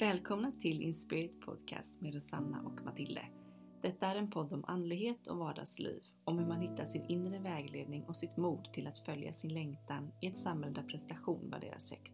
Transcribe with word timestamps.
Välkomna 0.00 0.52
till 0.52 0.82
Inspirit 0.82 1.40
Podcast 1.40 2.00
med 2.00 2.14
Rosanna 2.14 2.62
och 2.62 2.84
Matilde. 2.84 3.22
Detta 3.82 4.06
är 4.06 4.14
en 4.14 4.30
podd 4.30 4.52
om 4.52 4.64
andlighet 4.66 5.26
och 5.26 5.36
vardagsliv, 5.36 6.02
om 6.24 6.38
hur 6.38 6.46
man 6.46 6.60
hittar 6.60 6.86
sin 6.86 7.04
inre 7.04 7.38
vägledning 7.38 8.04
och 8.04 8.16
sitt 8.16 8.36
mod 8.36 8.72
till 8.72 8.86
att 8.86 8.98
följa 8.98 9.32
sin 9.32 9.54
längtan 9.54 10.12
i 10.20 10.26
ett 10.26 10.38
samhälle 10.38 10.74
där 10.74 10.82
prestation 10.82 11.50
värderas 11.50 11.90
högt. 11.90 12.12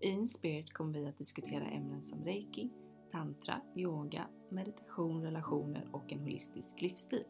I 0.00 0.08
Inspirit 0.08 0.72
kommer 0.72 1.00
vi 1.00 1.06
att 1.06 1.18
diskutera 1.18 1.64
ämnen 1.64 2.04
som 2.04 2.24
reiki, 2.24 2.70
tantra, 3.12 3.60
yoga, 3.76 4.26
meditation, 4.50 5.22
relationer 5.22 5.88
och 5.92 6.12
en 6.12 6.20
holistisk 6.20 6.80
livsstil. 6.80 7.24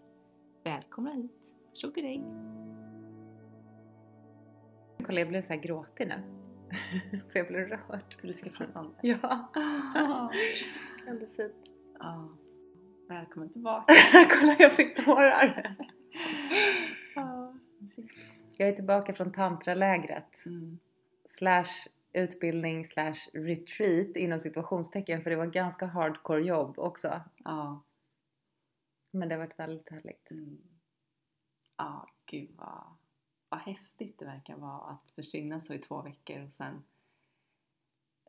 Välkomna 0.64 1.10
hit! 1.10 1.52
Tjockadej! 1.72 2.24
Kolla 5.06 5.20
jag 5.20 5.28
blev 5.28 5.42
så 5.42 5.52
här 5.52 5.60
gråtig 5.60 6.08
nu. 6.08 6.45
För 7.32 7.38
jag 7.38 7.48
blev 7.48 7.68
rörd. 7.68 8.16
Du 8.22 8.32
ska 8.32 8.50
prata 8.50 8.80
om 8.80 8.94
det? 9.00 9.08
Ja. 9.08 9.52
Ändå 11.06 11.26
fint. 11.36 11.54
Ja. 11.98 12.28
Välkommen 13.08 13.52
tillbaka! 13.52 13.94
Kolla 14.40 14.56
jag 14.58 14.72
fick 14.72 15.04
tårar. 15.04 15.76
Jag 18.56 18.68
är 18.68 18.72
tillbaka 18.72 19.14
från 19.14 19.32
tantralägret. 19.32 20.46
Mm. 20.46 20.78
Slash 21.24 21.88
utbildning 22.12 22.84
slash 22.84 23.16
retreat 23.32 24.16
inom 24.16 24.40
situationstecken 24.40 25.22
för 25.22 25.30
det 25.30 25.36
var 25.36 25.46
ganska 25.46 25.86
hardcore 25.86 26.42
jobb 26.42 26.78
också. 26.78 27.20
Ja. 27.36 27.84
Men 29.10 29.28
det 29.28 29.34
har 29.34 29.42
varit 29.42 29.58
väldigt 29.58 29.90
härligt. 29.90 30.30
Mm. 30.30 30.58
Ja, 31.76 32.06
gud 32.26 32.50
vad, 32.56 32.95
vad 33.48 33.60
häftigt 33.60 34.18
det 34.18 34.24
verkar 34.24 34.56
vara 34.56 34.80
att 34.90 35.10
försvinna 35.10 35.60
så 35.60 35.74
i 35.74 35.78
två 35.78 36.02
veckor 36.02 36.44
och 36.44 36.52
sen 36.52 36.84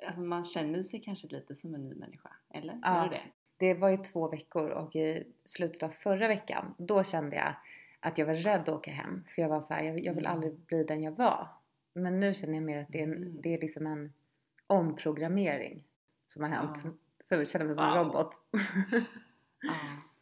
Alltså 0.08 0.22
man 0.22 0.44
känner 0.44 0.84
sig 0.84 1.00
kanske 1.02 1.28
lite 1.28 1.56
som 1.56 1.76
en 1.76 1.84
ny 1.84 1.96
människa, 1.96 2.30
eller? 2.50 2.80
Ja. 2.84 3.04
Gör 3.04 3.10
det? 3.10 3.22
Det 3.58 3.74
var 3.74 3.90
ju 3.90 3.98
två 3.98 4.28
veckor 4.30 4.70
och 4.70 4.96
i 4.96 5.24
slutet 5.44 5.84
av 5.84 5.90
förra 5.90 6.28
veckan 6.28 6.74
då 6.78 7.04
kände 7.04 7.36
jag 7.36 7.54
att 8.00 8.18
jag 8.18 8.26
var 8.26 8.34
rädd 8.36 8.62
att 8.62 8.70
åka 8.70 8.92
hem. 8.92 9.24
För 9.36 9.42
jag 9.42 9.50
var 9.50 9.62
så 9.62 9.74
här, 9.74 9.84
jag, 9.84 10.00
jag 10.00 10.14
vill 10.14 10.26
Mm. 10.26 10.36
aldrig 10.36 10.54
bli 10.54 10.84
den 10.84 11.04
jag 11.04 11.12
var. 11.12 11.48
Men 11.94 12.20
nu 12.20 12.34
känner 12.34 12.54
jag 12.54 12.64
mer 12.64 12.82
att 12.82 12.88
det 12.90 13.00
är, 13.00 13.04
en, 13.04 13.14
Mm. 13.14 13.42
det 13.42 13.54
är 13.54 13.62
liksom 13.62 13.88
en 13.88 14.14
omprogrammering 14.68 15.84
som 16.28 16.44
har 16.44 16.50
hänt. 16.50 16.78
Ja. 16.84 16.90
Så 17.24 17.36
jag 17.36 17.50
känner 17.50 17.66
mig 17.66 17.76
som 17.76 17.84
en 17.84 17.98
Wow. 17.98 18.06
robot. 18.08 18.32
Ja. 19.62 19.74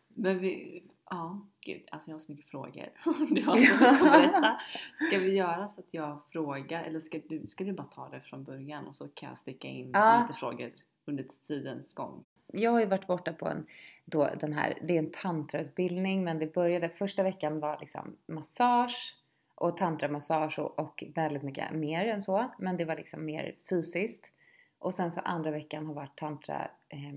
Men 0.07 0.39
vi, 0.39 0.83
ja, 1.09 1.47
gud, 1.61 1.81
alltså 1.91 2.09
jag 2.09 2.15
har 2.15 2.19
så 2.19 2.31
mycket 2.31 2.45
frågor. 2.45 2.89
Du 3.29 3.41
har 3.45 3.55
så 3.55 3.73
mycket 3.73 3.81
att 3.81 3.99
berätta. 3.99 4.59
Ska 5.07 5.19
vi 5.19 5.35
göra 5.35 5.67
så 5.67 5.81
att 5.81 5.87
jag 5.91 6.21
frågar, 6.31 6.83
eller 6.83 6.99
ska 6.99 7.19
du, 7.29 7.47
ska 7.47 7.63
du 7.63 7.73
bara 7.73 7.87
ta 7.87 8.09
det 8.09 8.21
från 8.21 8.43
början 8.43 8.87
och 8.87 8.95
så 8.95 9.07
kan 9.07 9.29
jag 9.29 9.37
sticka 9.37 9.67
in 9.67 9.91
Ja. 9.93 10.21
lite 10.21 10.39
frågor 10.39 10.71
under 11.05 11.25
tidens 11.47 11.93
gång? 11.93 12.23
Jag 12.47 12.71
har 12.71 12.79
ju 12.79 12.85
varit 12.85 13.07
borta 13.07 13.33
på 13.33 13.47
en, 13.47 13.65
då 14.05 14.29
den 14.39 14.53
här, 14.53 14.77
det 14.81 14.93
är 14.95 14.99
en 14.99 15.11
tantrautbildning 15.11 16.23
men 16.23 16.39
det 16.39 16.53
började, 16.53 16.89
första 16.89 17.23
veckan 17.23 17.59
var 17.59 17.77
liksom 17.79 18.15
massage 18.27 19.15
och 19.55 19.77
tantramassage 19.77 20.59
och, 20.59 20.79
och 20.79 21.03
väldigt 21.15 21.43
mycket 21.43 21.71
mer 21.71 22.05
än 22.05 22.21
så. 22.21 22.51
Men 22.59 22.77
det 22.77 22.85
var 22.85 22.95
liksom 22.95 23.25
mer 23.25 23.55
fysiskt. 23.69 24.31
Och 24.79 24.93
sen 24.93 25.11
så 25.11 25.19
andra 25.19 25.51
veckan 25.51 25.85
har 25.85 25.93
varit 25.93 26.17
tantra, 26.17 26.67
eh, 26.89 27.13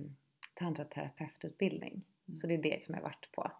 tantraterapeututbildning. 0.54 1.92
Mm. 2.28 2.36
Så 2.36 2.46
det 2.46 2.54
är 2.54 2.62
det 2.62 2.82
som 2.82 2.94
jag 2.94 3.02
har 3.02 3.08
varit 3.08 3.32
på. 3.32 3.50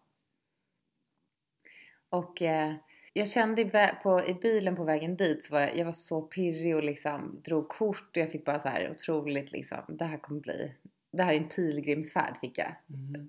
Och 2.10 2.42
eh, 2.42 2.74
jag 3.12 3.28
kände 3.28 3.94
på, 4.02 4.24
i 4.26 4.34
bilen 4.34 4.76
på 4.76 4.84
vägen 4.84 5.16
dit 5.16 5.44
så 5.44 5.54
var 5.54 5.60
jag, 5.60 5.76
jag 5.76 5.84
var 5.84 5.92
så 5.92 6.22
pirrig 6.22 6.76
och 6.76 6.84
liksom 6.84 7.40
drog 7.44 7.68
kort 7.68 8.16
och 8.16 8.16
jag 8.16 8.32
fick 8.32 8.44
bara 8.44 8.58
så 8.58 8.68
här 8.68 8.90
otroligt 8.90 9.52
liksom, 9.52 9.78
det 9.88 10.04
här 10.04 10.18
kommer 10.18 10.40
bli, 10.40 10.74
det 11.10 11.22
här 11.22 11.32
är 11.32 11.36
en 11.36 11.48
pilgrimsfärd 11.48 12.36
fick 12.40 12.58
jag 12.58 12.74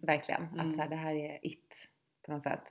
verkligen. 0.02 0.44
Mm. 0.44 0.68
Att 0.68 0.76
så 0.76 0.82
här, 0.82 0.90
det 0.90 0.96
här 0.96 1.14
är 1.14 1.40
it 1.42 1.88
på 2.26 2.32
något 2.32 2.44
sätt 2.44 2.64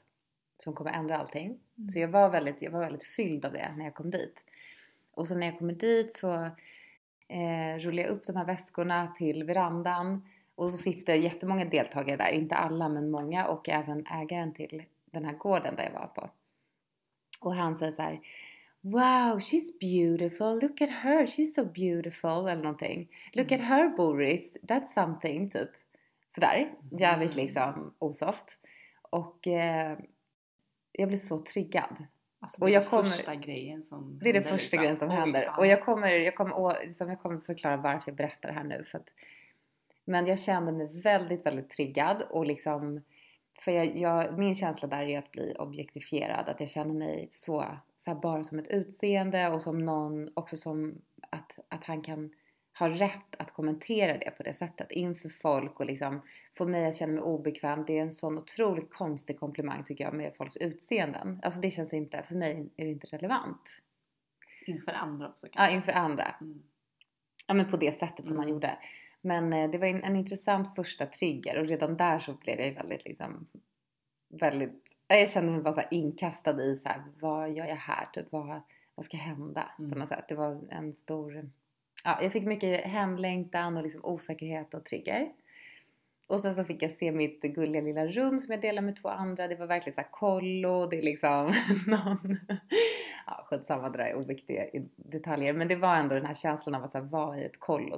som 0.58 0.74
kommer 0.74 0.90
ändra 0.90 1.16
allting. 1.16 1.46
Mm. 1.46 1.90
Så 1.90 1.98
jag 1.98 2.08
var, 2.08 2.30
väldigt, 2.30 2.62
jag 2.62 2.70
var 2.70 2.80
väldigt 2.80 3.04
fylld 3.04 3.44
av 3.44 3.52
det 3.52 3.74
när 3.76 3.84
jag 3.84 3.94
kom 3.94 4.10
dit. 4.10 4.44
Och 5.10 5.28
så 5.28 5.34
när 5.34 5.46
jag 5.46 5.58
kommer 5.58 5.72
dit 5.72 6.12
så 6.12 6.34
eh, 7.28 7.78
rullar 7.78 8.02
jag 8.02 8.10
upp 8.10 8.26
de 8.26 8.36
här 8.36 8.44
väskorna 8.44 9.14
till 9.18 9.44
verandan 9.44 10.28
och 10.54 10.70
så 10.70 10.76
sitter 10.76 11.14
jättemånga 11.14 11.64
deltagare 11.64 12.16
där, 12.16 12.30
inte 12.30 12.54
alla 12.54 12.88
men 12.88 13.10
många 13.10 13.46
och 13.46 13.68
även 13.68 14.06
ägaren 14.06 14.54
till 14.54 14.82
den 15.12 15.24
här 15.24 15.32
gården 15.34 15.76
där 15.76 15.84
jag 15.84 15.92
var 16.00 16.06
på. 16.06 16.30
Och 17.40 17.54
han 17.54 17.76
säger 17.76 17.92
så 17.92 18.02
här 18.02 18.20
Wow, 18.80 19.38
she's 19.38 19.78
beautiful, 19.80 20.60
look 20.60 20.80
at 20.80 20.90
her, 20.90 21.26
she's 21.26 21.46
so 21.46 21.64
beautiful 21.64 22.30
eller 22.48 22.62
någonting. 22.62 23.08
Look 23.32 23.52
at 23.52 23.60
her 23.60 23.88
Boris, 23.96 24.56
that's 24.62 24.84
something 24.94 25.50
typ. 25.50 25.68
Sådär, 26.28 26.74
jävligt 26.90 27.32
Mm. 27.34 27.42
liksom 27.44 27.94
osoft. 27.98 28.58
Och 29.02 29.46
eh, 29.46 29.98
jag 30.92 31.08
blir 31.08 31.18
så 31.18 31.38
triggad. 31.38 32.04
Alltså, 32.40 32.62
Och 32.62 32.70
jag 32.70 32.86
kommer- 32.86 33.04
första 33.04 33.34
grejen 33.34 33.82
som 33.82 34.18
Det 34.22 34.28
är 34.28 34.32
den 34.32 34.42
första 34.42 34.56
liksom. 34.56 34.78
grejen 34.78 34.96
som 34.98 35.10
händer. 35.10 35.42
ja. 35.42 35.56
Och 35.56 35.66
jag 35.66 35.82
kommer, 35.84 36.12
jag, 36.12 36.34
kommer, 36.34 36.86
liksom, 36.86 37.08
jag 37.08 37.20
kommer 37.20 37.40
förklara 37.40 37.76
varför 37.76 38.10
jag 38.10 38.16
berättar 38.16 38.48
det 38.48 38.54
här 38.54 38.64
nu. 38.64 38.84
För 38.84 38.98
att, 38.98 39.08
men 40.04 40.26
jag 40.26 40.38
kände 40.38 40.72
mig 40.72 41.00
väldigt, 41.00 41.46
väldigt 41.46 41.70
triggad 41.70 42.22
och 42.30 42.46
liksom 42.46 43.02
för 43.60 43.72
jag, 43.72 43.96
jag, 43.96 44.38
min 44.38 44.54
känsla 44.54 44.88
där 44.88 45.02
är 45.02 45.18
att 45.18 45.32
bli 45.32 45.54
objektifierad. 45.58 46.48
Att 46.48 46.60
jag 46.60 46.68
känner 46.68 46.94
mig 46.94 47.28
så, 47.30 47.64
så 47.96 48.14
bara 48.14 48.42
som 48.42 48.58
ett 48.58 48.68
utseende 48.68 49.48
och 49.48 49.62
som 49.62 49.84
någon 49.84 50.28
också 50.34 50.56
som 50.56 51.02
att, 51.30 51.58
att 51.68 51.84
han 51.84 52.02
kan 52.02 52.30
ha 52.78 52.88
rätt 52.88 53.34
att 53.38 53.52
kommentera 53.52 54.18
det 54.18 54.30
på 54.30 54.42
det 54.42 54.52
sättet 54.52 54.90
inför 54.90 55.28
folk 55.28 55.80
och 55.80 55.86
liksom 55.86 56.22
få 56.58 56.66
mig 56.66 56.86
att 56.86 56.96
känna 56.96 57.12
mig 57.12 57.22
obekväm. 57.22 57.84
Det 57.86 57.98
är 57.98 58.02
en 58.02 58.10
sån 58.10 58.38
otroligt 58.38 58.92
konstig 58.92 59.38
komplimang 59.40 59.84
tycker 59.84 60.04
jag 60.04 60.14
med 60.14 60.34
folks 60.36 60.56
utseenden. 60.56 61.40
Alltså 61.42 61.60
det 61.60 61.70
känns 61.70 61.92
inte, 61.92 62.22
för 62.22 62.34
mig 62.34 62.70
är 62.76 62.84
det 62.84 62.90
inte 62.90 63.06
relevant. 63.06 63.82
Inför 64.66 64.92
andra 64.92 65.28
också 65.28 65.46
Ja, 65.46 65.52
kanske. 65.54 65.74
inför 65.76 65.92
andra. 65.92 66.34
Mm. 66.40 66.62
Ja, 67.46 67.54
men 67.54 67.70
på 67.70 67.76
det 67.76 67.92
sättet 67.98 68.26
som 68.26 68.36
han 68.36 68.44
Mm. 68.46 68.54
gjorde. 68.54 68.78
Men 69.20 69.52
eh, 69.52 69.70
det 69.70 69.78
var 69.78 69.86
en, 69.86 70.04
en 70.04 70.16
intressant 70.16 70.74
första 70.74 71.06
trigger 71.06 71.58
och 71.58 71.66
redan 71.66 71.96
där 71.96 72.18
så 72.18 72.32
blev 72.32 72.60
jag 72.60 72.74
väldigt 72.74 73.04
liksom 73.04 73.48
väldigt, 74.28 74.96
ja, 75.08 75.16
jag 75.16 75.30
kände 75.30 75.52
mig 75.52 75.60
bara 75.60 75.74
så 75.74 75.82
inkastad 75.90 76.62
i 76.62 76.76
så 76.76 76.88
här, 76.88 77.02
vad 77.20 77.50
gör 77.50 77.66
jag 77.66 77.76
här? 77.76 78.06
Typ, 78.12 78.32
vad, 78.32 78.62
vad 78.94 79.04
ska 79.04 79.16
hända? 79.16 79.70
Mm. 79.78 79.90
På 79.90 79.98
något 79.98 80.08
sätt. 80.08 80.24
Det 80.28 80.34
var 80.34 80.60
en 80.70 80.94
stor, 80.94 81.50
ja, 82.04 82.18
jag 82.22 82.32
fick 82.32 82.44
mycket 82.44 82.84
hemlängtan 82.84 83.76
och 83.76 83.82
liksom 83.82 84.04
osäkerhet 84.04 84.74
och 84.74 84.84
trigger. 84.84 85.32
Och 86.26 86.40
sen 86.40 86.56
så 86.56 86.64
fick 86.64 86.82
jag 86.82 86.90
se 86.90 87.12
mitt 87.12 87.42
gulliga 87.42 87.82
lilla 87.82 88.06
rum 88.06 88.40
som 88.40 88.52
jag 88.52 88.60
delade 88.60 88.84
med 88.84 88.96
två 88.96 89.08
andra. 89.08 89.48
Det 89.48 89.56
var 89.56 89.66
verkligen 89.66 89.94
så 89.94 90.00
här 90.00 90.08
kollo, 90.10 90.86
det 90.86 90.98
är 90.98 91.02
liksom 91.02 91.52
någon... 91.86 92.38
Ja, 93.26 93.46
skitsamma, 93.46 93.88
det 93.88 93.98
där 93.98 94.04
är 94.04 94.16
oviktiga 94.16 94.64
detaljer. 94.96 95.52
Men 95.52 95.68
det 95.68 95.76
var 95.76 95.96
ändå 95.96 96.14
den 96.14 96.26
här 96.26 96.34
känslan 96.34 96.74
av 96.74 96.84
att 96.84 97.10
vara 97.10 97.38
i 97.38 97.44
ett 97.44 97.60
kollo 97.60 97.97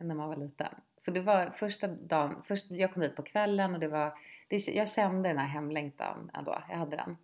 när 0.00 0.14
man 0.14 0.28
var 0.28 0.36
liten. 0.36 0.74
Så 0.96 1.10
det 1.10 1.20
var 1.20 1.50
första 1.50 1.86
dagen, 1.86 2.42
först, 2.44 2.70
jag 2.70 2.92
kom 2.92 3.02
hit 3.02 3.16
på 3.16 3.22
kvällen 3.22 3.74
och 3.74 3.80
det 3.80 3.88
var, 3.88 4.12
det, 4.48 4.68
jag 4.68 4.88
kände 4.88 5.28
den 5.28 5.38
här 5.38 5.46
hemlängtan 5.46 6.30
ändå, 6.34 6.62
jag 6.68 6.76
hade 6.76 6.96
den. 6.96 7.16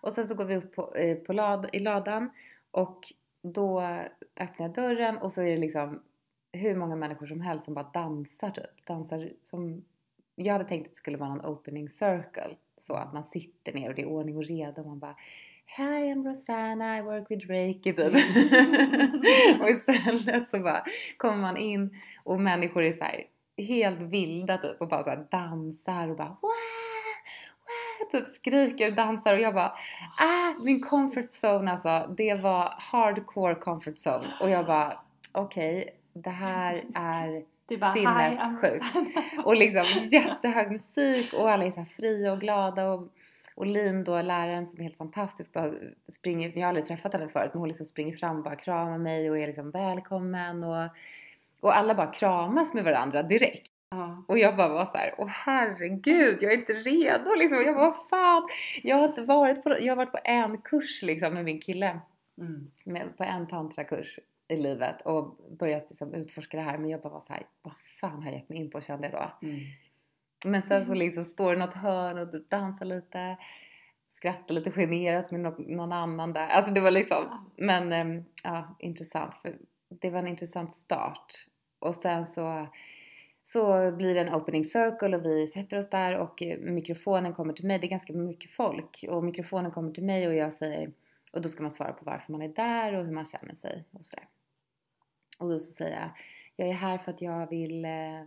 Och 0.00 0.12
sen 0.12 0.26
så 0.26 0.34
går 0.34 0.44
vi 0.44 0.56
upp 0.56 0.74
på, 0.74 0.94
eh, 0.94 1.18
på 1.18 1.32
lad, 1.32 1.68
i 1.72 1.78
ladan 1.78 2.30
och 2.70 3.12
då 3.42 3.80
öppnar 4.36 4.66
jag 4.66 4.74
dörren 4.74 5.18
och 5.18 5.32
så 5.32 5.42
är 5.42 5.50
det 5.50 5.56
liksom 5.56 6.02
hur 6.52 6.74
många 6.74 6.96
människor 6.96 7.26
som 7.26 7.40
helst 7.40 7.64
som 7.64 7.74
bara 7.74 7.90
dansar 7.92 8.50
typ. 8.50 8.86
Dansar 8.86 9.32
som, 9.42 9.84
jag 10.34 10.52
hade 10.52 10.64
tänkt 10.64 10.86
att 10.86 10.92
det 10.92 10.96
skulle 10.96 11.16
vara 11.16 11.34
någon 11.34 11.46
opening 11.46 11.88
circle. 11.88 12.56
Så 12.80 12.94
att 12.94 13.12
man 13.12 13.24
sitter 13.24 13.72
ner 13.72 13.88
och 13.88 13.94
det 13.94 14.02
är 14.02 14.08
ordning 14.08 14.36
och 14.36 14.44
reda 14.44 14.82
och 14.82 14.88
man 14.88 14.98
bara 14.98 15.16
Hi 15.76 16.10
I'm 16.10 16.24
Rosanna, 16.24 16.98
I 16.98 17.02
work 17.02 17.30
with 17.30 17.46
Reiki 17.46 17.92
typ. 17.92 18.14
och 19.60 19.68
istället 19.70 20.48
så 20.48 20.58
bara 20.60 20.84
kommer 21.16 21.36
man 21.36 21.56
in 21.56 21.96
och 22.24 22.40
människor 22.40 22.82
är 22.82 22.92
så 22.92 23.04
här 23.04 23.24
helt 23.56 24.02
vilda 24.02 24.58
typ 24.58 24.80
och 24.80 24.88
bara 24.88 25.04
så 25.04 25.24
dansar 25.30 26.08
och 26.08 26.16
bara 26.16 26.28
Wah! 26.28 26.38
Wah! 27.68 28.10
typ 28.12 28.26
skriker 28.26 28.88
och 28.88 28.94
dansar 28.94 29.32
och 29.34 29.40
jag 29.40 29.54
bara 29.54 29.72
ah 30.18 30.54
min 30.64 30.80
comfort 30.80 31.28
zone 31.44 31.72
alltså 31.72 32.14
det 32.16 32.34
var 32.34 32.74
hardcore 32.78 33.54
comfort 33.54 33.94
zone 34.06 34.26
och 34.40 34.50
jag 34.50 34.66
bara 34.66 34.92
okej 35.32 35.90
det 36.12 36.30
här 36.30 36.84
är 36.94 37.42
Du 37.68 37.76
bara, 37.76 37.94
Sinnessjukt. 37.94 38.94
Rosanna." 38.94 39.42
och 39.44 39.56
liksom 39.56 39.84
jättehög 40.10 40.70
musik 40.70 41.32
och 41.32 41.50
alla 41.50 41.64
är 41.64 41.70
så 41.70 41.84
fria 41.96 42.32
och 42.32 42.40
glada 42.40 42.88
och, 42.90 43.08
och 43.58 43.66
Lin 43.66 44.04
då, 44.04 44.22
läraren 44.22 44.66
som 44.66 44.78
är 44.78 44.82
helt 44.82 44.96
fantastisk, 44.96 45.52
bara 45.52 45.72
springer, 46.08 46.52
jag 46.54 46.60
har 46.60 46.68
aldrig 46.68 46.86
träffat 46.86 47.12
henne 47.12 47.28
förut 47.28 47.50
men 47.52 47.60
hon 47.60 47.68
liksom 47.68 47.86
springer 47.86 48.16
fram 48.16 48.36
och 48.36 48.42
bara 48.42 48.56
kramar 48.56 48.98
mig 48.98 49.30
och 49.30 49.38
är 49.38 49.46
liksom 49.46 49.70
välkommen 49.70 50.64
och, 50.64 50.88
och 51.60 51.76
alla 51.76 51.94
bara 51.94 52.12
kramas 52.12 52.74
med 52.74 52.84
varandra 52.84 53.22
direkt. 53.22 53.72
Ja. 53.90 54.24
Och 54.28 54.38
jag 54.38 54.56
bara 54.56 54.68
var 54.68 54.84
så 54.84 54.96
här, 54.96 55.14
åh 55.18 55.28
herregud, 55.28 56.38
jag 56.40 56.52
är 56.52 56.56
inte 56.56 56.72
redo 56.72 57.34
liksom. 57.38 57.62
Jag 57.62 57.74
bara, 57.74 57.90
vad 57.90 58.08
fan. 58.10 58.48
Jag 58.82 58.96
har 58.96 59.08
inte 59.08 59.22
varit 59.22 59.62
på, 59.62 59.76
jag 59.80 59.92
har 59.92 59.96
varit 59.96 60.12
på 60.12 60.20
en 60.24 60.58
kurs 60.58 61.02
liksom 61.02 61.34
med 61.34 61.44
min 61.44 61.60
kille. 61.60 62.00
Mm. 62.40 62.70
Med, 62.84 63.16
på 63.16 63.24
en 63.24 63.46
tantrakurs. 63.46 64.18
i 64.48 64.56
livet 64.56 65.02
och 65.02 65.36
börjat 65.58 65.86
liksom 65.88 66.14
utforska 66.14 66.56
det 66.56 66.62
här 66.62 66.78
men 66.78 66.90
jag 66.90 67.00
bara 67.00 67.12
var 67.12 67.20
så 67.20 67.32
här, 67.32 67.46
vad 67.62 67.74
fan 68.00 68.22
har 68.22 68.30
jag 68.30 68.34
gett 68.34 68.48
mig 68.48 68.58
in 68.58 68.70
på 68.70 68.80
kände 68.80 69.08
jag 69.08 69.20
då. 69.20 69.46
Mm. 69.46 69.60
Men 70.44 70.62
sen 70.62 70.86
så 70.86 70.94
liksom 70.94 71.24
står 71.24 71.52
det 71.52 71.58
något 71.58 71.74
hörn 71.74 72.18
och 72.18 72.42
dansar 72.48 72.86
lite, 72.86 73.36
skrattar 74.08 74.54
lite 74.54 74.70
generat 74.70 75.30
med 75.30 75.40
någon 75.58 75.92
annan 75.92 76.32
där. 76.32 76.48
Alltså 76.48 76.72
det 76.72 76.80
var 76.80 76.90
liksom, 76.90 77.48
men 77.56 77.92
ehm, 77.92 78.24
ja, 78.44 78.76
intressant. 78.78 79.34
För 79.34 79.58
det 79.88 80.10
var 80.10 80.18
en 80.18 80.26
intressant 80.26 80.72
start. 80.72 81.46
Och 81.78 81.94
sen 81.94 82.26
så, 82.26 82.66
så 83.44 83.92
blir 83.92 84.14
det 84.14 84.20
en 84.20 84.34
opening 84.34 84.64
circle 84.64 85.16
och 85.16 85.26
vi 85.26 85.48
sätter 85.48 85.78
oss 85.78 85.90
där 85.90 86.18
och 86.18 86.42
eh, 86.42 86.58
mikrofonen 86.58 87.32
kommer 87.32 87.52
till 87.52 87.66
mig. 87.66 87.78
Det 87.78 87.86
är 87.86 87.90
ganska 87.90 88.12
mycket 88.12 88.50
folk 88.50 89.04
och 89.08 89.24
mikrofonen 89.24 89.70
kommer 89.70 89.92
till 89.92 90.04
mig 90.04 90.28
och 90.28 90.34
jag 90.34 90.54
säger, 90.54 90.92
och 91.32 91.42
då 91.42 91.48
ska 91.48 91.62
man 91.62 91.70
svara 91.70 91.92
på 91.92 92.04
varför 92.04 92.32
man 92.32 92.42
är 92.42 92.48
där 92.48 92.94
och 92.94 93.04
hur 93.04 93.12
man 93.12 93.24
känner 93.24 93.54
sig 93.54 93.84
och 93.92 94.04
sådär. 94.04 94.28
Och 95.38 95.48
då 95.48 95.58
så 95.58 95.72
säger 95.72 96.00
jag, 96.00 96.10
jag 96.56 96.68
är 96.68 96.72
här 96.72 96.98
för 96.98 97.10
att 97.10 97.22
jag 97.22 97.50
vill 97.50 97.84
eh, 97.84 98.22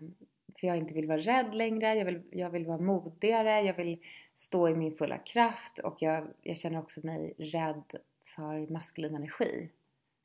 för 0.59 0.67
jag 0.67 0.77
inte 0.77 0.93
vill 0.93 1.07
vara 1.07 1.17
rädd 1.17 1.55
längre, 1.55 1.95
jag 1.95 2.05
vill, 2.05 2.21
jag 2.31 2.49
vill 2.49 2.65
vara 2.65 2.77
modigare, 2.77 3.61
jag 3.61 3.73
vill 3.73 3.99
stå 4.35 4.69
i 4.69 4.75
min 4.75 4.91
fulla 4.91 5.17
kraft 5.17 5.79
och 5.79 6.01
jag, 6.01 6.27
jag 6.41 6.57
känner 6.57 6.79
också 6.79 7.05
mig 7.05 7.33
rädd 7.37 7.83
för 8.25 8.71
maskulin 8.71 9.15
energi, 9.15 9.69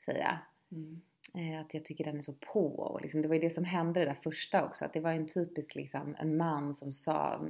säger 0.05 0.21
jag. 0.21 0.39
Mm. 0.79 1.01
Eh, 1.35 1.61
att 1.61 1.75
jag 1.75 1.85
tycker 1.85 2.05
den 2.05 2.17
är 2.17 2.21
så 2.21 2.33
på 2.33 2.77
och 2.79 3.03
liksom, 3.03 3.23
det 3.23 3.29
var 3.29 3.35
ju 3.35 3.41
det 3.41 3.51
som 3.51 3.65
hände 3.65 4.01
det 4.01 4.07
där 4.07 4.15
första 4.15 4.65
också, 4.65 4.85
att 4.85 4.93
det 4.93 5.01
var 5.01 5.13
en 5.13 5.27
typisk 5.27 5.75
liksom, 5.75 6.17
en 6.19 6.37
man 6.37 6.75
som 6.75 6.93
sa, 6.93 7.41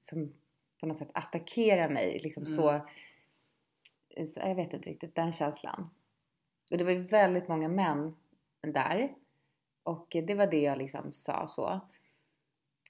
som 0.00 0.32
på 0.80 0.86
något 0.86 0.96
sätt 0.96 1.10
attackerade 1.14 1.94
mig 1.94 2.20
liksom 2.22 2.42
Mm. 2.42 2.56
så, 2.56 2.80
så, 4.32 4.40
jag 4.40 4.54
vet 4.54 4.72
inte 4.72 4.90
riktigt, 4.90 5.14
den 5.14 5.32
känslan. 5.32 5.90
Och 6.70 6.78
det 6.78 6.84
var 6.84 6.90
ju 6.90 7.02
väldigt 7.02 7.48
många 7.48 7.68
män 7.68 8.16
där 8.60 9.14
och 9.82 10.06
det 10.26 10.34
var 10.34 10.46
det 10.46 10.60
jag 10.60 10.78
liksom 10.78 11.12
sa 11.12 11.46
så. 11.46 11.80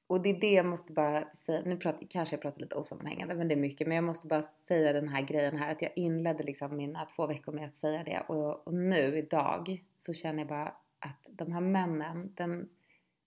Och 0.07 0.23
det 0.23 0.31
är 0.31 0.41
det 0.41 0.53
jag 0.53 0.67
måste 0.67 0.93
bara 0.93 1.35
säga, 1.35 1.63
nu 1.65 1.77
pratar, 1.77 2.07
kanske 2.11 2.35
jag 2.35 2.43
pratar 2.43 2.61
lite 2.61 2.77
osammanhängande 2.77 3.35
men 3.35 3.49
det 3.49 3.55
är 3.55 3.61
mycket, 3.61 3.87
men 3.87 3.95
jag 3.95 4.05
måste 4.05 4.27
bara 4.27 4.43
säga 4.43 4.93
den 4.93 5.09
här 5.09 5.23
grejen 5.23 5.57
här 5.57 5.73
att 5.73 5.83
jag 5.83 5.93
inledde 5.97 6.45
liksom 6.45 6.77
mina 6.77 7.05
två 7.05 7.27
veckor 7.27 7.53
med 7.53 7.69
att 7.69 7.75
säga 7.75 8.05
det 8.05 8.21
och, 8.29 8.67
och 8.67 8.75
nu 8.75 9.19
idag 9.19 9.83
så 9.99 10.13
känner 10.13 10.39
jag 10.39 10.49
bara 10.49 10.75
att 10.99 11.27
de 11.31 11.53
här 11.53 11.61
männen, 11.61 12.35
den, 12.35 12.69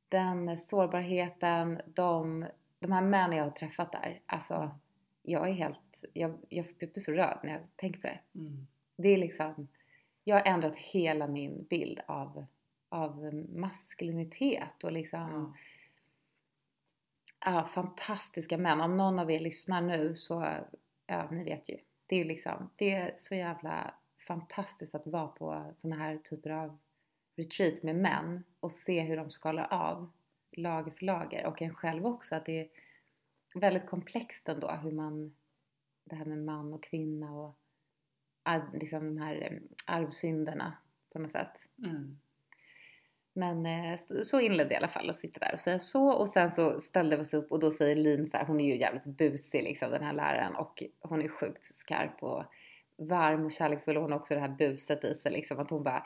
den 0.09 0.57
sårbarheten, 0.57 1.81
de, 1.85 2.45
de 2.79 2.91
här 2.91 3.01
männen 3.01 3.37
jag 3.37 3.43
har 3.43 3.51
träffat 3.51 3.91
där, 3.91 4.21
alltså 4.25 4.71
jag 5.21 5.49
är 5.49 5.53
helt, 5.53 6.03
jag, 6.13 6.37
jag 6.49 6.65
blir 6.79 6.99
så 6.99 7.11
rörd 7.11 7.39
när 7.43 7.51
jag 7.51 7.61
tänker 7.75 8.01
på 8.01 8.07
det. 8.07 8.19
Mm. 8.39 8.67
Det 8.97 9.09
är 9.09 9.17
liksom, 9.17 9.67
jag 10.23 10.35
har 10.35 10.53
ändrat 10.53 10.75
hela 10.75 11.27
min 11.27 11.63
bild 11.69 11.99
av, 12.05 12.45
av 12.89 13.33
maskulinitet 13.55 14.83
och 14.83 14.91
liksom 14.91 15.55
Ja. 17.45 17.51
ja, 17.51 17.65
fantastiska 17.65 18.57
män. 18.57 18.81
Om 18.81 18.97
någon 18.97 19.19
av 19.19 19.31
er 19.31 19.39
lyssnar 19.39 19.81
nu 19.81 20.15
så, 20.15 20.47
ja 21.07 21.29
ni 21.31 21.43
vet 21.43 21.69
ju. 21.69 21.77
Det 22.07 22.15
är 22.15 22.25
liksom, 22.25 22.69
det 22.75 22.91
är 22.91 23.13
så 23.15 23.35
jävla 23.35 23.93
fantastiskt 24.27 24.95
att 24.95 25.07
vara 25.07 25.27
på 25.27 25.71
såna 25.73 25.95
här 25.95 26.17
typer 26.17 26.49
av 26.49 26.77
retreat 27.35 27.83
med 27.83 27.95
män 27.95 28.43
och 28.59 28.71
se 28.71 29.01
hur 29.01 29.17
de 29.17 29.31
skalar 29.31 29.67
av 29.73 30.11
lager 30.51 30.91
för 30.91 31.05
lager 31.05 31.45
och 31.45 31.61
en 31.61 31.75
själv 31.75 32.05
också 32.05 32.35
att 32.35 32.45
det 32.45 32.59
är 32.59 32.69
väldigt 33.55 33.87
komplext 33.87 34.49
ändå 34.49 34.71
hur 34.71 34.91
man, 34.91 35.35
det 36.05 36.15
här 36.15 36.25
med 36.25 36.37
man 36.37 36.73
och 36.73 36.83
kvinna 36.83 37.31
och 37.31 37.57
liksom 38.73 39.15
de 39.15 39.21
här 39.21 39.35
eh, 39.51 39.59
arvsynderna 39.95 40.77
på 41.09 41.19
något 41.19 41.31
sätt. 41.31 41.67
Mm. 41.85 42.17
Men 43.37 43.65
eh, 43.65 43.99
så, 44.23 44.39
inledde 44.39 44.73
jag 44.73 44.81
i 44.81 44.83
alla 44.83 44.87
fall 44.87 45.09
och 45.09 45.15
sitter 45.15 45.39
där 45.39 45.53
och 45.53 45.59
säger 45.59 45.79
så. 45.79 46.09
Och 46.09 46.29
sen 46.29 46.51
så 46.51 46.79
ställde 46.79 47.15
vi 47.15 47.21
oss 47.21 47.33
upp 47.33 47.51
och 47.51 47.59
då 47.59 47.71
säger 47.71 47.95
Lin 47.95 48.27
så 48.27 48.37
här, 48.37 48.45
hon 48.45 48.59
är 48.59 48.65
ju 48.65 48.77
jävligt 48.79 49.05
busig 49.05 49.63
liksom 49.63 49.91
den 49.91 50.03
här 50.03 50.13
läraren. 50.13 50.55
Och 50.55 50.83
hon 51.01 51.21
är 51.21 51.27
sjukt 51.27 51.63
skarp 51.63 52.23
och 52.23 52.43
varm 52.97 53.45
och 53.45 53.51
kärleksfull. 53.51 53.97
Och 53.97 54.01
hon 54.01 54.11
har 54.11 54.19
också 54.19 54.33
det 54.33 54.39
här 54.39 54.55
buset 54.57 55.03
i 55.03 55.13
sig 55.13 55.31
liksom 55.31 55.59
att 55.59 55.69
hon 55.69 55.83
bara 55.83 56.03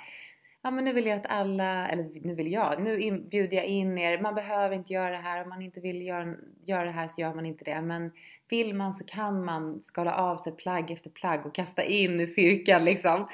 Ja 0.62 0.72
men 0.72 0.86
nu 0.86 0.94
vill 0.94 1.06
jag 1.06 1.18
att 1.20 1.26
alla, 1.30 1.88
eller 1.88 2.10
nu 2.28 2.36
vill 2.36 2.52
jag, 2.52 2.82
nu 2.84 3.20
bjuder 3.32 3.58
jag 3.58 3.66
in 3.66 3.98
er, 3.98 4.22
man 4.22 4.36
behöver 4.36 4.76
inte 4.76 4.94
göra 4.94 5.10
det 5.12 5.18
här, 5.18 5.44
om 5.44 5.50
man 5.50 5.62
inte 5.62 5.80
vill 5.80 6.02
göra, 6.02 6.36
göra 6.66 6.84
det 6.86 6.92
här 6.92 7.08
så 7.08 7.22
gör 7.22 7.34
man 7.34 7.46
inte 7.46 7.64
det 7.64 7.82
men 7.82 8.12
vill 8.50 8.74
man 8.76 8.94
så 8.94 9.06
kan 9.06 9.46
man 9.46 9.82
skala 9.82 10.16
av 10.16 10.38
sig 10.38 10.56
plagg 10.56 10.92
efter 10.92 11.10
plagg 11.10 11.46
och 11.46 11.56
kasta 11.56 11.84
in 11.84 12.20
i 12.20 12.28
cirkeln 12.28 12.84
liksom. 12.86 13.28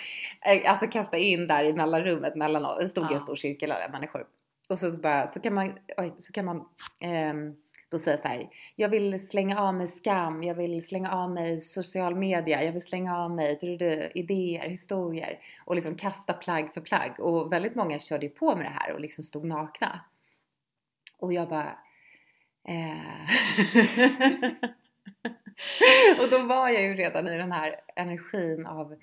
Eh, 0.45 0.71
Alltså 0.71 0.87
kasta 0.87 1.17
in 1.17 1.47
där 1.47 1.63
i 1.63 1.73
mellanrummet 1.73 2.35
mellan. 2.35 2.77
Det 2.79 2.87
stod 2.87 3.03
Ja. 3.05 3.13
en 3.13 3.19
stor 3.19 3.35
cirkel 3.35 3.71
alla 3.71 3.89
människor. 3.91 4.25
Och 4.69 4.79
så, 4.79 4.91
så, 4.91 4.99
bara, 4.99 5.27
så 5.27 5.39
kan 5.39 5.53
man, 5.53 5.73
oj, 5.97 6.13
så 6.17 6.33
kan 6.33 6.45
man 6.45 6.65
ehm, 7.01 7.53
då 7.91 7.99
säga 7.99 8.17
så 8.17 8.27
här. 8.27 8.49
Jag 8.75 8.89
vill 8.89 9.27
slänga 9.27 9.59
av 9.59 9.73
mig 9.73 9.87
skam, 9.87 10.43
jag 10.43 10.55
vill 10.55 10.87
slänga 10.87 11.11
av 11.11 11.31
mig 11.31 11.61
social 11.61 12.15
media, 12.15 12.63
jag 12.63 12.71
vill 12.71 12.81
slänga 12.81 13.17
av 13.17 13.31
mig 13.31 13.57
du, 13.61 13.77
du, 13.77 14.11
idéer, 14.15 14.69
historier 14.69 15.39
och 15.65 15.75
liksom 15.75 15.95
kasta 15.95 16.33
plagg 16.33 16.73
för 16.73 16.81
plagg. 16.81 17.19
Och 17.19 17.53
väldigt 17.53 17.75
många 17.75 17.99
körde 17.99 18.25
ju 18.25 18.31
på 18.31 18.55
med 18.55 18.65
det 18.65 18.69
här 18.79 18.91
och 18.93 18.99
liksom 18.99 19.23
stod 19.23 19.45
nakna. 19.45 20.01
Och 21.19 21.33
jag 21.33 21.49
bara... 21.49 21.77
Eh... 22.67 23.29
och 26.19 26.29
då 26.29 26.43
var 26.43 26.69
jag 26.69 26.81
ju 26.81 26.93
redan 26.93 27.27
i 27.27 27.37
den 27.37 27.51
här 27.51 27.81
energin 27.95 28.65
av, 28.65 28.95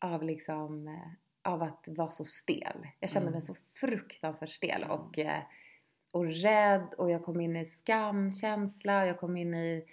av 0.00 0.22
liksom 0.22 0.88
eh, 0.88 1.52
av 1.52 1.62
att 1.62 1.84
vara 1.86 2.08
så 2.08 2.24
stel. 2.24 2.86
Jag 3.00 3.10
kände 3.10 3.28
Mm. 3.28 3.32
mig 3.32 3.42
så 3.42 3.54
fruktansvärt 3.74 4.50
stel 4.50 4.82
Mm. 4.82 4.90
och, 4.90 5.18
eh, 5.18 5.42
och 6.10 6.26
rädd 6.26 6.94
och 6.98 7.10
jag 7.10 7.22
kom 7.22 7.40
in 7.40 7.56
i 7.56 7.64
skamkänsla 7.66 9.02
och 9.02 9.08
jag 9.08 9.18
kom 9.20 9.36
in 9.36 9.54
i 9.54 9.84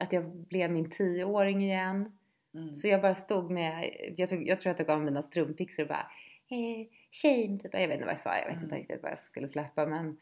att 0.00 0.12
jag 0.12 0.24
blev 0.36 0.70
min 0.70 0.90
tioåring 0.90 1.62
igen. 1.62 2.18
Mm. 2.54 2.74
Så 2.74 2.88
jag 2.88 3.02
bara 3.02 3.14
stod 3.14 3.50
med, 3.50 3.90
jag, 4.16 4.28
tog, 4.28 4.48
jag 4.48 4.60
tror 4.60 4.70
att 4.72 4.78
jag 4.78 4.88
gav 4.88 5.04
mina 5.04 5.22
strumpbyxor 5.22 5.82
och 5.82 5.88
bara 5.88 6.06
eh, 6.50 6.86
shame 7.22 7.58
typ. 7.58 7.74
Jag 7.74 7.88
vet 7.88 7.94
inte 7.94 8.04
vad 8.04 8.12
jag 8.12 8.20
sa, 8.20 8.38
jag 8.38 8.44
vet 8.46 8.54
inte 8.54 8.64
Mm. 8.66 8.78
riktigt 8.78 9.02
vad 9.02 9.12
jag 9.12 9.20
skulle 9.20 9.48
släppa 9.48 9.86
men 9.86 10.18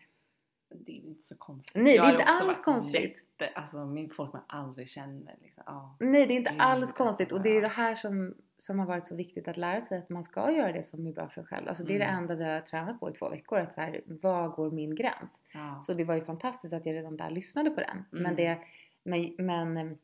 Det 0.68 0.92
är 0.92 1.02
ju 1.02 1.08
inte 1.08 1.22
så 1.22 1.36
konstigt. 1.36 1.82
Nej, 1.82 1.98
det 1.98 2.04
är 2.04 2.12
inte 2.12 2.24
alls 2.24 2.60
konstigt. 2.64 3.24
Jätte, 3.38 3.54
alltså 3.54 3.84
min 3.86 4.10
folk 4.10 4.32
man 4.32 4.42
aldrig 4.46 4.88
känner 4.88 5.36
liksom. 5.42 5.62
Ja. 5.66 5.96
nej 6.00 6.26
det 6.26 6.34
är 6.34 6.36
inte 6.36 6.50
Gud, 6.50 6.60
alls 6.60 6.80
alltså, 6.80 6.94
konstigt 6.96 7.32
och 7.32 7.42
det 7.42 7.56
är 7.56 7.62
det 7.62 7.68
här 7.68 7.94
som, 7.94 8.34
som 8.56 8.78
har 8.78 8.86
varit 8.86 9.06
så 9.06 9.16
viktigt 9.16 9.48
att 9.48 9.56
lära 9.56 9.80
sig 9.80 9.98
att 9.98 10.08
man 10.08 10.24
ska 10.24 10.50
göra 10.52 10.72
det 10.72 10.82
som 10.82 11.06
är 11.06 11.12
bra 11.12 11.28
för 11.28 11.40
en 11.40 11.46
själv. 11.46 11.68
Alltså 11.68 11.84
det 11.84 11.94
är 11.94 11.98
det 11.98 12.04
Mm. 12.04 12.18
enda 12.22 12.34
vi 12.34 12.44
har 12.44 12.60
tränat 12.60 13.00
på 13.00 13.10
i 13.10 13.12
två 13.12 13.28
veckor, 13.28 13.58
att 13.58 13.74
så 13.74 13.80
här, 13.80 14.02
vad 14.06 14.50
går 14.50 14.70
min 14.70 14.94
gräns? 14.94 15.40
Ja. 15.52 15.78
Så 15.82 15.94
det 15.94 16.04
var 16.04 16.14
ju 16.14 16.24
fantastiskt 16.24 16.74
att 16.74 16.86
jag 16.86 16.94
redan 16.94 17.16
där 17.16 17.30
lyssnade 17.30 17.70
på 17.70 17.80
den. 17.80 18.04
Mm. 18.12 18.22
Men, 18.22 18.36
det, 18.36 18.58
men, 19.02 19.34
men 19.38 19.76
eh, 19.76 19.96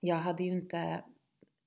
jag 0.00 0.16
hade 0.16 0.42
ju 0.42 0.50
inte 0.50 1.04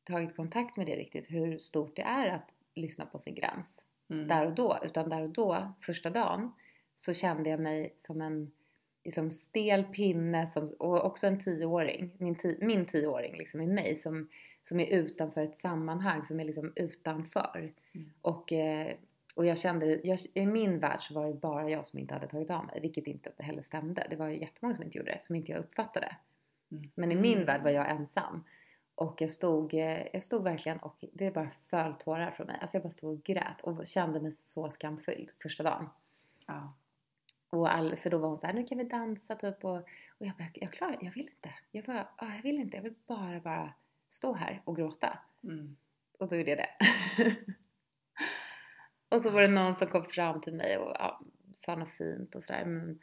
tagit 0.03 0.35
kontakt 0.35 0.77
med 0.77 0.85
det 0.87 0.95
riktigt, 0.95 1.25
hur 1.31 1.57
stort 1.57 1.95
det 1.95 2.01
är 2.01 2.27
att 2.27 2.49
lyssna 2.75 3.05
på 3.05 3.19
sin 3.19 3.35
gräns 3.35 3.85
Mm. 4.09 4.27
där 4.27 4.45
och 4.45 4.53
då. 4.55 4.77
Utan 4.83 5.09
där 5.09 5.21
och 5.21 5.29
då, 5.29 5.73
första 5.81 6.09
dagen, 6.09 6.51
så 7.05 7.13
kände 7.13 7.49
jag 7.49 7.59
mig 7.59 7.93
som 7.97 8.21
en 8.21 8.51
liksom 9.03 9.31
stel 9.31 9.83
pinne 9.83 10.47
som, 10.47 10.73
och 10.79 11.05
också 11.05 11.27
en 11.27 11.39
tioåring, 11.39 12.15
min, 12.17 12.35
ti, 12.35 12.57
min 12.61 12.85
tioåring 12.85 13.37
liksom 13.37 13.61
i 13.61 13.67
mig 13.67 13.95
som, 13.95 14.29
som 14.61 14.79
är 14.79 14.85
utanför 14.85 15.41
ett 15.41 15.55
sammanhang, 15.55 16.23
som 16.23 16.39
är 16.39 16.43
liksom 16.43 16.73
utanför. 16.75 17.73
Mm. 17.93 18.09
Och, 18.21 18.51
eh, 18.51 18.95
och 19.35 19.45
jag 19.45 19.57
kände, 19.57 19.99
jag, 20.03 20.19
i 20.33 20.45
min 20.45 20.79
värld 20.79 21.01
så 21.01 21.13
var 21.13 21.27
det 21.27 21.33
bara 21.33 21.69
jag 21.69 21.85
som 21.85 21.99
inte 21.99 22.13
hade 22.13 22.27
tagit 22.27 22.49
av 22.49 22.65
mig, 22.65 22.79
vilket 22.81 23.07
inte 23.07 23.31
heller 23.37 23.61
stämde. 23.61 24.07
Det 24.09 24.15
var 24.15 24.27
ju 24.27 24.39
jättemånga 24.39 24.75
som 24.75 24.83
inte 24.83 24.97
gjorde 24.97 25.11
det, 25.11 25.21
som 25.21 25.35
inte 25.35 25.51
jag 25.51 25.59
uppfattade. 25.59 26.15
Mm. 26.71 26.83
Men 26.95 27.11
i 27.11 27.15
min 27.15 27.45
värld 27.45 27.63
var 27.63 27.71
jag 27.71 27.89
ensam. 27.89 28.43
Och 28.95 29.21
jag 29.21 29.31
stod, 29.31 29.73
eh, 29.73 30.07
jag 30.13 30.23
stod 30.23 30.43
verkligen 30.43 30.77
och 30.77 31.03
det 31.13 31.33
bara 31.33 31.49
föll 31.69 31.93
tårar 31.93 32.31
från 32.31 32.47
mig. 32.47 32.57
Alltså 32.61 32.77
jag 32.77 32.83
bara 32.83 32.89
stod 32.89 33.13
och 33.13 33.23
grät 33.23 33.61
och 33.61 33.87
kände 33.87 34.19
mig 34.19 34.31
så 34.31 34.69
skamfylld 34.69 35.31
första 35.41 35.63
dagen. 35.63 35.89
Ja. 36.47 36.73
Och 37.53 37.73
all, 37.73 37.95
för 37.95 38.09
då 38.09 38.17
var 38.17 38.29
hon 38.29 38.37
så 38.37 38.47
här, 38.47 38.53
nu 38.53 38.63
kan 38.63 38.77
vi 38.77 38.83
dansa 38.83 39.35
typ 39.35 39.65
och, 39.65 39.77
och 40.07 40.25
jag 40.25 40.35
bara, 40.37 40.47
jag 40.53 40.71
klarar 40.71 40.97
jag 41.01 41.11
vill 41.11 41.29
inte. 41.29 41.53
Jag 41.71 41.85
bara, 41.85 42.07
ah, 42.17 42.35
jag 42.35 42.43
vill 42.43 42.59
inte, 42.59 42.77
jag 42.77 42.83
vill 42.83 42.95
bara, 43.07 43.39
bara 43.39 43.73
stå 44.07 44.33
här 44.33 44.61
och 44.65 44.75
gråta. 44.75 45.19
Mm. 45.43 45.77
Och 46.19 46.29
då 46.29 46.35
gjorde 46.35 46.49
jag 46.49 46.59
det. 46.59 46.69
och 49.15 49.21
så 49.21 49.29
var 49.29 49.41
det 49.41 49.47
någon 49.47 49.75
som 49.75 49.87
kom 49.87 50.05
fram 50.05 50.41
till 50.41 50.53
mig 50.53 50.77
och 50.77 50.95
ja, 50.99 51.21
sa 51.65 51.75
något 51.75 51.89
fint 51.89 52.35
och 52.35 52.43
sådär. 52.43 52.65
Men 52.65 52.99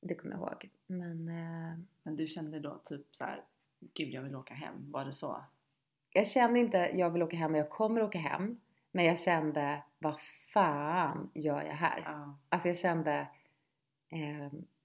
det 0.00 0.14
kommer 0.14 0.34
jag 0.34 0.40
ihåg. 0.40 0.70
Men 0.86 1.28
eh, 1.28 1.78
Men 2.02 2.16
du 2.16 2.26
kände 2.26 2.60
då 2.60 2.80
typ 2.84 3.06
så 3.10 3.24
här, 3.24 3.44
gud 3.94 4.08
jag 4.08 4.22
vill 4.22 4.36
åka 4.36 4.54
hem. 4.54 4.92
Var 4.92 5.04
det 5.04 5.12
så? 5.12 5.44
jag 6.14 6.26
kände 6.26 6.58
inte, 6.58 6.78
jag 6.78 7.10
vill 7.10 7.22
åka 7.22 7.36
hem 7.36 7.52
och 7.52 7.58
jag 7.58 7.70
kommer 7.70 8.02
åka 8.02 8.18
hem. 8.18 8.60
Men 8.92 9.04
jag 9.04 9.18
kände, 9.18 9.82
vad 9.98 10.20
fan 10.52 11.30
gör 11.34 11.62
jag 11.62 11.74
här? 11.74 12.02
Ja. 12.04 12.38
Alltså 12.48 12.68
jag 12.68 12.78
kände, 12.78 13.26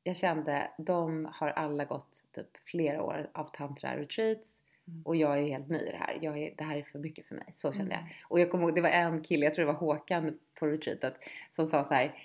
jag 0.04 0.16
kände, 0.16 0.72
de 0.78 1.30
har 1.34 1.50
alla 1.50 1.86
gått 1.86 2.24
typ 2.32 2.58
flera 2.58 3.04
år 3.04 3.30
av 3.34 3.50
tantra 3.54 3.98
retreats 3.98 4.60
Mm. 4.90 5.02
Och 5.06 5.16
jag 5.16 5.40
är 5.40 5.44
helt 5.44 5.70
ny 5.70 5.78
i 5.78 5.92
det 5.92 5.98
här. 5.98 6.18
Jag 6.22 6.38
är, 6.38 6.54
det 6.58 6.64
här 6.64 6.78
är 6.78 6.84
för 6.84 7.00
mycket 7.00 7.28
för 7.28 7.36
mig. 7.36 7.54
Så 7.56 7.74
kände 7.74 7.96
Mm. 7.96 8.06
jag. 8.06 8.16
Och 8.28 8.40
jag 8.40 8.52
kommer 8.52 8.64
ihåg, 8.64 8.76
det 8.76 8.82
var 8.82 8.90
en 8.90 9.24
kille, 9.24 9.46
jag 9.46 9.54
tror 9.54 9.66
det 9.66 9.72
var 9.72 9.80
Håkan 9.80 10.40
på 10.60 10.68
retreatet, 10.68 11.16
som 11.50 11.66
sa 11.66 11.84
så 11.84 11.94
här 11.94 12.16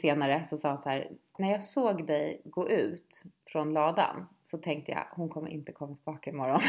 senare 0.00 0.44
så 0.44 0.56
sa 0.56 0.68
han 0.68 0.82
så 0.82 0.88
här, 0.88 1.08
när 1.38 1.52
jag 1.52 1.62
såg 1.62 2.06
dig 2.06 2.40
gå 2.44 2.68
ut 2.68 3.22
från 3.46 3.72
ladan 3.72 4.26
så 4.44 4.58
tänkte 4.58 4.92
jag, 4.92 5.06
hon 5.10 5.28
kommer 5.28 5.48
inte 5.48 5.72
komma 5.72 5.94
tillbaka 5.94 6.30
imorgon. 6.30 6.60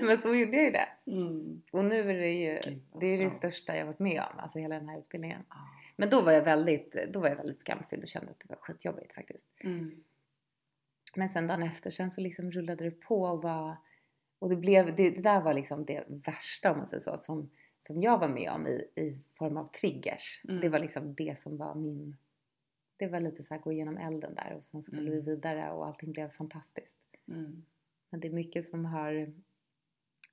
Men 0.00 0.18
så 0.18 0.34
gjorde 0.34 0.56
jag 0.56 0.64
ju 0.64 0.70
det. 0.70 0.88
Mm. 1.06 1.62
Och 1.70 1.84
nu 1.84 2.10
är 2.10 2.14
det 2.14 2.32
ju, 2.32 2.60
Gud, 2.64 2.82
det 3.00 3.06
är 3.06 3.18
det 3.18 3.30
största 3.30 3.76
jag 3.76 3.86
varit 3.86 3.98
med 3.98 4.22
om, 4.32 4.38
alltså 4.38 4.58
hela 4.58 4.74
den 4.74 4.88
här 4.88 4.98
utbildningen. 4.98 5.42
Ja. 5.48 5.56
Men 5.96 6.10
då 6.10 6.22
var 6.22 6.32
jag 6.32 6.42
väldigt, 6.44 6.96
då 7.12 7.20
var 7.20 7.28
jag 7.28 7.36
väldigt 7.36 7.60
skamfylld 7.60 8.02
och 8.02 8.08
kände 8.08 8.30
att 8.30 8.40
det 8.40 8.48
var 8.48 8.56
skitjobbigt 8.56 9.14
faktiskt. 9.14 9.46
Mm. 9.60 10.04
Men 11.16 11.28
sen 11.28 11.46
dagen 11.46 11.62
efter, 11.62 11.90
sen 11.90 12.10
så 12.10 12.20
liksom 12.20 12.50
rullade 12.50 12.84
det 12.84 12.90
på 12.90 13.22
och 13.22 13.42
var, 13.42 13.76
och 14.38 14.48
det 14.50 14.56
blev, 14.56 14.96
det, 14.96 15.10
det 15.10 15.22
där 15.22 15.40
var 15.40 15.54
liksom 15.54 15.84
det 15.84 16.04
värsta 16.08 16.72
om 16.72 16.78
man 16.78 16.86
säger 16.86 17.00
så, 17.00 17.16
som, 17.16 17.50
som 17.78 18.02
jag 18.02 18.18
var 18.18 18.28
med 18.28 18.50
om 18.50 18.66
i, 18.66 18.88
i 18.96 19.18
form 19.38 19.56
av 19.56 19.70
triggers. 19.72 20.40
Mm. 20.48 20.60
Det 20.60 20.68
var 20.68 20.78
liksom 20.78 21.14
det 21.14 21.38
som 21.38 21.56
var 21.56 21.74
min, 21.74 22.16
det 22.96 23.06
var 23.08 23.20
lite 23.20 23.42
så 23.42 23.54
här 23.54 23.60
gå 23.60 23.72
igenom 23.72 23.96
elden 23.96 24.34
där 24.34 24.52
och 24.56 24.64
sen 24.64 24.82
skulle 24.82 25.00
Mm. 25.02 25.12
vi 25.12 25.20
vidare 25.20 25.72
och 25.72 25.86
allting 25.86 26.12
blev 26.12 26.30
fantastiskt. 26.30 26.98
Mm. 27.28 27.64
Men 28.10 28.20
det 28.20 28.28
är 28.28 28.32
mycket 28.32 28.64
som 28.68 28.84
har, 28.84 29.34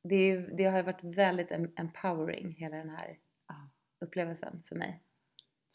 det, 0.03 0.37
det 0.37 0.63
har 0.65 0.83
varit 0.83 1.03
väldigt 1.03 1.51
em- 1.51 1.71
empowering 1.75 2.51
hela 2.51 2.77
den 2.77 2.89
här 2.89 3.17
upplevelsen 3.99 4.63
för 4.67 4.75
mig. 4.75 5.03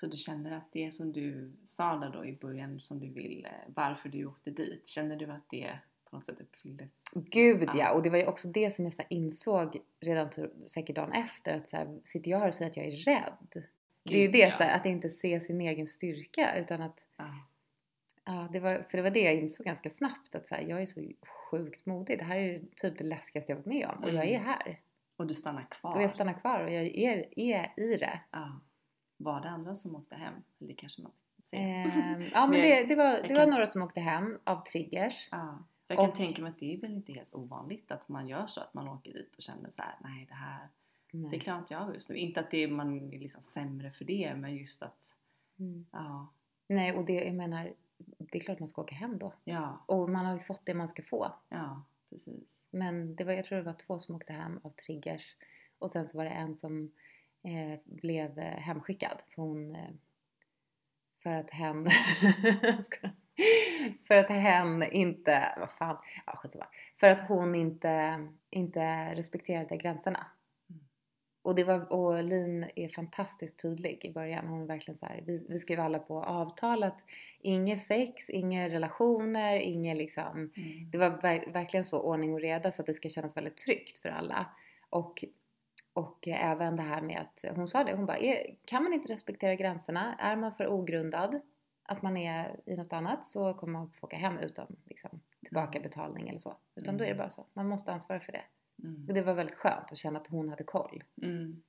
Så 0.01 0.07
du 0.07 0.17
känner 0.17 0.51
att 0.57 0.73
det 0.73 0.91
som 0.95 1.13
du 1.13 1.53
sa 1.65 1.97
där 1.97 2.11
då 2.11 2.25
i 2.25 2.33
början 2.33 2.81
som 2.81 3.01
du 3.01 3.09
ville, 3.09 3.51
varför 3.75 4.09
du 4.09 4.25
åkte 4.25 4.51
dit, 4.51 4.89
känner 4.89 5.17
du 5.17 5.27
att 5.27 5.51
det 5.51 5.79
på 6.11 6.17
något 6.17 6.27
sätt 6.27 6.41
uppfylldes? 6.41 7.03
Gud 7.15 7.69
ja, 7.75 7.93
och 7.93 8.03
det 8.03 8.11
var 8.11 8.19
ju 8.19 8.27
också 8.27 8.49
det 8.49 8.71
som 8.75 8.85
jag 8.85 8.95
så 8.95 9.03
insåg 9.11 9.79
redan 10.01 10.31
typ, 10.31 10.51
säkert 10.67 10.97
dagen 10.97 11.13
efter 11.13 11.57
att 11.57 11.69
så 11.69 11.77
här, 11.77 12.01
sitter 12.05 12.31
jag 12.31 12.39
här 12.39 12.49
och 12.49 12.55
säger 12.55 12.71
att 12.71 12.77
jag 12.77 12.87
är 12.87 12.91
rädd? 12.97 13.65
det 14.03 14.15
är 14.15 14.19
ju 14.19 14.25
Gud, 14.25 14.33
det, 14.33 14.39
ja. 14.39 14.57
så 14.57 14.63
här, 14.63 14.77
att 14.77 14.87
inte 14.87 15.09
se 15.09 15.41
sin 15.41 15.61
egen 15.61 15.87
styrka 15.87 16.59
utan 16.59 16.83
att, 16.83 17.01
Ja. 17.17 17.47
ja, 18.25 18.49
det 18.53 18.61
var, 18.61 18.87
för 18.91 18.97
det 18.97 19.03
var 19.03 19.11
det 19.11 19.21
jag 19.21 19.35
insåg 19.35 19.67
ganska 19.67 19.91
snabbt 19.91 20.35
att 20.35 20.47
så 20.47 20.55
här, 20.55 20.63
jag 20.63 20.83
är 20.83 20.87
så 20.87 21.13
sjukt 21.51 21.87
modig. 21.87 22.19
Det 22.19 22.25
här 22.25 22.39
är 22.39 22.63
typ 22.77 22.99
det 22.99 23.05
läskigaste 23.05 23.53
jag 23.53 23.57
varit 23.57 23.67
med 23.67 23.87
om 23.97 24.05
och 24.05 24.11
jag 24.11 24.25
är 24.25 24.37
Mm. 24.41 24.45
här. 24.47 24.81
Och 25.17 25.27
du 25.27 25.35
stannar 25.35 25.67
kvar? 25.71 25.97
Och 25.97 26.03
jag 26.03 26.11
stannar 26.11 26.41
kvar 26.41 26.65
och 26.65 26.71
jag 26.73 26.83
är, 26.87 27.39
är 27.39 27.73
i 27.77 27.97
det. 27.97 28.21
Ja. 28.31 28.61
Var 29.17 29.41
det 29.41 29.49
andra 29.49 29.75
som 29.75 29.97
åkte 29.97 30.15
hem? 30.17 30.35
Eller 30.61 30.75
kanske 30.75 31.03
man 31.03 31.13
säga? 31.43 31.63
Ehm, 31.63 32.23
ja 32.33 32.47
men 32.47 32.61
det, 32.63 32.85
det, 32.87 32.95
var, 32.97 33.13
det 33.29 33.35
var 33.35 33.41
kan- 33.41 33.51
några 33.51 33.67
som 33.67 33.83
åkte 33.83 34.01
hem 34.01 34.39
av 34.45 34.63
triggers. 34.65 35.29
För 35.31 35.95
jag 35.95 35.99
kan 35.99 36.09
Och- 36.09 36.15
tänka 36.15 36.43
mig 36.43 36.51
att 36.51 36.59
det 36.59 36.75
är 36.75 36.81
väl 36.81 36.93
inte 36.95 37.13
helt 37.13 37.35
ovanligt 37.35 37.91
att 37.91 38.09
man 38.09 38.29
gör 38.29 38.47
så, 38.47 38.61
att 38.61 38.75
man 38.75 38.89
åker 38.89 39.13
dit 39.13 39.37
och 39.37 39.43
känner 39.43 39.71
så 39.71 39.83
här: 39.83 39.95
nej 40.01 40.27
det 40.29 40.35
här, 40.35 40.69
Nej. 41.11 41.31
det 41.31 41.39
klarar 41.39 41.59
inte 41.59 41.75
jag 41.75 41.95
just 41.95 42.11
nu. 42.11 42.17
Inte 42.17 42.41
att 42.41 42.51
det 42.51 42.59
är, 42.65 42.69
man 42.69 43.13
är 43.13 43.19
liksom 43.19 43.43
sämre 43.43 43.91
för 43.91 44.05
det, 44.05 44.35
men 44.37 44.57
just 44.57 44.83
att, 44.83 45.15
Mm. 45.59 45.87
ja, 45.93 46.27
Nej 46.69 46.97
och 46.97 47.05
det, 47.05 47.13
jag 47.25 47.35
menar, 47.35 47.73
det 48.19 48.39
är 48.39 48.43
klart 48.43 48.59
man 48.59 48.69
ska 48.69 48.83
åka 48.83 48.95
hem 48.95 49.19
då. 49.19 49.33
ja, 49.45 49.83
Och 49.87 50.11
man 50.11 50.27
har 50.27 50.35
ju 50.35 50.41
fått 50.41 50.67
det 50.67 50.75
man 50.75 50.89
ska 50.89 51.03
få. 51.03 51.33
ja, 51.49 51.83
precis. 52.11 52.63
Men 52.71 53.17
det 53.17 53.25
var, 53.25 53.33
jag 53.33 53.45
tror 53.45 53.59
det 53.59 53.65
var 53.65 53.73
två 53.73 53.99
som 53.99 54.15
åkte 54.15 54.33
hem 54.33 54.61
av 54.63 54.71
triggers. 54.71 55.37
Och 55.79 55.91
sen 55.91 56.09
så 56.09 56.19
var 56.19 56.25
det 56.25 56.31
en 56.31 56.57
som 56.57 56.93
eh, 57.47 57.79
blev 57.85 58.39
eh, 58.39 58.59
hemskickad. 58.59 59.23
För 59.35 59.43
hon... 59.43 59.75
Eh, 59.75 59.91
för 61.23 61.31
att 61.33 61.51
hen... 61.51 61.87
För 64.09 64.15
att 64.15 64.29
hen 64.29 64.83
inte... 64.83 65.55
Vad 65.59 65.71
fan? 65.71 65.97
Ja, 66.27 66.33
skitsamma. 66.37 66.67
För 67.01 67.09
att 67.09 67.29
hon 67.29 67.55
inte, 67.55 68.27
inte 68.51 69.15
respekterade 69.15 69.77
gränserna. 69.77 70.27
Mm. 70.71 70.81
Och, 71.43 71.55
det 71.55 71.65
var, 71.65 71.93
och 71.93 72.25
Lin 72.25 72.67
är 72.77 72.89
fantastiskt 72.89 73.63
tydlig 73.63 74.05
i 74.05 74.13
början. 74.13 74.47
Hon 74.47 74.63
är 74.63 74.67
verkligen 74.67 74.99
så 74.99 75.07
här, 75.07 75.23
vi, 75.27 75.47
vi 75.49 75.59
skrev 75.59 75.81
alla 75.81 75.99
på 75.99 76.23
avtal 76.25 76.83
att 76.83 77.05
inget 77.41 77.79
sex, 77.79 78.31
inga 78.31 78.69
relationer, 78.69 79.57
inget 79.57 79.97
liksom 79.97 80.37
Mm. 80.57 80.91
det 80.91 80.99
var 80.99 81.11
ver- 81.11 81.53
verkligen 81.53 81.85
så 81.85 82.03
ordning 82.03 82.35
och 82.35 82.41
reda 82.41 82.73
så 82.73 82.83
att 82.83 82.87
det 82.87 82.95
ska 82.95 83.09
kännas 83.09 83.37
väldigt 83.37 83.57
tryggt 83.57 83.99
för 83.99 84.09
alla. 84.09 84.47
Och, 84.91 85.25
och 85.97 86.29
eh, 86.29 86.51
även 86.51 86.77
det 86.77 86.83
här 86.83 87.03
med 87.03 87.21
att 87.21 87.57
hon 87.57 87.69
sa 87.69 87.85
det, 87.85 87.97
hon 87.97 88.07
bara, 88.07 88.19
är, 88.19 88.57
kan 88.65 88.83
man 88.83 88.93
inte 88.93 89.13
respektera 89.13 89.55
gränserna, 89.55 90.15
är 90.15 90.37
man 90.37 90.55
för 90.55 90.69
ogrundad, 90.69 91.41
att 91.83 92.03
man 92.03 92.17
är 92.17 92.61
i 92.67 92.77
något 92.77 92.93
annat 92.93 93.27
så 93.27 93.55
kommer 93.55 93.73
man 93.73 93.91
få 93.91 94.07
åka 94.07 94.17
hem 94.17 94.39
utan 94.39 94.77
liksom, 94.85 95.21
tillbakabetalning 95.45 96.29
eller 96.29 96.39
så. 96.39 96.57
Utan 96.75 96.97
då 96.97 97.05
är 97.05 97.09
det 97.09 97.13
Mm. 97.13 97.19
bara 97.25 97.31
så, 97.31 97.47
man 97.53 97.69
måste 97.69 97.93
ansvara 97.93 98.21
för 98.21 98.33
det. 98.33 98.43
Mm. 98.83 99.07
Och 99.09 99.15
det 99.15 99.23
var 99.23 99.35
väldigt 99.35 99.57
skönt 99.57 99.93
att 99.93 99.99
känna 99.99 100.19
att 100.21 100.27
hon 100.27 100.49
hade 100.49 100.65
koll. 100.65 101.05
Mm. 101.23 101.63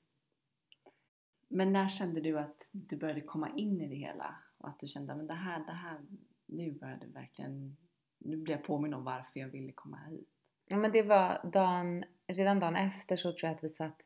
Men 1.48 1.74
när 1.74 1.88
kände 1.88 2.22
du 2.22 2.39
att 2.39 2.69
du 2.72 2.98
började 2.98 3.22
komma 3.22 3.50
in 3.55 3.81
i 3.81 3.88
det 3.88 3.96
hela? 3.96 4.36
Och 4.57 4.69
att 4.69 4.79
du 4.79 4.88
kände 4.88 5.13
att 5.13 5.27
det 5.27 5.34
här, 5.34 5.65
det 5.65 5.72
här, 5.72 6.00
nu 6.46 6.72
började 6.72 7.05
verkligen, 7.05 7.77
nu 8.17 8.38
blir 8.38 8.55
jag 8.55 8.63
påminn 8.63 8.93
om 8.93 9.03
varför 9.03 9.39
jag 9.39 9.48
ville 9.48 9.72
komma 9.72 9.98
hit. 10.10 10.29
Ja 10.69 10.77
men 10.77 10.91
det 10.91 11.03
var 11.03 11.50
dagen, 11.53 12.03
redan 12.27 12.60
dagen 12.60 12.75
efter 12.75 13.15
så 13.15 13.31
tror 13.31 13.43
jag 13.43 13.55
att 13.55 13.63
vi 13.63 13.69
satt 13.69 14.01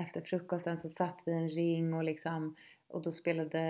efter 0.00 0.20
frukosten 0.20 0.76
så 0.76 0.88
satt 0.88 1.22
vi 1.26 1.32
i 1.32 1.34
en 1.34 1.48
ring 1.48 1.94
och 1.94 2.04
liksom 2.04 2.56
och 2.90 3.02
då 3.02 3.12
spelade, 3.12 3.60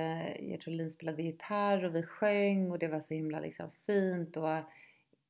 jag 0.40 0.60
tror 0.60 0.74
Lin 0.74 0.90
spelade 0.90 1.22
gitarr 1.22 1.84
och 1.84 1.94
vi 1.94 2.02
sjöng 2.02 2.70
och 2.70 2.78
det 2.78 2.88
var 2.88 3.00
så 3.00 3.14
himla 3.14 3.40
liksom 3.40 3.70
fint 3.86 4.36
och, 4.36 4.58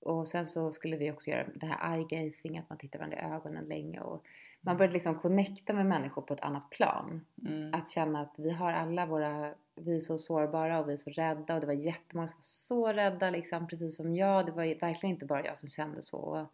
och 0.01 0.29
sen 0.29 0.47
så 0.47 0.73
skulle 0.73 0.97
vi 0.97 1.11
också 1.11 1.31
göra 1.31 1.47
det 1.55 1.67
här 1.67 1.97
eye 1.97 2.05
gazing, 2.05 2.59
att 2.59 2.69
man 2.69 2.79
tittar 2.79 2.99
varandra 2.99 3.19
i 3.19 3.35
ögonen 3.35 3.65
länge 3.65 4.01
och 4.01 4.25
man 4.61 4.77
började 4.77 4.95
liksom 4.95 5.19
connecta 5.19 5.73
med 5.73 5.87
människor 5.87 6.23
på 6.23 6.35
ett 6.35 6.41
annat 6.41 6.71
plan. 6.71 7.27
Mm. 7.47 7.75
Att 7.75 7.89
känna 7.91 8.21
att 8.21 8.35
vi 8.39 8.51
har 8.51 8.73
alla 8.73 9.07
våra, 9.07 9.55
vi 9.75 9.97
är 9.97 10.01
så 10.01 10.19
sårbara 10.19 10.81
och 10.81 10.89
vi 10.89 10.93
är 10.93 10.97
så 10.97 11.11
rädda 11.11 11.55
och 11.55 11.61
det 11.61 11.67
var 11.67 11.75
jättemånga 11.75 12.29
som 12.29 12.37
var 12.37 12.43
så 12.43 12.93
rädda 12.93 13.31
liksom, 13.31 13.69
precis 13.69 13.97
som 13.97 14.17
jag. 14.17 14.47
Det 14.47 14.53
var 14.53 14.81
verkligen 14.81 15.15
inte 15.15 15.27
bara 15.27 15.47
jag 15.47 15.59
som 15.59 15.71
kände 15.71 16.03
så. 16.03 16.47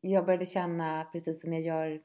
Jag 0.00 0.24
började 0.24 0.46
känna, 0.46 1.04
precis 1.12 1.40
som 1.40 1.52
jag 1.52 1.62
gör 1.62 2.00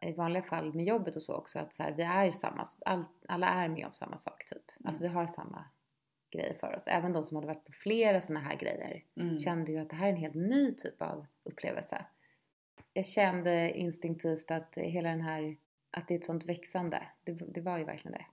i 0.00 0.12
vanliga 0.12 0.42
fall 0.42 0.74
med 0.74 0.84
jobbet 0.84 1.16
och 1.16 1.22
så 1.22 1.34
också, 1.34 1.58
att 1.58 1.74
så 1.74 1.82
här, 1.82 1.92
vi 1.92 2.02
är 2.02 2.32
samma, 2.32 2.64
all, 2.84 3.04
alla 3.28 3.48
är 3.48 3.68
med 3.68 3.86
om 3.86 3.92
samma 3.92 4.18
sak 4.18 4.44
typ. 4.46 4.70
Alltså 4.84 5.02
vi 5.02 5.08
har 5.08 5.26
samma 5.26 5.64
grejer 6.30 6.54
för 6.54 6.76
oss. 6.76 6.86
Även 6.86 7.12
de 7.12 7.24
som 7.24 7.36
hade 7.36 7.46
varit 7.46 7.64
på 7.64 7.72
flera 7.72 8.20
sådana 8.20 8.40
här 8.40 8.56
grejer 8.56 9.04
Mm. 9.16 9.38
kände 9.38 9.72
ju 9.72 9.78
att 9.78 9.90
det 9.90 9.96
här 9.96 10.06
är 10.06 10.12
en 10.12 10.16
helt 10.16 10.34
ny 10.34 10.72
typ 10.72 11.02
av 11.02 11.26
upplevelse. 11.44 12.04
Jag 12.92 13.06
kände 13.06 13.70
instinktivt 13.78 14.50
att 14.50 14.74
hela 14.76 15.08
den 15.08 15.20
här, 15.20 15.56
att 15.90 16.08
det 16.08 16.14
är 16.14 16.18
ett 16.18 16.24
sånt 16.24 16.44
växande. 16.44 17.02
Det, 17.24 17.32
det 17.32 17.60
var 17.60 17.78
ju 17.78 17.84
verkligen 17.84 18.12
det. 18.12 18.26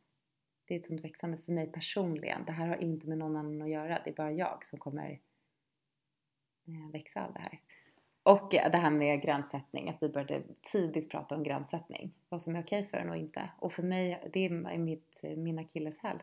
Det 0.65 0.73
är 0.73 0.79
ett 0.79 0.85
sånt 0.85 1.03
växande 1.03 1.37
för 1.37 1.51
mig 1.51 1.71
personligen. 1.71 2.45
Det 2.45 2.51
här 2.51 2.67
har 2.67 2.75
inte 2.75 3.07
med 3.07 3.17
någon 3.17 3.35
annan 3.35 3.61
att 3.61 3.69
göra. 3.69 4.01
Det 4.03 4.09
är 4.09 4.15
bara 4.15 4.31
jag 4.31 4.65
som 4.65 4.79
kommer 4.79 5.19
eh, 6.67 6.91
växa 6.91 7.25
av 7.25 7.33
det 7.33 7.39
här. 7.39 7.59
Och 8.23 8.47
det 8.51 8.77
här 8.77 8.89
med 8.89 9.21
gränssättning, 9.21 9.89
att 9.89 9.97
vi 10.03 10.09
började 10.09 10.43
tidigt 10.61 11.09
prata 11.09 11.35
om 11.35 11.43
gränssättning. 11.43 12.13
Vad 12.29 12.41
som 12.41 12.55
är 12.55 12.61
okej 12.63 12.85
för 12.85 12.97
en 12.97 13.09
och 13.09 13.15
inte. 13.17 13.49
Och 13.59 13.73
för 13.73 13.83
mig, 13.83 14.29
det 14.33 14.45
är 14.45 14.77
mitt, 14.77 15.19
min 15.37 15.59
akilleshäl, 15.59 16.17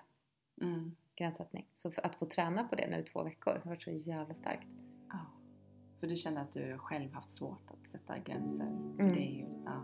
Mm. 0.61 0.97
gränssättning. 1.17 1.67
Så 1.73 1.93
att 2.03 2.15
få 2.15 2.27
träna 2.27 2.65
på 2.65 2.77
det 2.77 2.91
nu 2.91 2.97
i 2.99 3.03
två 3.03 3.23
veckor 3.25 3.51
har 3.65 3.71
varit 3.71 3.83
så 3.83 3.91
jävla 3.91 4.35
starkt. 4.35 4.67
Ja. 5.09 5.19
För 6.01 6.07
du 6.07 6.17
känner 6.17 6.43
att 6.43 6.53
du 6.53 6.79
själv 6.79 7.13
haft 7.13 7.31
svårt 7.31 7.71
att 7.71 7.87
sätta 7.87 8.19
gränser. 8.19 8.67
För 8.97 9.03
Mm. 9.03 9.15
det 9.15 9.21
är 9.21 9.33
ju, 9.33 9.47
ja. 9.65 9.83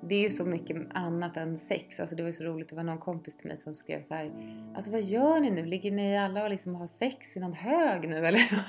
Det 0.00 0.14
är 0.14 0.20
ju 0.20 0.30
så 0.30 0.44
mycket 0.44 0.76
annat 0.90 1.36
än 1.36 1.58
sex. 1.58 2.00
Alltså 2.00 2.16
det 2.16 2.22
var 2.22 2.32
så 2.32 2.44
roligt, 2.44 2.68
det 2.68 2.76
var 2.76 2.82
någon 2.82 2.98
kompis 2.98 3.36
till 3.36 3.46
mig 3.46 3.56
som 3.56 3.74
skrev 3.74 4.02
så 4.02 4.14
här. 4.14 4.32
Alltså 4.76 4.90
vad 4.90 5.02
gör 5.02 5.40
ni 5.40 5.50
nu? 5.50 5.64
Ligger 5.64 5.90
ni 5.90 6.18
alla 6.18 6.44
och 6.44 6.50
liksom 6.50 6.74
har 6.74 6.86
sex 6.86 7.36
i 7.36 7.40
någon 7.40 7.52
hög 7.52 8.08
nu 8.08 8.26
eller? 8.26 8.66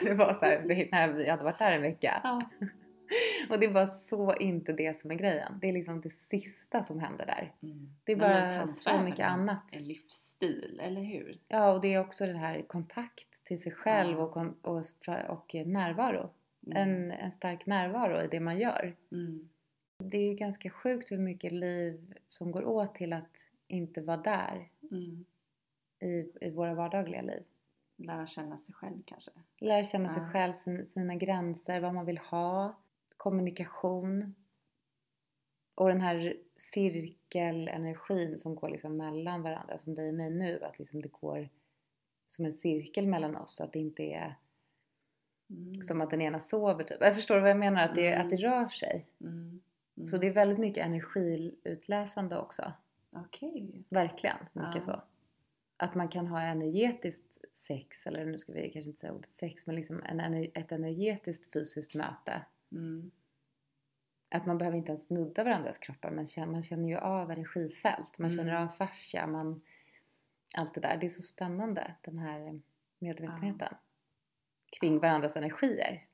det 0.04 0.14
var 0.14 0.34
så 0.34 0.44
här, 0.44 0.88
när 0.92 1.12
vi 1.12 1.30
hade 1.30 1.44
varit 1.44 1.58
där 1.58 1.72
en 1.72 1.82
vecka. 1.82 2.20
ja. 2.24 2.50
Och 3.50 3.60
det 3.60 3.68
var 3.68 3.86
så 3.86 4.34
inte 4.34 4.72
det 4.72 4.96
som 4.96 5.10
är 5.10 5.14
grejen. 5.14 5.58
Det 5.60 5.68
är 5.68 5.72
liksom 5.72 6.00
det 6.00 6.10
sista 6.10 6.82
som 6.82 7.00
händer 7.00 7.26
där. 7.26 7.52
Mm. 7.62 7.88
Det 8.04 8.12
är 8.12 8.16
bara 8.16 8.66
så 8.66 8.98
mycket 8.98 9.26
annat. 9.26 9.62
En 9.72 9.84
livsstil, 9.88 10.80
eller 10.82 11.02
hur? 11.02 11.38
Ja, 11.48 11.72
och 11.72 11.80
det 11.80 11.94
är 11.94 12.00
också 12.00 12.26
den 12.26 12.36
här 12.36 12.62
kontakt 12.66 13.44
till 13.44 13.62
sig 13.62 13.72
själv 13.72 14.18
Ja. 14.18 14.24
och, 14.24 14.36
och, 14.62 14.82
och 15.28 15.54
närvaro. 15.66 16.30
Mm. 16.66 16.76
En, 16.76 17.12
en 17.12 17.30
stark 17.30 17.66
närvaro 17.66 18.22
i 18.22 18.28
det 18.30 18.40
man 18.40 18.58
gör. 18.58 18.96
Mm. 19.12 19.48
Det 20.10 20.18
är 20.18 20.28
ju 20.28 20.34
ganska 20.34 20.70
sjukt 20.70 21.12
hur 21.12 21.18
mycket 21.18 21.52
liv 21.52 22.14
som 22.26 22.52
går 22.52 22.64
åt 22.64 22.94
till 22.94 23.12
att 23.12 23.36
inte 23.68 24.00
vara 24.00 24.16
där 24.16 24.68
Mm. 24.90 25.24
i, 26.00 26.30
i 26.40 26.50
våra 26.50 26.74
vardagliga 26.74 27.22
liv. 27.22 27.42
Lära 27.96 28.26
känna 28.26 28.58
sig 28.58 28.74
själv 28.74 29.02
kanske. 29.04 29.30
Lära 29.58 29.84
känna 29.84 30.12
sig 30.14 30.22
Ja. 30.22 30.30
själv, 30.32 30.52
sin, 30.52 30.86
sina 30.86 31.14
gränser, 31.14 31.80
vad 31.80 31.94
man 31.94 32.06
vill 32.06 32.18
ha, 32.18 32.76
kommunikation. 33.16 34.34
Och 35.74 35.88
den 35.88 36.00
här 36.00 36.36
cirkelenergin 36.56 38.38
som 38.38 38.54
går 38.54 38.68
liksom 38.68 38.96
mellan 38.96 39.42
varandra, 39.42 39.78
som 39.78 39.94
dig 39.94 40.08
och 40.08 40.14
mig 40.14 40.30
nu, 40.30 40.64
att 40.64 40.78
liksom 40.78 41.02
det 41.02 41.08
går 41.12 41.48
som 42.26 42.44
en 42.44 42.52
cirkel 42.52 43.06
mellan 43.06 43.36
oss. 43.36 43.60
Att 43.60 43.72
det 43.72 43.78
inte 43.78 44.02
är 44.02 44.34
Mm. 45.50 45.82
som 45.82 46.00
att 46.00 46.10
den 46.10 46.22
ena 46.22 46.40
sover 46.40 46.84
typ. 46.84 46.96
Jag 47.00 47.14
förstår 47.14 47.40
vad 47.40 47.50
jag 47.50 47.56
menar? 47.58 47.84
Att 47.88 47.94
det, 47.94 48.08
Mm. 48.12 48.24
att 48.26 48.30
det 48.30 48.36
rör 48.36 48.68
sig. 48.68 49.06
Mm. 49.20 49.60
Mm. 49.96 50.08
Så 50.08 50.18
det 50.18 50.26
är 50.26 50.32
väldigt 50.32 50.58
mycket 50.58 50.86
energiutläsande 50.86 52.38
också. 52.38 52.72
Okej. 53.10 53.84
Verkligen, 53.88 54.36
mycket 54.52 54.74
Ja. 54.74 54.80
så. 54.80 55.02
Att 55.76 55.94
man 55.94 56.08
kan 56.08 56.26
ha 56.26 56.40
energetiskt 56.42 57.38
sex, 57.52 58.06
eller 58.06 58.24
nu 58.24 58.38
ska 58.38 58.52
vi 58.52 58.70
kanske 58.70 58.88
inte 58.90 59.00
säga 59.00 59.12
ordet 59.12 59.30
sex, 59.30 59.66
men 59.66 59.76
liksom 59.76 60.02
en, 60.02 60.34
ett 60.54 60.72
energetiskt 60.72 61.52
fysiskt 61.52 61.94
möte. 61.94 62.44
Mm. 62.72 63.10
Att 64.30 64.46
man 64.46 64.58
behöver 64.58 64.76
inte 64.78 64.92
ens 64.92 65.10
nudda 65.10 65.44
varandras 65.44 65.78
kroppar, 65.78 66.10
men 66.10 66.26
känner, 66.26 66.52
man 66.52 66.62
känner 66.62 66.88
ju 66.88 66.96
av 66.96 67.30
energifält, 67.30 68.18
man 68.18 68.30
känner 68.30 68.52
Mm. 68.52 68.62
av 68.62 68.68
fascia, 68.68 69.26
man, 69.26 69.62
allt 70.56 70.74
det 70.74 70.80
där. 70.80 70.96
Det 70.96 71.06
är 71.06 71.10
så 71.10 71.22
spännande, 71.22 71.94
den 72.02 72.18
här 72.18 72.60
medvetenheten 72.98 73.74
kring 74.80 74.98
varandras 74.98 75.36
energier. 75.36 76.06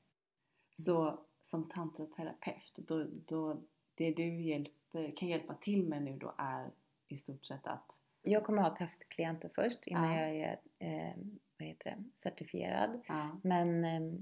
Så 0.71 1.19
som 1.41 1.69
tantraterapeut, 1.69 2.73
då, 2.87 3.05
då, 3.27 3.61
det 3.95 4.11
du 4.11 4.41
hjälper, 4.41 5.15
kan 5.17 5.29
hjälpa 5.29 5.53
till 5.53 5.83
med 5.87 6.03
nu 6.03 6.17
då 6.17 6.33
är 6.37 6.69
i 7.07 7.15
stort 7.17 7.45
sett 7.45 7.67
att 7.67 8.01
Jag 8.21 8.43
kommer 8.43 8.61
ha 8.61 8.75
testklienter 8.75 9.49
först 9.55 9.87
innan 9.87 10.13
Ja. 10.13 10.21
jag 10.21 10.35
är 10.35 10.59
eh, 10.79 11.13
vad 11.59 11.67
heter 11.67 11.89
det, 11.91 12.03
certifierad. 12.15 13.01
ja, 13.07 13.39
Men 13.43 13.85
eh, 13.85 14.19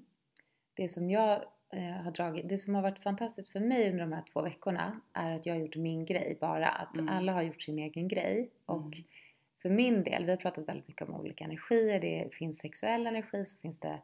det 0.74 0.90
som 0.90 1.10
jag 1.10 1.44
eh, 1.74 1.84
har 2.04 2.12
dragit, 2.12 2.50
det 2.50 2.58
som 2.58 2.76
har 2.76 2.82
varit 2.82 3.00
fantastiskt 3.04 3.50
för 3.52 3.60
mig 3.60 3.90
under 3.92 4.00
de 4.06 4.14
här 4.14 4.24
två 4.34 4.42
veckorna 4.42 5.02
är 5.14 5.32
att 5.32 5.46
jag 5.46 5.54
har 5.54 5.60
gjort 5.62 5.76
min 5.76 6.06
grej 6.06 6.38
bara. 6.42 6.68
Att 6.70 6.96
Mm. 6.96 7.10
alla 7.10 7.34
har 7.34 7.42
gjort 7.42 7.62
sin 7.62 7.80
egen 7.80 8.08
grej. 8.08 8.50
Och 8.66 8.78
Mm. 8.86 9.04
för 9.62 9.70
min 9.70 10.04
del, 10.04 10.26
vi 10.26 10.32
har 10.32 10.38
pratat 10.38 10.68
väldigt 10.70 10.88
mycket 10.88 11.10
om 11.10 11.16
olika 11.16 11.44
energier. 11.44 12.00
Det 12.00 12.34
finns 12.36 12.58
sexuell 12.58 13.08
energi, 13.08 13.46
så 13.46 13.60
finns 13.60 13.80
det 13.80 14.00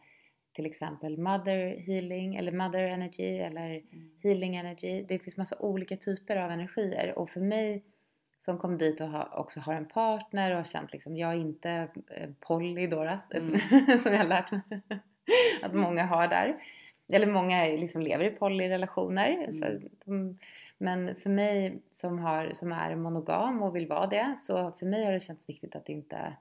till 0.55 0.65
exempel 0.65 1.17
mother 1.17 1.77
healing 1.79 2.35
eller 2.35 2.51
mother 2.51 2.83
energy 2.83 3.37
eller 3.37 3.69
mm. 3.69 4.11
healing 4.23 4.55
energy. 4.55 5.05
Det 5.07 5.19
finns 5.19 5.37
massa 5.37 5.55
olika 5.59 5.97
typer 5.97 6.35
av 6.35 6.51
energier 6.51 7.17
och 7.17 7.29
för 7.29 7.41
mig 7.41 7.83
som 8.37 8.57
kom 8.57 8.77
dit 8.77 9.01
och 9.01 9.39
också 9.39 9.59
har 9.59 9.73
en 9.73 9.85
partner 9.85 10.51
och 10.51 10.57
har 10.57 10.63
känt 10.63 10.93
liksom, 10.93 11.17
jag 11.17 11.31
är 11.31 11.35
inte 11.35 11.69
eh, 12.07 12.29
poly 12.39 12.87
då, 12.87 13.01
Mm. 13.33 13.59
som 14.03 14.11
jag 14.11 14.17
har 14.19 14.27
lärt 14.27 14.51
mig 14.51 14.61
att 15.61 15.73
många 15.73 16.05
har 16.05 16.27
där. 16.27 16.57
Eller 17.09 17.27
många 17.27 17.65
liksom 17.65 18.01
lever 18.01 18.25
i 18.25 18.29
polyrelationer. 18.29 19.47
Mm. 19.49 19.89
De, 20.05 20.37
men 20.77 21.15
för 21.15 21.29
mig 21.29 21.81
som, 21.91 22.19
har, 22.19 22.49
som 22.53 22.71
är 22.71 22.95
monogam 22.95 23.63
och 23.63 23.75
vill 23.75 23.87
vara 23.87 24.07
det, 24.07 24.35
så 24.37 24.71
för 24.71 24.85
mig 24.85 25.05
har 25.05 25.11
det 25.11 25.19
känts 25.19 25.49
viktigt 25.49 25.75
att 25.75 25.89
inte 25.89 26.33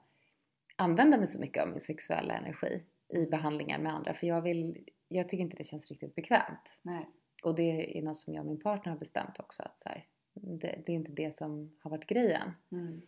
använda 0.75 1.17
mig 1.17 1.27
så 1.27 1.39
mycket 1.39 1.63
av 1.63 1.69
min 1.69 1.81
sexuella 1.81 2.33
energi 2.33 2.83
i 3.09 3.25
behandlingar 3.25 3.79
med 3.79 3.93
andra. 3.93 4.13
För 4.13 4.27
jag, 4.27 4.41
vill, 4.41 4.89
jag 5.07 5.29
tycker 5.29 5.43
inte 5.43 5.57
det 5.57 5.63
känns 5.63 5.89
riktigt 5.89 6.15
bekvämt. 6.15 6.77
Nej. 6.81 7.09
Och 7.43 7.55
det 7.55 7.97
är 7.97 8.01
något 8.01 8.17
som 8.17 8.33
jag 8.33 8.41
och 8.41 8.47
min 8.47 8.59
partner 8.59 8.91
har 8.91 8.99
bestämt 8.99 9.39
också. 9.39 9.63
Att 9.63 9.79
så 9.79 9.89
här, 9.89 10.05
det, 10.33 10.79
det 10.85 10.91
är 10.91 10.95
inte 10.95 11.11
det 11.11 11.35
som 11.35 11.71
har 11.81 11.91
varit 11.91 12.07
grejen. 12.07 12.51
Mm. 12.71 13.01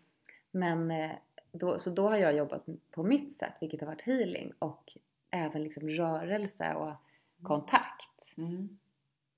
Men 0.51 0.91
eh, 0.91 1.11
då, 1.51 1.79
så 1.79 1.89
då 1.89 2.09
har 2.09 2.17
jag 2.17 2.35
jobbat 2.35 2.65
på 2.91 3.03
mitt 3.03 3.33
sätt, 3.33 3.53
vilket 3.61 3.79
har 3.79 3.87
varit 3.87 4.01
healing 4.01 4.53
och 4.59 4.97
även 5.31 5.63
liksom 5.63 5.89
rörelse 5.89 6.73
och 6.75 6.93
kontakt 7.41 8.33
Mm. 8.37 8.77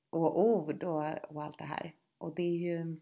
och 0.09 0.39
ord 0.39 0.83
och, 0.83 1.05
och 1.29 1.43
allt 1.43 1.57
det 1.57 1.63
här. 1.63 1.93
Och 2.17 2.35
det 2.35 2.43
är 2.43 2.55
ju 2.55 2.95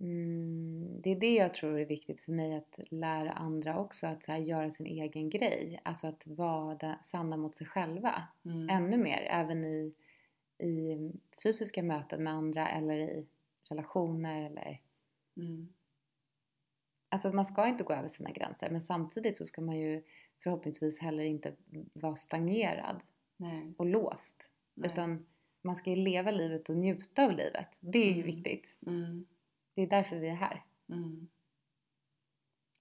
mm, 0.00 1.00
det 1.02 1.10
är 1.10 1.20
det 1.20 1.34
jag 1.34 1.54
tror 1.54 1.78
är 1.80 1.84
viktigt 1.86 2.20
för 2.20 2.32
mig 2.32 2.54
att 2.56 2.78
lära 2.90 3.32
andra 3.32 3.78
också 3.78 4.06
att 4.06 4.24
så 4.24 4.32
här, 4.32 4.38
göra 4.38 4.70
sin 4.70 4.86
egen 4.86 5.30
grej. 5.30 5.80
Alltså 5.84 6.06
att 6.06 6.26
vara 6.26 6.98
sanna 7.02 7.36
mot 7.36 7.54
sig 7.54 7.66
själva 7.66 8.22
Mm. 8.44 8.68
ännu 8.70 8.96
mer, 8.96 9.26
även 9.30 9.64
i, 9.64 9.94
i 10.58 10.98
fysiska 11.42 11.82
möten 11.82 12.24
med 12.24 12.32
andra 12.32 12.68
eller 12.68 12.98
i 12.98 13.26
relationer 13.70 14.42
eller 14.46 14.80
Mm. 15.36 15.72
Alltså 17.08 17.32
man 17.32 17.44
ska 17.44 17.68
inte 17.68 17.84
gå 17.84 17.92
över 17.92 18.08
sina 18.08 18.30
gränser 18.30 18.70
men 18.70 18.82
samtidigt 18.82 19.36
så 19.36 19.44
ska 19.44 19.60
man 19.60 19.78
ju 19.78 20.02
förhoppningsvis 20.42 20.98
heller 20.98 21.24
inte 21.24 21.52
vara 21.92 22.14
stagnerad 22.16 23.00
Nej. 23.36 23.74
och 23.78 23.86
låst. 23.86 24.50
Nej. 24.74 24.90
Utan 24.92 25.26
man 25.62 25.76
ska 25.76 25.90
ju 25.90 25.96
leva 25.96 26.30
livet 26.30 26.68
och 26.68 26.76
njuta 26.76 27.24
av 27.24 27.32
livet. 27.32 27.78
Det 27.80 27.98
är 27.98 28.12
ju 28.14 28.22
Mm. 28.22 28.26
viktigt. 28.26 28.74
Mm. 29.76 29.88
Det 29.88 29.96
är 29.96 29.98
därför 29.98 30.16
vi 30.16 30.28
är 30.28 30.34
här. 30.34 30.64
Mm. 30.88 31.28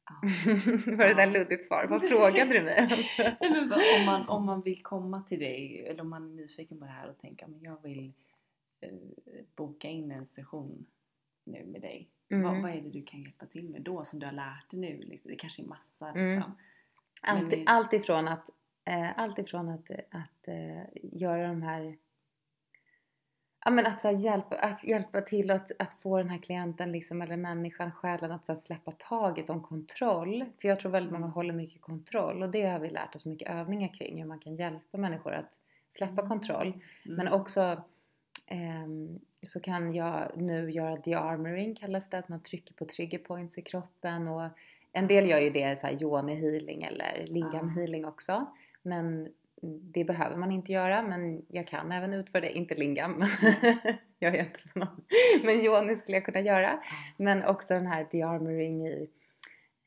Ja. 0.05 0.15
Var 0.97 1.05
det 1.07 1.13
där 1.13 1.31
luddigt 1.31 1.67
svar? 1.67 1.87
Vad 1.89 2.09
frågade 2.09 2.53
du 2.53 2.61
mig? 2.61 2.77
Alltså. 2.91 3.21
Nej, 3.41 3.51
men 3.51 3.69
vad- 3.69 3.79
om, 3.99 4.05
man, 4.05 4.29
om 4.29 4.45
man 4.45 4.61
vill 4.61 4.83
komma 4.83 5.21
till 5.23 5.39
dig 5.39 5.85
eller 5.87 6.01
om 6.01 6.09
man 6.09 6.31
är 6.31 6.35
nyfiken 6.35 6.79
på 6.79 6.85
det 6.85 6.91
här 6.91 7.09
och 7.09 7.17
tänker 7.17 7.45
att 7.45 7.61
jag 7.61 7.81
vill 7.83 8.13
eh, 8.81 8.89
boka 9.55 9.87
in 9.87 10.11
en 10.11 10.25
session 10.25 10.85
nu 11.43 11.65
med 11.65 11.81
dig. 11.81 12.09
Vad, 12.29 12.39
Mm. 12.39 12.61
vad 12.61 12.71
är 12.71 12.81
det 12.81 12.89
du 12.89 13.03
kan 13.03 13.21
hjälpa 13.21 13.45
till 13.45 13.69
med 13.69 13.81
då 13.81 14.03
som 14.03 14.19
du 14.19 14.25
har 14.25 14.33
lärt 14.33 14.69
dig 14.71 14.79
nu? 14.79 14.97
Liksom? 14.97 15.31
Det 15.31 15.35
kanske 15.37 15.61
är 15.61 15.67
massa 15.67 16.09
Mm. 16.09 16.25
liksom. 16.35 16.57
Allt, 17.21 17.47
Men 17.49 17.63
allt 17.67 17.93
ifrån 17.93 18.27
att, 18.27 18.49
eh, 18.85 19.19
allt 19.19 19.39
ifrån 19.39 19.69
att, 19.69 19.89
att 20.11 20.47
eh, 20.47 20.83
göra 21.03 21.47
de 21.47 21.61
här 21.61 21.97
Ja 23.65 23.71
men 23.71 23.85
att, 23.85 24.01
så 24.01 24.07
här, 24.07 24.15
hjälpa, 24.15 24.55
att 24.55 24.83
hjälpa 24.83 25.21
till 25.21 25.51
att, 25.51 25.71
att 25.79 25.93
få 25.93 26.17
den 26.17 26.29
här 26.29 26.37
klienten 26.37 26.91
liksom, 26.91 27.21
eller 27.21 27.37
människan, 27.37 27.91
själen 27.91 28.31
att 28.31 28.45
så 28.45 28.51
här, 28.53 28.59
släppa 28.59 28.91
taget 28.91 29.49
om 29.49 29.63
kontroll. 29.63 30.45
För 30.61 30.67
jag 30.67 30.79
tror 30.79 30.91
väldigt 30.91 31.11
många 31.11 31.25
Mm. 31.25 31.33
håller 31.33 31.53
mycket 31.53 31.81
kontroll 31.81 32.43
och 32.43 32.49
det 32.49 32.65
har 32.65 32.79
vi 32.79 32.89
lärt 32.89 33.15
oss 33.15 33.25
mycket 33.25 33.49
övningar 33.49 33.93
kring 33.93 34.21
hur 34.21 34.27
man 34.27 34.39
kan 34.39 34.55
hjälpa 34.55 34.97
människor 34.97 35.33
att 35.33 35.51
släppa 35.89 36.27
kontroll. 36.27 36.67
Mm. 36.67 37.17
Men 37.17 37.27
också 37.27 37.83
ehm, 38.47 39.19
så 39.43 39.59
kan 39.59 39.93
jag 39.93 40.31
nu 40.35 40.71
göra 40.71 40.95
de-armoring 40.95 41.75
kallas 41.75 42.09
det, 42.09 42.17
att 42.17 42.29
man 42.29 42.43
trycker 42.43 42.73
på 42.73 42.85
trigger 42.85 43.17
points 43.17 43.57
i 43.57 43.61
kroppen 43.61 44.27
och 44.27 44.49
en 44.91 45.07
del 45.07 45.29
gör 45.29 45.39
ju 45.39 45.49
det 45.49 45.79
så 45.79 45.87
här 45.87 46.03
yoni 46.03 46.35
healing 46.35 46.83
eller 46.83 47.25
lingam 47.27 47.69
healing 47.69 48.05
också. 48.05 48.45
Men 48.81 49.29
det 49.61 50.03
behöver 50.03 50.37
man 50.37 50.51
inte 50.51 50.71
göra 50.71 51.01
men 51.01 51.45
jag 51.47 51.67
kan 51.67 51.91
även 51.91 52.13
utföra 52.13 52.41
det, 52.41 52.51
inte 52.51 52.75
lingam. 52.75 53.23
jag 54.19 54.35
är 54.35 54.45
inte 54.45 54.59
på 54.73 54.79
någon. 54.79 55.05
Men 55.43 55.55
yoni 55.55 55.95
skulle 55.95 56.17
jag 56.17 56.25
kunna 56.25 56.39
göra. 56.39 56.79
Men 57.17 57.43
också 57.43 57.73
den 57.73 57.87
här 57.87 58.07
dearmoring 58.11 58.87
i, 58.87 59.09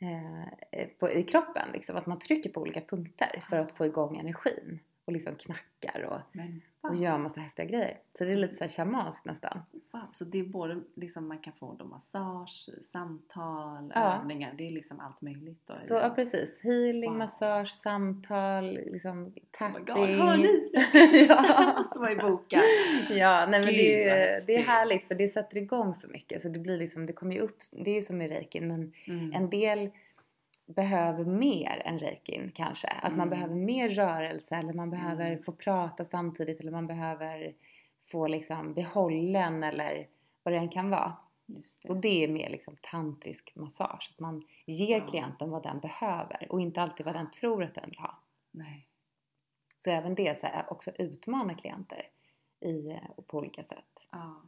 eh, 0.00 0.42
eh, 0.80 0.88
på, 0.98 1.10
i 1.10 1.22
kroppen, 1.22 1.68
liksom, 1.72 1.96
att 1.96 2.06
man 2.06 2.18
trycker 2.18 2.50
på 2.50 2.60
olika 2.60 2.80
punkter 2.80 3.44
för 3.50 3.56
att 3.56 3.72
få 3.72 3.86
igång 3.86 4.16
energin. 4.16 4.78
Och 5.04 5.12
liksom 5.12 5.34
knackar 5.34 6.02
och 6.02 6.20
Men, 6.32 6.60
och 6.82 6.96
gör 6.96 7.18
massa 7.18 7.40
häftiga 7.40 7.66
grejer. 7.66 7.98
Så 8.18 8.24
det 8.24 8.32
är 8.32 8.36
lite 8.36 8.54
så 8.54 8.64
här 8.64 8.68
shamanskt 8.68 9.24
nästan. 9.24 9.62
Wow. 9.92 10.00
Så 10.10 10.24
det 10.24 10.38
är 10.38 10.44
både 10.44 10.80
liksom 10.96 11.28
man 11.28 11.38
kan 11.38 11.52
få 11.52 11.74
då 11.78 11.84
massage, 11.84 12.68
samtal, 12.82 13.92
Ja. 13.94 14.18
övningar. 14.20 14.54
Det 14.58 14.66
är 14.66 14.70
liksom 14.70 15.00
allt 15.00 15.20
möjligt. 15.22 15.60
Då. 15.66 15.74
Så 15.76 15.94
ja, 15.94 16.10
precis. 16.14 16.60
Healing, 16.62 17.10
Wow. 17.10 17.18
massage, 17.18 17.70
samtal, 17.70 18.70
liksom 18.86 19.18
Oh 19.22 19.24
my 19.24 19.40
tapping. 19.50 19.84
God, 19.86 20.08
hör 20.08 20.36
ni? 20.36 20.70
Det 20.92 21.26
ja. 21.28 21.72
måste 21.76 21.98
man 21.98 22.10
ju 22.10 22.18
boka. 22.18 22.60
ja, 23.10 23.46
nej 23.50 23.60
men 23.60 23.68
Gud, 23.68 23.78
det 23.78 24.08
är, 24.08 24.42
det 24.46 24.56
är 24.56 24.62
härligt 24.62 25.08
för 25.08 25.14
det 25.14 25.28
sätter 25.28 25.56
igång 25.56 25.94
så 25.94 26.08
mycket. 26.08 26.42
Så 26.42 26.48
det 26.48 26.58
blir 26.58 26.78
liksom, 26.78 27.06
det 27.06 27.12
kommer 27.12 27.34
ju 27.34 27.40
upp, 27.40 27.58
det 27.72 27.90
är 27.90 27.94
ju 27.94 28.02
som 28.02 28.22
i 28.22 28.28
reikin 28.28 28.68
men 28.68 28.92
Mm. 29.06 29.32
en 29.32 29.50
del 29.50 29.90
behöver 30.66 31.24
mer 31.24 31.82
än 31.84 31.98
reikin 31.98 32.52
kanske. 32.54 32.88
Att 32.88 33.12
man 33.16 33.28
Mm. 33.28 33.30
behöver 33.30 33.54
mer 33.54 33.88
rörelse 33.88 34.56
eller 34.56 34.72
man 34.72 34.90
behöver 34.90 35.30
Mm. 35.30 35.42
få 35.42 35.52
prata 35.52 36.04
samtidigt 36.04 36.60
eller 36.60 36.70
man 36.72 36.86
behöver 36.86 37.54
få 38.10 38.26
liksom 38.26 38.74
behållen 38.74 39.62
eller 39.64 40.08
vad 40.42 40.54
det 40.54 40.58
än 40.58 40.68
kan 40.68 40.90
vara. 40.90 41.16
Det. 41.46 41.88
Och 41.88 41.96
det 41.96 42.24
är 42.24 42.28
mer 42.28 42.50
liksom 42.50 42.76
tantrisk 42.82 43.52
massage. 43.54 44.10
Att 44.14 44.20
man 44.20 44.44
ger 44.66 44.98
Ja. 44.98 45.06
klienten 45.06 45.50
vad 45.50 45.62
den 45.62 45.80
behöver 45.80 46.46
och 46.52 46.60
inte 46.60 46.82
alltid 46.82 47.06
vad 47.06 47.14
den 47.14 47.30
tror 47.30 47.64
att 47.64 47.74
den 47.74 47.90
vill 47.90 47.98
ha. 47.98 48.18
Nej. 48.50 48.88
Så 49.78 49.90
även 49.90 50.14
det 50.14 50.40
så 50.40 50.46
här, 50.46 50.72
också 50.72 50.90
utmana 50.98 51.54
klienter 51.54 52.02
i, 52.60 52.90
eh, 52.90 52.98
på 53.26 53.38
olika 53.38 53.62
sätt. 53.64 54.06
Ja. 54.12 54.42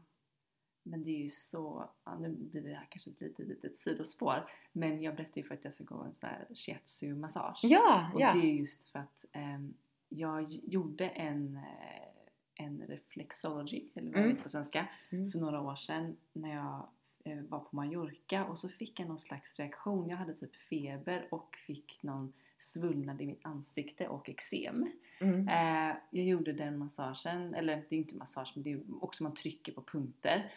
Men 0.86 1.02
det 1.02 1.10
är 1.10 1.22
ju 1.22 1.30
så, 1.30 1.88
ja, 2.04 2.18
nu 2.18 2.28
blir 2.28 2.62
det 2.62 2.74
här 2.74 2.86
kanske 2.90 3.10
ett 3.10 3.20
litet, 3.20 3.48
litet 3.48 3.78
sidospår. 3.78 4.50
Men 4.72 5.02
jag 5.02 5.16
berättade 5.16 5.40
ju 5.40 5.46
för 5.46 5.54
att 5.54 5.64
jag 5.64 5.72
ska 5.72 5.84
gå 5.84 6.02
en 6.02 6.14
sån 6.14 6.28
här 6.28 6.46
shiatsu-massage. 6.54 7.60
Ja, 7.62 8.10
Och 8.14 8.20
ja. 8.20 8.32
det 8.34 8.38
är 8.46 8.52
just 8.52 8.84
för 8.84 8.98
att 8.98 9.24
ehm, 9.32 9.74
jag 10.08 10.52
gjorde 10.52 11.08
en, 11.08 11.56
eh, 11.56 12.64
en 12.64 12.82
reflexology, 12.86 13.88
eller 13.94 14.06
vad 14.06 14.14
det 14.14 14.18
Mm. 14.20 14.30
heter 14.30 14.42
på 14.42 14.48
svenska, 14.48 14.88
Mm. 15.10 15.30
för 15.30 15.38
några 15.38 15.60
år 15.60 15.76
sedan 15.76 16.16
när 16.32 16.54
jag 16.54 16.88
eh, 17.24 17.40
var 17.48 17.58
på 17.60 17.76
Mallorca 17.76 18.44
och 18.44 18.58
så 18.58 18.68
fick 18.68 19.00
jag 19.00 19.08
någon 19.08 19.18
slags 19.18 19.58
reaktion. 19.58 20.08
Jag 20.08 20.16
hade 20.16 20.34
typ 20.34 20.56
feber 20.56 21.28
och 21.30 21.56
fick 21.66 22.02
någon 22.02 22.32
svullnad 22.58 23.20
i 23.22 23.26
mitt 23.26 23.44
ansikte 23.46 24.08
och 24.08 24.28
eksem. 24.28 24.90
Mm. 25.20 25.48
Eh, 25.48 25.96
jag 26.10 26.24
gjorde 26.26 26.52
den 26.52 26.78
massagen, 26.78 27.54
eller 27.54 27.84
det 27.88 27.96
är 27.96 27.98
inte 27.98 28.14
massage 28.16 28.52
men 28.54 28.62
det 28.62 28.72
är 28.72 28.80
också 29.04 29.22
man 29.22 29.34
trycker 29.34 29.72
på 29.72 29.82
punkter. 29.82 30.52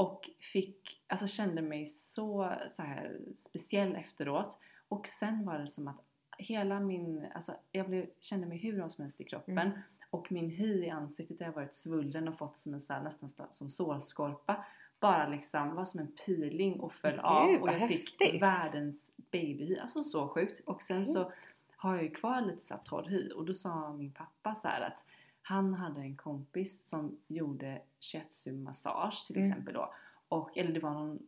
Och 0.00 0.30
fick, 0.52 1.02
alltså 1.06 1.26
kände 1.26 1.62
mig 1.62 1.86
så, 1.86 2.54
så 2.70 2.82
här 2.82 3.18
speciell 3.34 3.96
efteråt. 3.96 4.58
Och 4.88 5.06
sen 5.06 5.46
var 5.46 5.58
det 5.58 5.68
som 5.68 5.88
att 5.88 6.00
hela 6.38 6.80
min, 6.80 7.26
alltså 7.34 7.54
jag 7.72 7.88
blev, 7.88 8.06
kände 8.20 8.46
mig 8.46 8.58
hur 8.58 8.76
bra 8.76 8.90
som 8.90 9.02
helst 9.02 9.20
i 9.20 9.24
kroppen. 9.24 9.58
Mm. 9.58 9.78
Och 10.10 10.32
min 10.32 10.50
hy 10.50 10.84
i 10.84 10.90
ansiktet 10.90 11.40
har 11.40 11.52
varit 11.52 11.74
svullen 11.74 12.28
och 12.28 12.38
fått 12.38 12.58
som 12.58 12.74
en 12.74 12.80
så 12.80 12.92
här, 12.92 13.02
nästan 13.02 13.28
sta- 13.28 13.50
som 13.50 13.70
sårskorpa. 13.70 14.64
Bara 15.00 15.28
liksom 15.28 15.74
var 15.74 15.84
som 15.84 16.00
en 16.00 16.12
peeling 16.26 16.80
och 16.80 16.92
föll 16.92 17.12
Gud, 17.12 17.20
av. 17.20 17.62
Och 17.62 17.68
jag 17.68 17.88
fick 17.88 18.20
häftigt. 18.20 18.42
världens 18.42 19.12
babyhy. 19.16 19.78
Alltså 19.78 20.04
så 20.04 20.28
sjukt. 20.28 20.60
Och 20.66 20.82
sen 20.82 21.06
så 21.06 21.32
har 21.76 21.94
jag 21.94 22.02
ju 22.02 22.10
kvar 22.10 22.40
lite 22.40 22.64
så 22.64 22.74
här 22.74 22.82
torr 22.84 23.06
hy. 23.08 23.30
Och 23.30 23.44
då 23.44 23.54
sa 23.54 23.92
min 23.92 24.12
pappa 24.12 24.54
så 24.54 24.68
här 24.68 24.80
att 24.80 25.04
han 25.42 25.74
hade 25.74 26.00
en 26.00 26.16
kompis 26.16 26.88
som 26.88 27.16
gjorde 27.28 27.82
shiatsu-massage 28.00 29.26
till 29.26 29.36
Mm. 29.36 29.48
exempel 29.50 29.74
då. 29.74 29.92
Och, 30.28 30.58
eller 30.58 30.72
det 30.72 30.80
var 30.80 30.90
någon, 30.94 31.18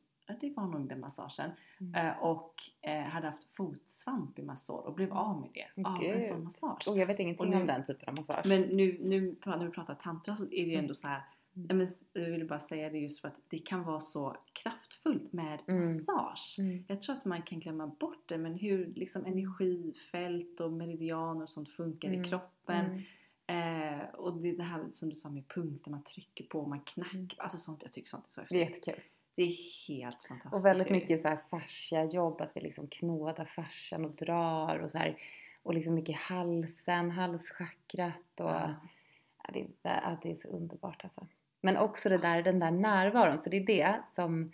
det 0.40 0.50
var 0.56 0.66
nog 0.66 0.88
den 0.88 1.00
massagen. 1.00 1.50
Mm. 1.80 1.94
Eh, 1.94 2.18
och 2.18 2.54
eh, 2.80 3.02
hade 3.02 3.26
haft 3.26 3.44
fotsvamp 3.54 4.38
i 4.38 4.42
massor 4.42 4.86
och 4.86 4.94
blev 4.94 5.12
av 5.12 5.40
med 5.40 5.50
det. 5.54 5.82
Av 5.88 6.02
en 6.02 6.22
sån 6.22 6.44
massage. 6.44 6.88
Och 6.88 6.98
jag 6.98 7.06
vet 7.06 7.20
ingenting 7.20 7.50
nu- 7.50 7.60
om 7.60 7.66
den 7.66 7.82
typen 7.84 8.08
av 8.08 8.14
massage. 8.18 8.46
Men 8.46 8.62
nu, 8.62 8.98
nu 9.00 9.36
när 9.46 9.64
vi 9.64 9.70
pratar 9.70 9.94
tantra 9.94 10.36
så 10.36 10.44
är 10.44 10.48
det 10.50 10.62
Mm. 10.72 10.78
ändå 10.78 10.94
så 10.94 11.08
här. 11.08 11.22
Mm. 11.56 11.76
Men 11.78 11.86
jag 12.12 12.30
vill 12.30 12.46
bara 12.48 12.58
säga 12.60 12.90
det 12.90 12.98
just 12.98 13.20
för 13.20 13.28
att 13.28 13.40
det 13.48 13.58
kan 13.58 13.82
vara 13.84 14.00
så 14.00 14.36
kraftfullt 14.52 15.32
med 15.32 15.60
Mm. 15.68 15.80
massage. 15.80 16.56
Mm. 16.58 16.84
Jag 16.88 17.00
tror 17.00 17.16
att 17.16 17.24
man 17.24 17.42
kan 17.42 17.60
glömma 17.60 17.86
bort 17.86 18.28
det 18.28 18.38
men 18.38 18.54
hur 18.54 18.86
liksom 18.86 19.24
energifält 19.26 20.60
och 20.60 20.72
meridianer 20.72 21.42
och 21.42 21.48
sånt 21.48 21.68
funkar 21.70 22.08
Mm. 22.08 22.20
i 22.20 22.24
kroppen. 22.24 23.02
Eh, 23.46 24.14
och 24.14 24.36
det, 24.36 24.52
det 24.52 24.62
här 24.62 24.88
som 24.88 25.08
du 25.08 25.14
sa 25.14 25.28
med 25.30 25.48
punkter 25.48 25.90
man 25.90 26.02
trycker 26.02 26.44
på, 26.44 26.66
man 26.66 26.80
knackar. 26.80 27.14
Mm. 27.14 27.28
Alltså 27.38 27.58
sånt, 27.58 27.82
jag 27.82 27.92
tycker 27.92 28.08
sånt 28.08 28.26
är 28.26 28.30
så 28.30 28.40
Det 28.48 28.60
är 28.60 28.64
häftigt. 28.64 28.86
jättekul. 28.86 29.04
Det 29.34 29.42
är 29.42 29.56
helt 29.88 30.22
fantastiskt. 30.22 30.54
Och 30.54 30.64
väldigt 30.64 30.90
mycket 30.90 31.22
så 31.22 31.28
här 31.28 31.38
fascia-jobb, 31.50 32.40
att 32.40 32.56
vi 32.56 32.60
liksom 32.60 32.86
knådar 32.88 33.44
fascian 33.44 34.04
och 34.04 34.10
drar 34.14 34.78
och 34.78 34.90
så 34.90 34.98
här. 34.98 35.16
Och 35.62 35.74
liksom 35.74 35.94
mycket 35.94 36.16
halsen, 36.16 37.10
halschakrat 37.10 38.40
och 38.40 38.46
Ja. 38.50 38.74
ja, 39.44 39.50
det, 39.52 39.60
är, 39.60 39.66
ja, 39.82 40.18
det 40.22 40.30
är 40.30 40.34
så 40.36 40.48
underbart 40.48 41.00
alltså. 41.04 41.26
Men 41.60 41.76
också 41.76 42.08
det 42.08 42.18
där, 42.18 42.42
den 42.42 42.58
där 42.58 42.70
närvaron, 42.70 43.42
för 43.42 43.50
det 43.50 43.56
är 43.56 43.66
det 43.66 44.06
som 44.06 44.52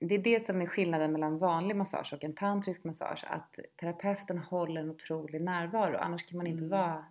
det 0.00 0.14
är 0.14 0.18
det 0.18 0.46
som 0.46 0.62
är 0.62 0.66
skillnaden 0.66 1.12
mellan 1.12 1.38
vanlig 1.38 1.76
massage 1.76 2.12
och 2.12 2.24
en 2.24 2.32
tantrisk 2.34 2.84
massage. 2.84 3.24
Att 3.28 3.58
terapeuten 3.80 4.38
håller 4.38 4.80
en 4.80 4.90
otrolig 4.90 5.40
närvaro. 5.42 5.96
Annars 5.96 6.26
kan 6.26 6.36
man 6.36 6.46
inte 6.46 6.64
Mm. 6.64 6.78
vara 6.78 7.04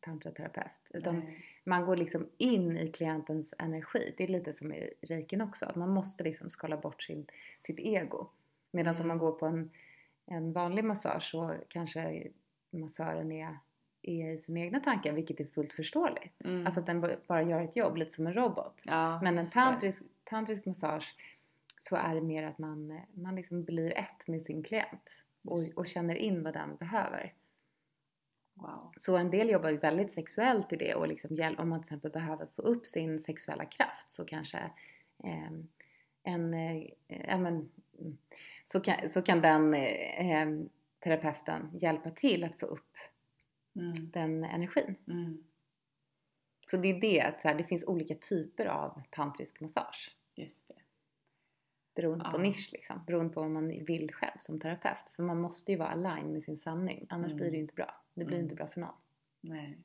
tantraterapeut. 0.00 0.80
Utan 0.90 1.18
Nej. 1.18 1.44
man 1.64 1.86
går 1.86 1.96
liksom 1.96 2.28
in 2.38 2.76
i 2.76 2.88
klientens 2.92 3.54
energi. 3.58 4.14
Det 4.16 4.24
är 4.24 4.28
lite 4.28 4.52
som 4.52 4.72
i 4.72 4.90
reikin 5.02 5.40
också. 5.40 5.66
Att 5.66 5.76
man 5.76 5.90
måste 5.90 6.24
liksom 6.24 6.50
skala 6.50 6.76
bort 6.76 7.02
sin, 7.02 7.26
sitt 7.60 7.80
ego. 7.80 8.26
Medan 8.70 8.94
om 8.94 9.00
Mm. 9.00 9.08
man 9.08 9.18
går 9.18 9.32
på 9.32 9.46
en, 9.46 9.70
en 10.26 10.52
vanlig 10.52 10.84
massage 10.84 11.22
så 11.30 11.54
kanske 11.68 12.28
massören 12.70 13.32
är, 13.32 13.58
är 14.02 14.32
i 14.34 14.38
sina 14.38 14.60
egna 14.60 14.80
tankar. 14.80 15.12
Vilket 15.12 15.40
är 15.40 15.44
fullt 15.44 15.72
förståeligt. 15.72 16.40
Mm. 16.44 16.66
Alltså 16.66 16.80
att 16.80 16.86
den 16.86 17.00
bara- 17.26 17.42
gör 17.42 17.60
ett 17.62 17.76
jobb, 17.76 17.96
lite 17.96 18.12
som 18.12 18.26
en 18.26 18.34
robot. 18.34 18.82
ja, 18.86 19.20
Men 19.22 19.38
en 19.38 19.46
tantrisk, 19.46 20.02
tantrisk 20.24 20.66
massage 20.66 21.14
så 21.78 21.96
är 21.96 22.14
det 22.14 22.20
mer 22.20 22.42
att 22.44 22.58
man, 22.58 23.00
man 23.14 23.34
liksom 23.36 23.64
blir 23.64 23.98
ett 23.98 24.26
med 24.28 24.42
sin 24.42 24.62
klient. 24.62 25.10
Och, 25.44 25.58
och 25.76 25.86
känner 25.86 26.14
in 26.14 26.42
vad 26.42 26.52
den 26.54 26.76
behöver. 26.76 27.32
Wow. 28.54 28.92
Så 29.00 29.16
en 29.16 29.30
del 29.30 29.50
jobbar 29.50 29.70
ju 29.70 29.76
väldigt 29.76 30.12
sexuellt 30.12 30.72
i 30.72 30.76
det 30.76 30.94
och 30.94 31.08
liksom 31.08 31.54
om 31.58 31.68
man 31.68 31.80
till 31.80 31.86
exempel 31.86 32.10
behöver 32.10 32.46
få 32.46 32.62
upp 32.62 32.86
sin 32.86 33.20
sexuella 33.20 33.64
kraft 33.64 34.10
så 34.10 34.24
kanske 34.24 34.70
ehm, 35.24 35.68
en, 36.22 36.54
eh, 36.54 37.38
men, 37.38 37.70
mm, 38.00 38.18
så, 38.64 38.80
kan, 38.80 39.08
så 39.08 39.22
kan 39.22 39.40
den 39.40 39.74
eh, 39.74 40.30
em, 40.30 40.68
terapeuten 40.98 41.70
hjälpa 41.74 42.10
till 42.10 42.44
att 42.44 42.56
få 42.56 42.66
upp 42.66 42.96
Mm. 43.76 44.10
den 44.10 44.44
energin. 44.44 44.94
Mm. 45.08 45.44
Så 46.66 46.76
det 46.76 46.88
är 46.88 47.00
det 47.00 47.20
att 47.20 47.40
så 47.40 47.48
här, 47.48 47.54
det 47.54 47.64
finns 47.64 47.84
olika 47.86 48.14
typer 48.14 48.66
av 48.66 49.02
tantrisk 49.10 49.60
massage. 49.60 50.16
Just 50.34 50.68
det. 50.68 50.74
Beroende 51.94 52.24
på 52.24 52.30
Ja. 52.36 52.38
nisch 52.42 52.68
liksom, 52.72 53.00
beroende 53.06 53.34
på 53.34 53.40
vad 53.40 53.50
man 53.50 53.68
vill 53.68 54.12
själv 54.14 54.38
som 54.40 54.60
terapeut. 54.60 55.08
För 55.16 55.22
man 55.22 55.40
måste 55.40 55.72
ju 55.72 55.78
vara 55.78 55.88
align 55.88 56.32
med 56.32 56.42
sin 56.44 56.56
sanning, 56.58 57.06
annars 57.10 57.26
Mm. 57.26 57.36
blir 57.36 57.50
det 57.50 57.56
ju 57.56 57.62
inte 57.62 57.74
bra. 57.74 58.00
Det 58.14 58.24
blir 58.24 58.36
Mm. 58.36 58.44
inte 58.44 58.54
bra 58.54 58.66
för 58.66 58.80
någon. 58.80 58.94
Nej. 59.40 59.78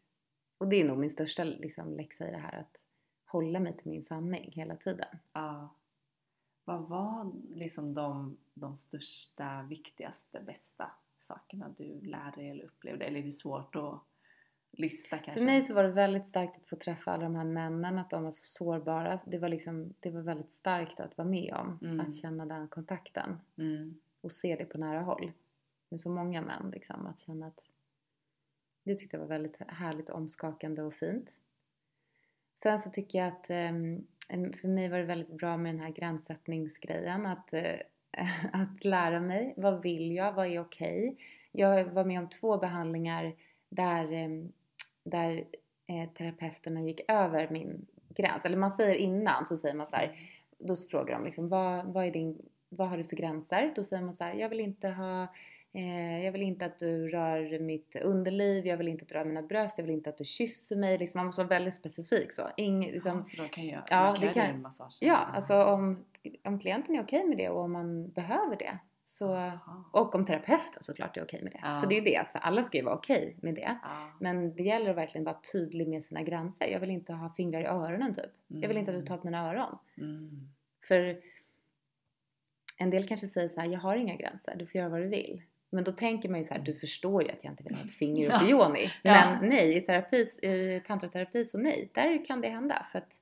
Och 0.58 0.68
det 0.68 0.76
är 0.82 0.86
nog 0.88 0.98
min 0.98 1.10
största 1.10 1.44
liksom, 1.44 1.94
läxa 1.94 2.28
i 2.28 2.32
det 2.32 2.38
här, 2.38 2.60
att 2.60 2.84
hålla 3.26 3.60
mig 3.60 3.78
till 3.78 3.92
min 3.92 4.04
sanning 4.04 4.52
hela 4.52 4.76
tiden. 4.76 5.18
Ja. 5.34 5.76
Vad 6.66 6.88
var 6.90 7.32
liksom 7.56 7.94
de, 7.94 8.38
de 8.54 8.76
största, 8.76 9.64
viktigaste, 9.70 10.42
bästa 10.46 10.92
sakerna 11.18 11.70
du 11.78 12.02
lärde 12.02 12.42
dig 12.42 12.50
eller 12.50 12.64
upplevde? 12.66 13.06
Eller 13.06 13.20
är 13.20 13.24
det 13.26 13.32
svårt 13.32 13.76
att 13.76 14.02
lista 14.72 15.18
kanske? 15.18 15.34
För 15.34 15.46
mig 15.46 15.62
så 15.62 15.74
var 15.74 15.84
det 15.84 15.92
väldigt 15.92 16.28
starkt 16.28 16.58
att 16.58 16.70
få 16.70 16.76
träffa 16.76 17.12
alla 17.12 17.24
de 17.24 17.36
här 17.36 17.46
männen, 17.46 17.98
att 18.00 18.10
de 18.10 18.24
var 18.24 18.32
så 18.32 18.44
sårbara. 18.44 19.20
Det 19.26 19.38
var, 19.40 19.50
liksom, 19.50 19.94
det 20.00 20.12
var 20.12 20.22
väldigt 20.22 20.52
starkt 20.52 21.00
att 21.00 21.18
vara 21.18 21.28
med 21.28 21.54
om, 21.54 21.80
Mm. 21.82 22.00
att 22.00 22.16
känna 22.16 22.46
den 22.46 22.68
kontakten 22.68 23.38
Mm. 23.58 24.00
och 24.22 24.32
se 24.32 24.56
det 24.56 24.66
på 24.66 24.78
nära 24.78 25.02
håll. 25.02 25.32
Med 25.90 26.00
så 26.00 26.10
många 26.10 26.42
män 26.42 26.70
liksom, 26.72 27.06
att 27.06 27.20
känna 27.20 27.48
att 27.48 27.60
det 28.90 28.96
tyckte 28.96 29.18
jag 29.18 29.22
var 29.22 29.28
väldigt 29.28 29.58
härligt, 29.68 30.10
omskakande 30.10 30.82
och 30.82 30.94
fint. 30.94 31.32
Sen 32.64 32.80
så 32.80 32.90
tycker 32.90 33.20
jag 33.20 33.28
att 33.28 33.50
ehm, 33.50 34.08
för 34.62 34.68
mig 34.68 34.90
var 34.90 34.98
det 34.98 35.04
väldigt 35.04 35.38
bra 35.38 35.58
med 35.58 35.74
den 35.74 35.82
här 35.82 35.92
gränssättningsgrejen. 35.92 37.26
Att, 37.26 37.54
eh, 37.54 37.80
att 38.54 38.86
lära 38.86 39.20
mig. 39.20 39.54
Vad 39.58 39.82
vill 39.82 40.16
jag? 40.16 40.34
Vad 40.34 40.48
är 40.48 40.60
okej? 40.60 41.18
Jag 41.52 41.86
var 41.86 42.06
med 42.06 42.20
om 42.20 42.30
två 42.30 42.58
behandlingar 42.58 43.36
där, 43.70 44.12
ehm, 44.12 44.52
där 45.04 45.44
eh, 45.88 46.10
terapeuterna 46.10 46.82
gick 46.82 47.02
över 47.08 47.50
min 47.50 47.86
gräns. 48.10 48.46
Eller 48.46 48.58
man 48.58 48.72
säger 48.72 48.96
innan 48.96 49.46
så 49.46 49.58
säger 49.58 49.76
man 49.76 49.88
så 49.88 49.96
här. 49.96 50.20
Då 50.58 50.76
frågar 50.76 51.14
de 51.14 51.26
liksom 51.26 51.48
vad, 51.48 51.86
vad, 51.86 52.06
är 52.06 52.12
din, 52.12 52.42
vad 52.70 52.90
har 52.90 52.98
du 52.98 53.04
för 53.04 53.16
gränser? 53.16 53.74
Då 53.76 53.84
säger 53.84 54.04
man 54.04 54.14
så 54.14 54.24
här. 54.24 54.34
Jag 54.34 54.50
vill 54.50 54.60
inte 54.60 54.90
ha 54.90 55.28
jag 56.24 56.32
vill 56.32 56.42
inte 56.42 56.66
att 56.66 56.80
du 56.80 57.10
rör 57.10 57.60
mitt 57.60 57.96
underliv, 57.96 58.68
jag 58.68 58.78
vill 58.78 58.88
inte 58.88 59.04
att 59.04 59.10
du 59.10 59.16
rör 59.16 59.26
mina 59.26 59.42
bröst, 59.42 59.78
jag 59.78 59.86
vill 59.86 59.94
inte 59.94 60.10
att 60.10 60.18
du 60.18 60.26
kysser 60.26 60.76
mig. 60.76 60.98
Liksom, 60.98 61.20
man 61.20 61.26
måste 61.26 61.42
vara 61.42 61.50
väldigt 61.50 61.76
specifik 61.76 62.34
så. 62.34 62.42
Ing, 62.58 62.92
liksom, 62.92 63.18
ja, 63.18 63.36
för 63.36 63.44
då 63.44 63.50
kan 63.50 63.68
jag, 63.68 63.84
Ja, 63.90 64.18
det 64.22 64.34
kan 64.34 64.46
en 64.46 64.62
massage. 64.62 64.98
Ja, 65.02 65.16
alltså 65.16 65.64
om, 65.64 66.06
om 66.44 66.60
klienten 66.60 66.96
är 66.96 67.04
okej 67.04 67.26
med 67.26 67.38
det 67.38 67.50
och 67.50 67.62
om 67.62 67.72
man 67.72 68.10
behöver 68.10 68.56
det. 68.56 68.80
Så, 69.04 69.52
och 69.92 70.16
om 70.16 70.26
terapeuten 70.26 70.84
såklart 70.84 71.18
är 71.18 71.24
okej 71.24 71.44
med 71.44 71.52
det. 71.52 71.60
Ja. 71.62 71.76
Så 71.76 71.88
det 71.88 71.98
är 71.98 72.02
det, 72.02 72.18
att 72.18 72.30
alla 72.34 72.64
ska 72.64 72.78
ju 72.78 72.84
vara 72.84 72.96
okej 72.96 73.36
med 73.42 73.56
det. 73.56 73.78
Ja. 73.84 74.12
Men 74.20 74.56
det 74.56 74.64
gäller 74.64 74.90
att 74.90 74.98
verkligen 74.98 75.26
vara 75.26 75.38
tydlig 75.52 75.88
med 75.88 76.06
sina 76.06 76.24
gränser. 76.24 76.68
Jag 76.68 76.80
vill 76.80 76.90
inte 76.90 77.14
ha 77.14 77.30
fingrar 77.30 77.62
i 77.62 77.66
öronen 77.66 78.14
typ. 78.14 78.32
Jag 78.48 78.68
vill 78.68 78.78
inte 78.78 78.92
att 78.92 79.00
du 79.00 79.06
tar 79.06 79.18
på 79.18 79.28
mina 79.28 79.50
öron. 79.50 79.78
Mm. 79.98 80.50
För 80.88 81.22
en 82.78 82.90
del 82.90 83.08
kanske 83.08 83.28
säger 83.28 83.50
så 83.50 83.60
här, 83.60 83.68
jag 83.68 83.80
har 83.80 83.96
inga 83.96 84.16
gränser, 84.16 84.56
du 84.56 84.66
får 84.66 84.80
göra 84.80 84.90
vad 84.90 85.02
du 85.02 85.08
vill. 85.08 85.42
Men 85.70 85.84
då 85.84 85.92
tänker 85.92 86.30
man 86.30 86.38
ju 86.38 86.44
så 86.44 86.54
här, 86.54 86.62
du 86.62 86.74
förstår 86.74 87.24
ju 87.24 87.30
att 87.30 87.44
jag 87.44 87.54
inte 87.54 87.64
vill 87.64 87.76
ha 87.76 87.84
ett 87.84 87.92
finger 87.92 88.36
upp 88.36 88.42
i 88.42 88.50
yoni. 88.50 88.92
Ja. 89.02 89.14
Men 89.14 89.50
nej, 89.50 89.78
i, 89.78 89.82
terapi, 89.82 90.26
i 90.42 90.82
tantraterapi 90.88 91.46
så 91.46 91.58
nej, 91.58 91.90
där 91.94 92.26
kan 92.26 92.42
det 92.42 92.48
hända. 92.48 92.86
För 92.92 93.00
att, 93.00 93.20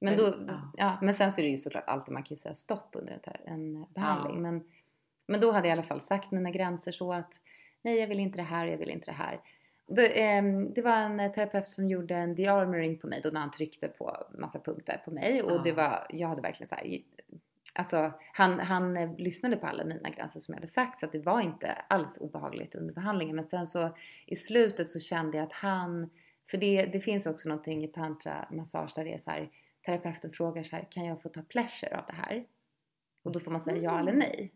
men, 0.00 0.16
då, 0.16 0.34
ja. 0.48 0.72
ja. 0.76 0.98
men 1.02 1.14
sen 1.14 1.32
så 1.32 1.40
är 1.40 1.42
det 1.42 1.50
ju 1.50 1.56
såklart 1.56 1.84
alltid, 1.86 2.12
man 2.12 2.22
kan 2.22 2.34
ju 2.34 2.38
säga 2.38 2.54
stopp 2.54 2.90
under 2.92 3.20
en, 3.44 3.86
behandling. 3.94 4.34
Ja. 4.34 4.40
Men, 4.40 4.64
men 5.26 5.40
då 5.40 5.52
hade 5.52 5.68
jag 5.68 5.76
i 5.76 5.78
alla 5.78 5.88
fall 5.88 6.00
sagt 6.00 6.30
mina 6.30 6.50
gränser 6.50 6.92
så 6.92 7.12
att 7.12 7.32
nej, 7.82 7.98
jag 7.98 8.06
vill 8.06 8.20
inte 8.20 8.38
det 8.38 8.42
här 8.42 8.66
och 8.66 8.72
jag 8.72 8.78
vill 8.78 8.90
inte 8.90 9.10
det 9.10 9.16
här. 9.16 9.40
Då, 9.86 10.02
ehm, 10.02 10.72
det 10.74 10.82
var 10.82 10.96
en 10.96 11.20
eh, 11.20 11.32
terapeut 11.32 11.66
som 11.66 11.88
gjorde 11.88 12.14
en 12.14 12.34
dearmoring 12.34 12.98
på 12.98 13.06
mig 13.06 13.20
då 13.22 13.28
när 13.28 13.40
han 13.40 13.50
tryckte 13.50 13.88
på 13.88 14.16
massa 14.38 14.58
punkter 14.58 15.02
på 15.04 15.10
mig 15.10 15.42
och 15.42 15.52
Ja. 15.52 15.62
det 15.64 15.72
var, 15.72 16.06
jag 16.10 16.28
hade 16.28 16.42
verkligen 16.42 16.68
så 16.68 16.74
här, 16.74 16.98
Alltså 17.74 18.12
han, 18.32 18.60
han 18.60 18.96
eh, 18.96 19.16
lyssnade 19.16 19.56
på 19.56 19.66
alla 19.66 19.84
mina 19.84 20.10
gränser 20.10 20.40
som 20.40 20.52
jag 20.52 20.56
hade 20.56 20.68
sagt 20.68 20.98
så 20.98 21.06
att 21.06 21.12
det 21.12 21.18
var 21.18 21.40
inte 21.40 21.72
alls 21.72 22.18
obehagligt 22.20 22.74
under 22.74 22.94
behandlingen. 22.94 23.36
Men 23.36 23.44
sen 23.44 23.66
så 23.66 23.96
i 24.26 24.36
slutet 24.36 24.88
så 24.88 25.00
kände 25.00 25.36
jag 25.36 25.46
att 25.46 25.52
han, 25.52 26.10
för 26.50 26.58
det, 26.58 26.86
det 26.86 27.00
finns 27.00 27.26
också 27.26 27.48
någonting 27.48 27.84
i 27.84 27.88
tantra 27.88 28.48
massage 28.50 28.92
där 28.96 29.04
det 29.04 29.14
är 29.14 29.18
så 29.18 29.30
här, 29.30 29.50
terapeuten 29.86 30.30
frågar 30.30 30.62
så 30.62 30.76
här, 30.76 30.86
kan 30.90 31.04
jag 31.04 31.22
få 31.22 31.28
ta 31.28 31.42
pleasure 31.42 31.98
av 31.98 32.04
det 32.06 32.12
här? 32.12 32.46
Och 33.22 33.32
då 33.32 33.40
får 33.40 33.50
man 33.50 33.60
säga 33.60 33.76
ja 33.76 33.98
eller 33.98 34.12
nej. 34.12 34.52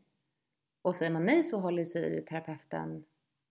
Och 0.82 0.96
säger 0.96 1.12
man 1.12 1.26
nej 1.26 1.42
så 1.42 1.60
håller 1.60 1.84
sig 1.84 2.14
ju 2.14 2.20
terapeuten 2.20 3.04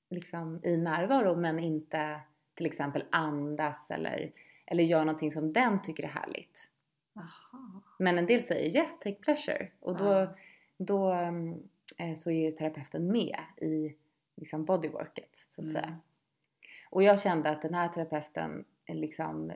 liksom 0.10 0.60
i 0.64 0.78
närvaro 0.78 1.36
men 1.36 1.60
inte 1.60 2.20
till 2.56 2.66
exempel 2.66 3.04
andas 3.10 3.92
eller, 3.92 4.32
eller 4.66 4.84
gör 4.84 5.06
någonting 5.06 5.32
som 5.32 5.54
den 5.54 5.82
tycker 5.82 6.04
är 6.04 6.08
härligt. 6.08 6.70
Aha. 7.16 7.82
Men 8.00 8.18
en 8.18 8.26
del 8.26 8.44
säger 8.44 8.78
yes, 8.78 9.00
take 9.00 9.16
pleasure. 9.16 9.68
Och 9.80 9.98
då, 9.98 10.36
då 10.78 11.12
mm, 11.12 11.60
eh, 11.98 12.14
så 12.16 12.32
är 12.32 12.46
ju 12.46 12.52
terapeuten 12.52 13.12
med 13.12 13.40
i 13.58 13.96
liksom 14.36 14.66
bodyworket 14.66 15.46
så 15.50 15.62
att 15.62 15.70
Mm. 15.70 15.74
säga. 15.74 15.98
Och 16.90 17.04
jag 17.04 17.20
kände 17.22 17.50
att 17.50 17.62
den 17.62 17.74
här 17.74 17.88
terapeuten 17.88 18.66
eh, 18.86 18.96
liksom 18.96 19.52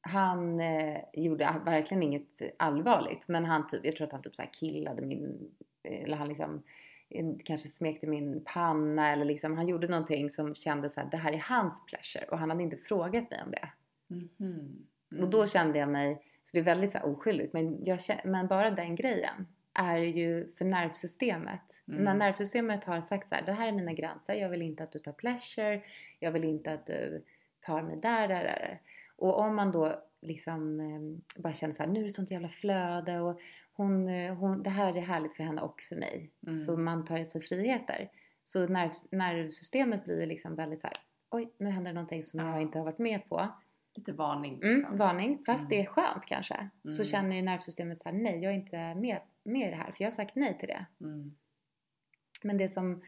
han 0.00 0.60
eh, 0.60 0.98
gjorde 1.12 1.60
verkligen 1.64 2.02
inget 2.02 2.42
allvarligt 2.58 3.28
men 3.28 3.44
han 3.44 3.66
typ, 3.66 3.84
jag 3.84 3.96
tror 3.96 4.06
att 4.06 4.12
han 4.12 4.22
typ 4.22 4.36
så 4.36 4.42
killade 4.52 5.02
min, 5.02 5.50
eller 5.82 6.16
han 6.16 6.28
liksom 6.28 6.62
eh, 7.08 7.26
kanske 7.44 7.68
smekte 7.68 8.06
min 8.06 8.44
panna 8.44 9.12
eller 9.12 9.24
liksom 9.24 9.56
han 9.56 9.68
gjorde 9.68 9.88
någonting 9.88 10.30
som 10.30 10.54
kändes 10.54 10.94
så 10.94 11.00
här, 11.00 11.10
det 11.10 11.16
här 11.16 11.32
är 11.32 11.38
hans 11.38 11.84
pleasure 11.86 12.24
och 12.30 12.38
han 12.38 12.50
hade 12.50 12.62
inte 12.62 12.76
frågat 12.76 13.30
mig 13.30 13.42
om 13.44 13.50
det. 13.50 13.68
Mhm. 14.08 14.86
Och 15.22 15.30
då 15.30 15.46
kände 15.46 15.78
jag 15.78 15.88
mig, 15.88 16.22
så 16.46 16.56
det 16.56 16.58
är 16.58 16.64
väldigt 16.64 16.92
så 16.92 16.98
här 16.98 17.06
oskyldigt, 17.06 17.52
men, 17.52 17.84
jag, 17.84 17.98
men 18.24 18.46
bara 18.46 18.70
den 18.70 18.94
grejen 18.94 19.46
är 19.74 19.98
ju 19.98 20.52
för 20.52 20.64
nervsystemet. 20.64 21.60
Mm. 21.88 22.04
När 22.04 22.14
nervsystemet 22.14 22.84
har 22.84 23.00
sagt 23.00 23.28
så 23.28 23.34
här, 23.34 23.42
det 23.46 23.52
här 23.52 23.68
är 23.68 23.72
mina 23.72 23.92
gränser, 23.92 24.34
jag 24.34 24.48
vill 24.48 24.62
inte 24.62 24.82
att 24.82 24.92
du 24.92 24.98
tar 24.98 25.12
pleasure, 25.12 25.82
jag 26.18 26.32
vill 26.32 26.44
inte 26.44 26.72
att 26.72 26.86
du 26.86 27.24
tar 27.60 27.82
mig 27.82 27.96
där, 27.96 28.28
där, 28.28 28.42
där. 28.44 28.80
Och 29.16 29.38
om 29.38 29.54
man 29.54 29.72
då 29.72 30.02
liksom 30.20 30.80
eh, 30.80 31.42
bara 31.42 31.52
känner 31.52 31.74
så 31.74 31.82
här, 31.82 31.90
nu 31.90 32.00
är 32.00 32.04
det 32.04 32.10
sånt 32.10 32.30
jävla 32.30 32.48
flöde 32.48 33.20
och 33.20 33.40
hon, 33.72 34.08
eh, 34.08 34.34
hon, 34.34 34.62
det 34.62 34.70
här 34.70 34.96
är 34.96 35.00
härligt 35.00 35.34
för 35.34 35.44
henne 35.44 35.60
och 35.60 35.80
för 35.80 35.96
mig. 35.96 36.30
Mm. 36.46 36.60
Så 36.60 36.76
man 36.76 37.04
tar 37.04 37.24
sig 37.24 37.40
friheter. 37.40 38.10
Så 38.44 38.68
nerv, 38.68 38.90
nervsystemet 39.10 40.04
blir 40.04 40.26
liksom 40.26 40.54
väldigt 40.54 40.80
så 40.80 40.86
här, 40.86 40.96
oj 41.30 41.52
nu 41.58 41.70
händer 41.70 41.92
någonting 41.92 42.22
som 42.22 42.40
Ja. 42.40 42.50
jag 42.50 42.62
inte 42.62 42.78
har 42.78 42.84
varit 42.84 42.98
med 42.98 43.28
på. 43.28 43.48
Lite 43.96 44.12
varning 44.12 44.54
Mm, 44.54 44.68
liksom. 44.74 44.96
varning, 44.96 45.42
fast 45.46 45.60
Mm. 45.64 45.68
det 45.70 45.80
är 45.80 45.86
skönt 45.86 46.26
kanske. 46.26 46.68
Så 46.82 47.02
Mm. 47.02 47.04
känner 47.06 47.36
ju 47.36 47.42
nervsystemet 47.42 47.98
så 47.98 48.08
här, 48.08 48.16
nej 48.16 48.38
jag 48.42 48.52
är 48.52 48.56
inte 48.56 48.94
med, 48.94 49.18
med 49.44 49.68
i 49.68 49.70
det 49.70 49.76
här 49.76 49.92
för 49.92 50.04
jag 50.04 50.10
har 50.10 50.14
sagt 50.16 50.34
nej 50.34 50.58
till 50.58 50.68
det. 50.68 50.86
Mm. 51.00 51.36
Men 52.42 52.58
det 52.58 52.68
som 52.68 53.02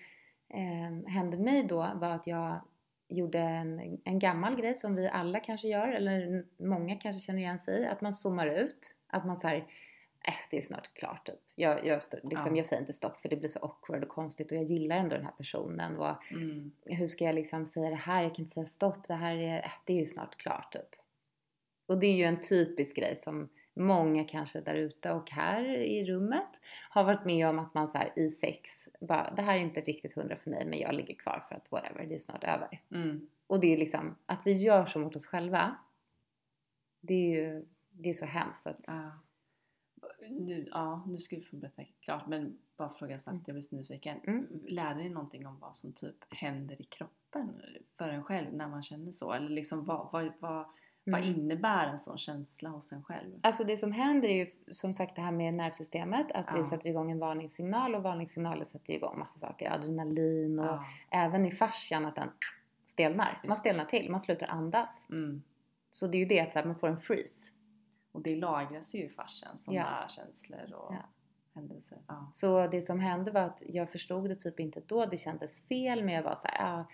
eh, 0.54 1.10
hände 1.12 1.38
mig 1.38 1.62
då 1.64 1.76
var 1.94 2.10
att 2.10 2.26
jag 2.26 2.60
gjorde 3.08 3.38
en, 3.38 3.98
en 4.04 4.18
gammal 4.18 4.56
grej 4.56 4.74
som 4.74 4.94
vi 4.94 5.08
alla 5.08 5.40
kanske 5.40 5.68
gör, 5.68 5.88
eller 5.88 6.44
många 6.58 6.96
kanske 6.96 7.20
känner 7.20 7.38
igen 7.38 7.58
sig 7.58 7.80
i, 7.82 7.86
att 7.86 8.00
man 8.00 8.12
zoomar 8.12 8.46
ut. 8.46 8.96
Att 9.06 9.26
man 9.26 9.36
säger 9.36 9.66
äh, 10.28 10.34
det 10.50 10.56
är 10.58 10.62
snart 10.62 10.94
klart 10.94 11.26
typ. 11.26 11.40
Jag, 11.54 11.86
jag, 11.86 12.02
liksom, 12.22 12.50
Ja. 12.56 12.56
jag 12.56 12.66
säger 12.66 12.80
inte 12.80 12.92
stopp 12.92 13.18
för 13.20 13.28
det 13.28 13.36
blir 13.36 13.48
så 13.48 13.58
awkward 13.58 14.02
och 14.02 14.08
konstigt 14.08 14.50
och 14.50 14.56
jag 14.56 14.64
gillar 14.64 14.96
ändå 14.96 15.16
den 15.16 15.24
här 15.24 15.32
personen. 15.32 15.96
Och 15.96 16.32
Mm. 16.32 16.72
hur 16.86 17.08
ska 17.08 17.24
jag 17.24 17.34
liksom 17.34 17.66
säga 17.66 17.90
det 17.90 17.96
här? 17.96 18.22
Jag 18.22 18.34
kan 18.34 18.42
inte 18.42 18.54
säga 18.54 18.66
stopp, 18.66 19.08
det 19.08 19.14
här 19.14 19.36
är, 19.36 19.58
äh, 19.58 19.70
det 19.84 19.92
är 19.92 19.96
ju 19.98 20.06
snart 20.06 20.36
klart 20.36 20.72
typ. 20.72 20.94
Och 21.86 22.00
det 22.00 22.06
är 22.06 22.14
ju 22.16 22.24
en 22.24 22.40
typisk 22.40 22.96
grej 22.96 23.16
som 23.16 23.48
många 23.74 24.24
kanske 24.24 24.60
där 24.60 24.74
ute 24.74 25.12
och 25.12 25.30
här 25.30 25.64
i 25.76 26.04
rummet 26.04 26.48
har 26.90 27.04
varit 27.04 27.24
med 27.24 27.48
om 27.48 27.58
att 27.58 27.74
man 27.74 27.88
så 27.88 27.98
här 27.98 28.12
i 28.16 28.30
sex 28.30 28.70
bara, 29.00 29.32
det 29.36 29.42
här 29.42 29.54
är 29.56 29.60
inte 29.60 29.80
riktigt 29.80 30.14
hundra 30.14 30.36
för 30.36 30.50
mig 30.50 30.64
men 30.66 30.78
jag 30.78 30.94
ligger 30.94 31.14
kvar 31.14 31.44
för 31.48 31.54
att 31.54 31.70
whatever, 31.72 32.06
det 32.06 32.14
är 32.14 32.18
snart 32.18 32.44
över. 32.44 32.80
Mm. 32.94 33.28
Och 33.46 33.60
det 33.60 33.72
är 33.72 33.76
liksom, 33.76 34.16
att 34.26 34.46
vi 34.46 34.52
gör 34.52 34.86
så 34.86 34.98
mot 34.98 35.16
oss 35.16 35.26
själva, 35.26 35.76
det 37.00 37.14
är 37.14 37.36
ju, 37.36 37.66
det 37.90 38.08
är 38.08 38.12
så 38.12 38.24
hemskt 38.26 38.66
att, 38.66 38.80
Ja. 38.86 39.10
Nu, 40.30 40.68
ja, 40.70 41.04
nu 41.06 41.18
ska 41.18 41.36
vi 41.36 41.42
få 41.42 41.56
berätta 41.56 41.82
klart 42.00 42.26
men 42.26 42.58
bara 42.76 42.88
fråga 42.88 43.18
snabbt, 43.18 43.34
Mm. 43.34 43.42
jag 43.46 43.54
blir 43.54 43.62
så 43.62 43.76
nyfiken. 43.76 44.18
Mm. 44.26 44.46
Lärde 44.68 45.00
ni 45.02 45.08
någonting 45.08 45.46
om 45.46 45.58
vad 45.58 45.76
som 45.76 45.92
typ 45.92 46.16
händer 46.34 46.80
i 46.82 46.84
kroppen 46.84 47.62
för 47.98 48.08
en 48.08 48.24
själv 48.24 48.54
när 48.54 48.68
man 48.68 48.82
känner 48.82 49.12
så? 49.12 49.32
Eller 49.32 49.48
liksom 49.48 49.84
vad, 49.84 50.08
vad, 50.12 50.32
vad, 50.40 50.66
vad 51.04 51.20
Mm. 51.20 51.24
innebär 51.40 51.86
en 51.86 51.98
sån 51.98 52.18
känsla 52.18 52.68
hos 52.68 52.92
en 52.92 53.02
själv? 53.04 53.38
Alltså 53.42 53.64
det 53.64 53.76
som 53.76 53.92
händer 53.92 54.28
är 54.28 54.34
ju 54.34 54.46
som 54.70 54.92
sagt 54.92 55.16
det 55.16 55.22
här 55.22 55.32
med 55.32 55.54
nervsystemet, 55.54 56.32
att 56.32 56.46
det 56.46 56.58
Ja. 56.58 56.70
sätter 56.70 56.90
igång 56.90 57.10
en 57.10 57.18
varningssignal 57.18 57.94
och 57.94 58.02
varningssignaler 58.02 58.64
sätter 58.64 58.92
igång 58.92 59.18
massa 59.18 59.38
saker, 59.38 59.70
adrenalin 59.70 60.58
och 60.58 60.64
Ja. 60.66 60.84
även 61.10 61.46
i 61.46 61.50
fascian 61.50 62.06
att 62.06 62.16
den 62.16 62.28
stelnar. 62.86 63.42
Man 63.48 63.56
stelnar 63.56 63.84
till, 63.84 64.10
man 64.10 64.20
slutar 64.20 64.46
andas. 64.46 65.06
Mm. 65.10 65.42
Så 65.90 66.06
det 66.06 66.16
är 66.16 66.20
ju 66.20 66.24
det 66.26 66.40
att 66.56 66.64
man 66.66 66.76
får 66.76 66.88
en 66.88 66.98
freeze. 67.00 67.52
Och 68.12 68.22
det 68.22 68.36
lagras 68.36 68.94
ju 68.94 69.04
i 69.04 69.08
fascian, 69.08 69.58
sådana 69.58 69.98
Ja. 70.02 70.08
känslor 70.08 70.72
och 70.72 70.94
Ja. 70.94 71.08
händelser. 71.54 71.98
Ja. 72.06 72.30
Så 72.32 72.66
det 72.66 72.82
som 72.82 73.00
hände 73.00 73.30
var 73.30 73.40
att 73.40 73.62
jag 73.66 73.90
förstod 73.92 74.28
det 74.28 74.36
typ 74.36 74.60
inte 74.60 74.80
då, 74.86 75.06
det 75.06 75.16
kändes 75.16 75.60
fel 75.60 76.04
men 76.04 76.14
jag 76.14 76.22
var 76.22 76.36
så 76.36 76.48
här, 76.48 76.58
ja, 76.66 76.86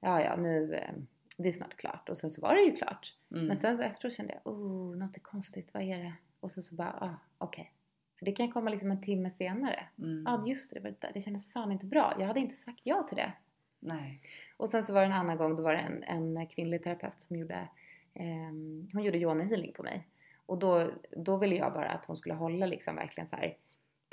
ja, 0.00 0.22
ja 0.22 0.36
nu, 0.36 0.74
eh, 0.74 0.94
det 1.36 1.48
är 1.48 1.52
snart 1.52 1.76
klart. 1.76 2.08
Och 2.08 2.16
sen 2.16 2.30
så 2.30 2.42
var 2.42 2.54
det 2.54 2.60
ju 2.62 2.76
klart. 2.76 3.14
Mm. 3.30 3.46
Men 3.46 3.56
sen 3.56 3.76
så 3.76 3.82
efteråt 3.82 4.14
kände 4.14 4.40
jag, 4.44 4.52
oh, 4.52 4.96
något 4.96 5.16
är 5.16 5.20
konstigt, 5.20 5.74
vad 5.74 5.82
är 5.82 5.98
det? 5.98 6.12
Och 6.40 6.50
sen 6.50 6.62
så 6.62 6.74
bara, 6.74 6.98
ah, 7.00 7.14
okej. 7.38 7.72
För 8.18 8.24
det 8.26 8.32
kan 8.32 8.52
komma 8.52 8.70
liksom 8.70 8.90
en 8.90 9.02
timme 9.02 9.30
senare. 9.30 9.84
Mm. 9.98 10.24
Ja, 10.26 10.46
just 10.46 10.74
det, 10.74 10.80
det, 10.80 11.10
det, 11.14 11.20
kändes 11.20 11.52
fan 11.52 11.72
inte 11.72 11.86
bra. 11.86 12.14
Jag 12.18 12.26
hade 12.26 12.40
inte 12.40 12.54
sagt 12.54 12.80
ja 12.82 13.02
till 13.02 13.16
det. 13.16 13.32
Nej. 13.80 14.22
Och 14.56 14.68
sen 14.68 14.82
så 14.82 14.92
var 14.92 15.00
det 15.00 15.06
en 15.06 15.12
annan 15.12 15.36
gång, 15.36 15.56
då 15.56 15.62
var 15.62 15.72
det 15.72 15.78
en, 15.78 16.02
en 16.36 16.46
kvinnlig 16.46 16.82
terapeut 16.82 17.20
som 17.20 17.36
gjorde, 17.36 17.68
ehm, 18.14 18.88
hon 18.92 19.02
gjorde 19.02 19.18
yoni 19.18 19.44
healing 19.44 19.72
på 19.72 19.82
mig. 19.82 20.08
Och 20.52 20.58
då, 20.58 20.90
då 21.10 21.36
ville 21.36 21.56
jag 21.56 21.72
bara 21.72 21.88
att 21.88 22.04
hon 22.04 22.16
skulle 22.16 22.34
hålla 22.34 22.66
liksom 22.66 22.96
verkligen 22.96 23.26
så 23.26 23.36
här 23.36 23.56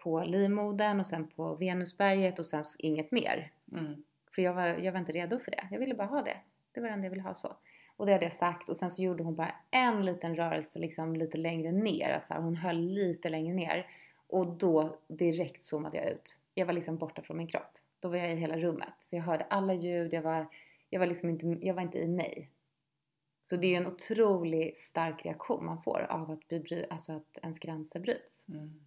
på 0.03 0.23
livmodern 0.23 0.99
och 0.99 1.07
sen 1.07 1.27
på 1.27 1.55
venusberget 1.55 2.39
och 2.39 2.45
sen 2.45 2.63
inget 2.77 3.11
mer. 3.11 3.51
Mm. 3.71 4.03
För 4.35 4.41
jag 4.41 4.53
var, 4.53 4.65
jag 4.65 4.91
var 4.91 4.99
inte 4.99 5.11
redo 5.11 5.39
för 5.39 5.51
det. 5.51 5.67
Jag 5.71 5.79
ville 5.79 5.95
bara 5.95 6.07
ha 6.07 6.21
det. 6.21 6.37
Det 6.71 6.81
var 6.81 6.87
det 6.87 6.93
enda 6.93 7.05
jag 7.05 7.09
ville 7.09 7.23
ha 7.23 7.33
så. 7.33 7.55
Och 7.97 8.05
det 8.05 8.11
hade 8.11 8.25
jag 8.25 8.33
sagt 8.33 8.69
och 8.69 8.77
sen 8.77 8.89
så 8.89 9.01
gjorde 9.01 9.23
hon 9.23 9.35
bara 9.35 9.55
en 9.71 10.05
liten 10.05 10.35
rörelse 10.35 10.79
liksom 10.79 11.15
lite 11.15 11.37
längre 11.37 11.71
ner. 11.71 12.09
Att 12.09 12.27
så 12.27 12.33
här, 12.33 12.41
hon 12.41 12.55
höll 12.55 12.79
lite 12.79 13.29
längre 13.29 13.53
ner. 13.53 13.87
Och 14.27 14.47
då 14.47 14.97
direkt 15.07 15.61
zoomade 15.61 15.97
jag 15.97 16.09
ut. 16.09 16.39
Jag 16.53 16.65
var 16.65 16.73
liksom 16.73 16.97
borta 16.97 17.21
från 17.21 17.37
min 17.37 17.47
kropp. 17.47 17.77
Då 17.99 18.09
var 18.09 18.17
jag 18.17 18.31
i 18.31 18.35
hela 18.35 18.57
rummet. 18.57 18.93
Så 18.99 19.15
jag 19.15 19.23
hörde 19.23 19.43
alla 19.43 19.73
ljud. 19.73 20.13
Jag 20.13 20.21
var, 20.21 20.47
jag 20.89 20.99
var 20.99 21.07
liksom 21.07 21.29
inte, 21.29 21.57
jag 21.61 21.73
var 21.73 21.81
inte 21.81 21.99
i 21.99 22.07
mig. 22.07 22.49
Så 23.49 23.57
det 23.57 23.75
är 23.75 23.77
en 23.77 23.87
otroligt 23.87 24.77
stark 24.77 25.25
reaktion 25.25 25.65
man 25.65 25.81
får 25.81 26.07
av 26.09 26.31
att, 26.31 26.47
bli, 26.47 26.59
bry- 26.59 26.87
alltså 26.89 27.13
att 27.13 27.37
ens 27.41 27.59
gränser 27.59 27.99
bryts. 27.99 28.43
Mm. 28.47 28.81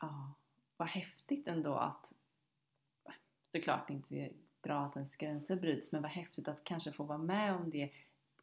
Ja, 0.00 0.34
vad 0.76 0.88
häftigt 0.88 1.48
ändå 1.48 1.74
att 1.74 2.12
såklart 3.52 3.90
inte 3.90 4.30
bra 4.62 4.80
att 4.80 4.96
ens 4.96 5.16
gränser 5.16 5.56
bryts 5.56 5.92
men 5.92 6.02
vad 6.02 6.10
häftigt 6.10 6.48
att 6.48 6.64
kanske 6.64 6.92
få 6.92 7.04
vara 7.04 7.18
med 7.18 7.54
om 7.54 7.70
det 7.70 7.90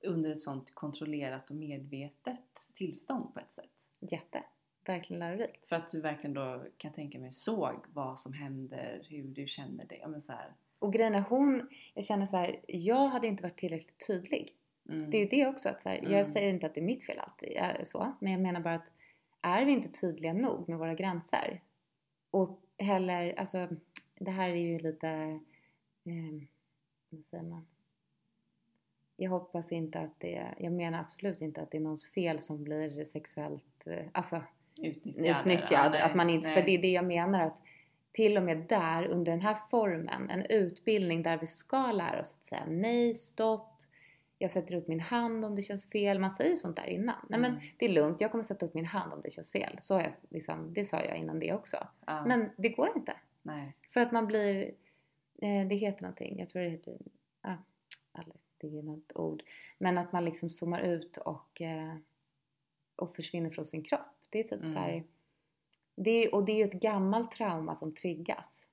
under 0.02 0.32
ett 0.32 0.40
sånt 0.40 0.76
kontrollerat 0.76 1.50
och 1.50 1.56
medvetet 1.56 2.72
tillstånd 2.74 3.34
på 3.34 3.40
ett 3.40 3.52
sätt. 3.52 3.88
Jätte. 4.00 4.44
Verkligen 4.86 5.20
lärorikt. 5.20 5.70
För 5.70 5.76
att 5.76 5.92
du 5.92 6.02
verkligen 6.02 6.34
då 6.34 6.66
kan 6.78 6.94
tänka 6.94 7.20
mig 7.20 7.32
såg 7.32 7.86
vad 7.94 8.20
som 8.20 8.34
händer, 8.34 9.06
hur 9.10 9.28
du 9.28 9.48
känner 9.48 9.86
dig. 9.86 10.00
Ja, 10.02 10.08
men 10.08 10.22
så 10.22 10.32
här. 10.32 10.54
Och 10.82 10.94
grejen 10.94 11.16
är 11.16 11.24
hon, 11.30 11.70
jag 11.94 12.04
känner 12.04 12.26
så 12.26 12.38
här, 12.38 12.60
jag 12.68 13.08
hade 13.08 13.28
inte 13.28 13.44
varit 13.44 13.58
tillräckligt 13.58 14.08
tydlig. 14.08 14.52
Mm. 14.90 15.10
Det 15.12 15.18
är 15.18 15.22
ju 15.22 15.28
det 15.28 15.48
också 15.48 15.70
att 15.70 15.82
så 15.82 15.90
här, 15.90 15.98
Mm. 16.00 16.12
jag 16.12 16.28
säger 16.28 16.50
inte 16.50 16.66
att 16.66 16.74
det 16.76 16.82
är 16.82 16.86
mitt 16.86 17.06
fel 17.06 17.20
alltid, 17.20 17.50
är 17.58 17.82
så. 17.84 18.14
Men 18.20 18.32
jag 18.32 18.42
menar 18.42 18.60
bara 18.60 18.74
att 18.76 18.86
är 19.42 19.66
vi 19.66 19.72
inte 19.72 19.90
tydliga 19.90 20.34
nog 20.34 20.70
med 20.70 20.78
våra 20.80 20.94
gränser 20.96 21.62
och 22.32 22.60
heller, 22.80 23.34
alltså 23.38 23.68
det 24.20 24.32
här 24.32 24.50
är 24.50 24.56
ju 24.56 24.80
lite, 24.80 25.08
eh, 26.06 26.48
vad 27.10 27.26
säger 27.26 27.44
man? 27.44 27.68
Jag 29.16 29.30
hoppas 29.30 29.72
inte 29.72 30.00
att 30.00 30.20
det, 30.20 30.46
jag 30.60 30.74
menar 30.74 31.00
absolut 31.00 31.42
inte 31.42 31.62
att 31.62 31.72
det 31.72 31.78
är 31.78 31.82
någons 31.82 32.08
fel 32.14 32.40
som 32.40 32.64
blir 32.64 33.06
sexuellt, 33.06 33.88
eh, 33.88 34.06
alltså 34.12 34.44
Utnyttjad. 34.82 35.40
utnyttjad. 35.40 35.86
Ja, 35.86 35.90
nej, 35.90 36.02
att 36.02 36.16
man 36.16 36.30
inte, 36.30 36.48
nej. 36.48 36.58
för 36.58 36.66
det 36.66 36.72
är 36.72 36.82
det 36.82 36.92
jag 36.92 37.06
menar 37.06 37.40
att 37.48 37.62
till 38.12 38.38
och 38.38 38.44
med 38.44 38.58
där 38.58 39.06
under 39.08 39.32
den 39.32 39.42
här 39.42 39.58
formen, 39.70 40.30
en 40.30 40.46
utbildning 40.46 41.24
där 41.24 41.38
vi 41.38 41.48
ska 41.48 41.92
lära 41.92 42.22
oss 42.22 42.34
att 42.40 42.46
säga 42.46 42.66
nej, 42.68 43.16
stopp, 43.16 43.68
jag 44.38 44.52
sätter 44.52 44.76
upp 44.76 44.88
min 44.88 45.00
hand 45.00 45.46
om 45.46 45.56
det 45.56 45.62
känns 45.62 45.90
fel. 45.90 46.20
Man 46.20 46.32
säger 46.32 46.50
ju 46.52 46.58
sånt 46.58 46.76
där 46.76 46.88
innan. 46.88 47.26
Nej 47.30 47.40
men 47.40 47.52
Mm. 47.52 47.64
det 47.78 47.86
är 47.86 47.90
lugnt, 47.90 48.22
jag 48.22 48.32
kommer 48.32 48.44
sätta 48.44 48.66
upp 48.66 48.74
min 48.74 48.86
hand 48.86 49.14
om 49.14 49.22
det 49.22 49.30
känns 49.32 49.52
fel. 49.52 49.76
Så 49.80 49.94
jag, 49.94 50.12
liksom, 50.30 50.74
det 50.74 50.86
sa 50.86 51.02
jag 51.02 51.18
innan 51.18 51.40
det 51.40 51.54
också. 51.54 51.78
Ja, 52.06 52.26
Men 52.26 52.50
det 52.58 52.70
går 52.70 52.90
inte. 52.96 53.14
nej. 53.42 53.76
För 53.90 54.02
att 54.02 54.12
man 54.12 54.28
blir, 54.28 54.72
eh, 55.42 55.68
det 55.68 55.76
heter 55.76 56.02
någonting, 56.02 56.40
jag 56.40 56.50
tror 56.50 56.62
det 56.62 56.70
heter, 56.70 56.98
alla- 58.12 58.36
det 58.58 58.68
är 58.68 58.84
något 58.84 59.12
ord. 59.16 59.44
Men 59.78 59.98
att 59.98 60.12
man 60.12 60.26
liksom 60.26 60.50
zoomar 60.50 60.80
ut 60.82 61.18
och, 61.18 61.62
eh, 61.62 61.96
och 62.96 63.16
försvinner 63.16 63.50
från 63.50 63.66
sin 63.66 63.84
kropp. 63.84 64.02
Det 64.30 64.40
är 64.40 64.44
typ 64.44 64.60
Mm. 64.60 64.68
så 64.72 64.80
här, 64.80 65.04
det 65.96 66.10
är, 66.10 66.36
och 66.36 66.46
det 66.46 66.52
är 66.52 66.58
ju 66.58 66.64
ett 66.64 66.82
gammalt 66.82 67.32
trauma 67.32 67.76
som 67.76 67.96
triggas. 67.96 68.66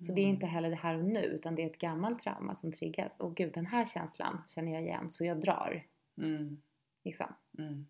Så 0.00 0.12
det 0.12 0.20
är 0.20 0.26
inte 0.26 0.46
heller 0.46 0.70
det 0.70 0.76
här 0.76 0.98
och 0.98 1.04
nu 1.04 1.20
utan 1.20 1.54
det 1.54 1.62
är 1.62 1.66
ett 1.66 1.78
gammalt 1.78 2.20
trauma 2.20 2.54
som 2.54 2.72
triggas. 2.72 3.20
Och 3.20 3.36
gud 3.36 3.52
den 3.52 3.66
här 3.66 3.86
känslan 3.86 4.42
känner 4.46 4.72
jag 4.72 4.82
igen 4.82 5.10
så 5.10 5.24
jag 5.24 5.40
drar. 5.40 5.86
Mm. 6.18 6.62
Liksom. 7.04 7.26
Mm. 7.58 7.86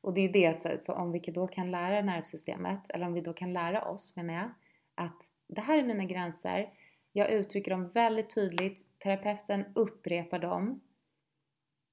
Och 0.00 0.14
det 0.14 0.20
är 0.20 0.22
ju 0.22 0.32
det, 0.32 0.46
att 0.66 0.84
så 0.84 0.92
om 0.94 1.12
vi 1.12 1.18
då 1.18 1.46
kan 1.46 1.70
lära 1.70 2.02
nervsystemet, 2.02 2.80
eller 2.88 3.06
om 3.06 3.12
vi 3.12 3.20
då 3.20 3.32
kan 3.32 3.52
lära 3.52 3.84
oss 3.84 4.16
menar 4.16 4.34
jag, 4.34 4.50
att 4.94 5.28
det 5.48 5.60
här 5.60 5.78
är 5.78 5.82
mina 5.82 6.04
gränser, 6.04 6.70
jag 7.12 7.30
uttrycker 7.30 7.70
dem 7.70 7.88
väldigt 7.88 8.34
tydligt, 8.34 8.98
terapeuten 8.98 9.64
upprepar 9.74 10.38
dem. 10.38 10.80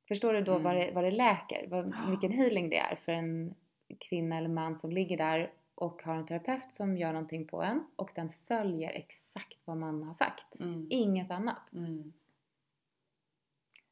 Förstår 0.08 0.34
du 0.34 0.42
då 0.42 0.52
Mm. 0.52 0.64
vad, 0.64 0.76
det, 0.76 0.92
vad 0.94 1.04
det 1.04 1.12
läker? 1.12 1.68
Vad, 1.68 1.96
vilken 2.10 2.32
healing 2.32 2.70
det 2.70 2.78
är 2.78 2.96
för 2.96 3.12
en 3.12 3.56
kvinna 4.00 4.38
eller 4.38 4.50
man 4.50 4.76
som 4.76 4.92
ligger 4.92 5.18
där 5.18 5.52
och 5.80 6.04
har 6.04 6.16
en 6.16 6.26
terapeut 6.26 6.74
som 6.74 6.98
gör 6.98 7.14
någonting 7.14 7.48
på 7.48 7.62
en 7.64 7.84
och 7.96 8.12
den 8.16 8.30
följer 8.30 8.90
exakt 8.90 9.58
vad 9.66 9.78
man 9.78 10.04
har 10.04 10.14
sagt. 10.14 10.60
Mm. 10.60 10.88
Inget 10.90 11.32
annat. 11.32 11.74
Mm. 11.74 12.14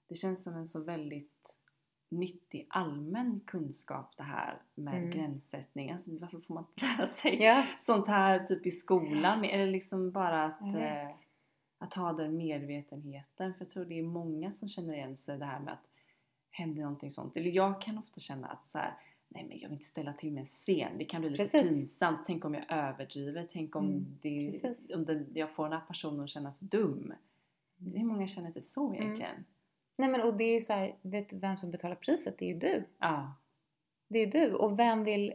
Det 0.08 0.16
känns 0.16 0.44
som 0.44 0.54
en 0.56 0.68
så 0.68 0.84
väldigt 0.84 1.60
nyttig 2.10 2.68
allmän 2.70 3.40
kunskap 3.40 4.14
det 4.18 4.24
här 4.24 4.62
med 4.76 4.98
Mm. 4.98 5.10
gränssättning. 5.12 5.92
Alltså 5.92 6.12
varför 6.18 6.40
får 6.40 6.54
man 6.54 6.66
inte 6.74 6.86
lära 6.86 7.08
sig 7.08 7.44
Ja. 7.44 7.66
sånt 7.78 8.08
här 8.08 8.40
typ 8.40 8.66
i 8.66 8.72
skolan? 8.72 9.44
Eller 9.46 9.68
liksom 9.72 10.12
bara 10.12 10.44
att, 10.46 10.62
eh, 10.62 11.12
att 11.78 11.94
ha 11.94 12.14
den 12.14 12.38
medvetenheten. 12.38 13.54
För 13.54 13.62
jag 13.66 13.70
tror 13.70 13.86
det 13.86 14.00
är 14.00 14.04
många 14.04 14.52
som 14.52 14.70
känner 14.70 14.94
igen 14.94 15.18
sig 15.18 15.38
det 15.38 15.46
här 15.46 15.60
med 15.60 15.74
att 15.74 15.88
händer 16.52 16.82
någonting 16.82 17.12
sånt. 17.12 17.38
Eller 17.38 17.50
jag 17.52 17.82
kan 17.82 17.98
ofta 17.98 18.20
känna 18.20 18.48
att 18.48 18.70
så 18.70 18.78
här, 18.78 18.94
nej 19.30 19.44
men 19.44 19.58
jag 19.60 19.70
vill 19.70 19.74
inte 19.78 19.86
ställa 19.86 20.14
till 20.14 20.32
med 20.34 20.40
en 20.42 20.46
scen. 20.46 20.98
Det 20.98 21.06
kan 21.06 21.22
bli 21.22 21.30
lite 21.30 21.44
Precis. 21.44 21.70
pinsamt. 21.70 22.20
Tänk 22.28 22.46
om 22.46 22.54
jag 22.54 22.64
överdriver. 22.72 23.48
Tänk 23.52 23.76
om, 23.76 23.86
Mm, 23.86 24.18
det, 24.22 24.52
precis. 24.52 24.96
om 24.96 25.06
det, 25.06 25.26
jag 25.34 25.52
får 25.52 25.64
den 25.64 25.74
här 25.74 25.86
personen 25.88 26.20
att 26.24 26.30
kännas 26.30 26.60
dum. 26.60 27.14
Hur 27.96 28.04
många 28.04 28.28
känner 28.28 28.48
inte 28.48 28.62
så 28.62 28.90
Mm. 28.90 29.02
egentligen? 29.02 29.46
Nej 29.98 30.10
men 30.10 30.22
och 30.22 30.38
det 30.38 30.44
är 30.44 30.54
ju 30.54 30.62
så 30.62 30.74
här, 30.74 30.96
vet 31.02 31.30
du 31.30 31.38
vem 31.40 31.58
som 31.58 31.72
betalar 31.72 31.96
priset? 31.96 32.36
Det 32.40 32.46
är 32.46 32.54
ju 32.54 32.60
du. 32.60 32.84
Ja. 33.00 33.34
Det 34.08 34.20
är 34.20 34.26
ju 34.26 34.32
du. 34.32 34.54
Och 34.54 34.80
vem 34.80 35.04
vill... 35.04 35.34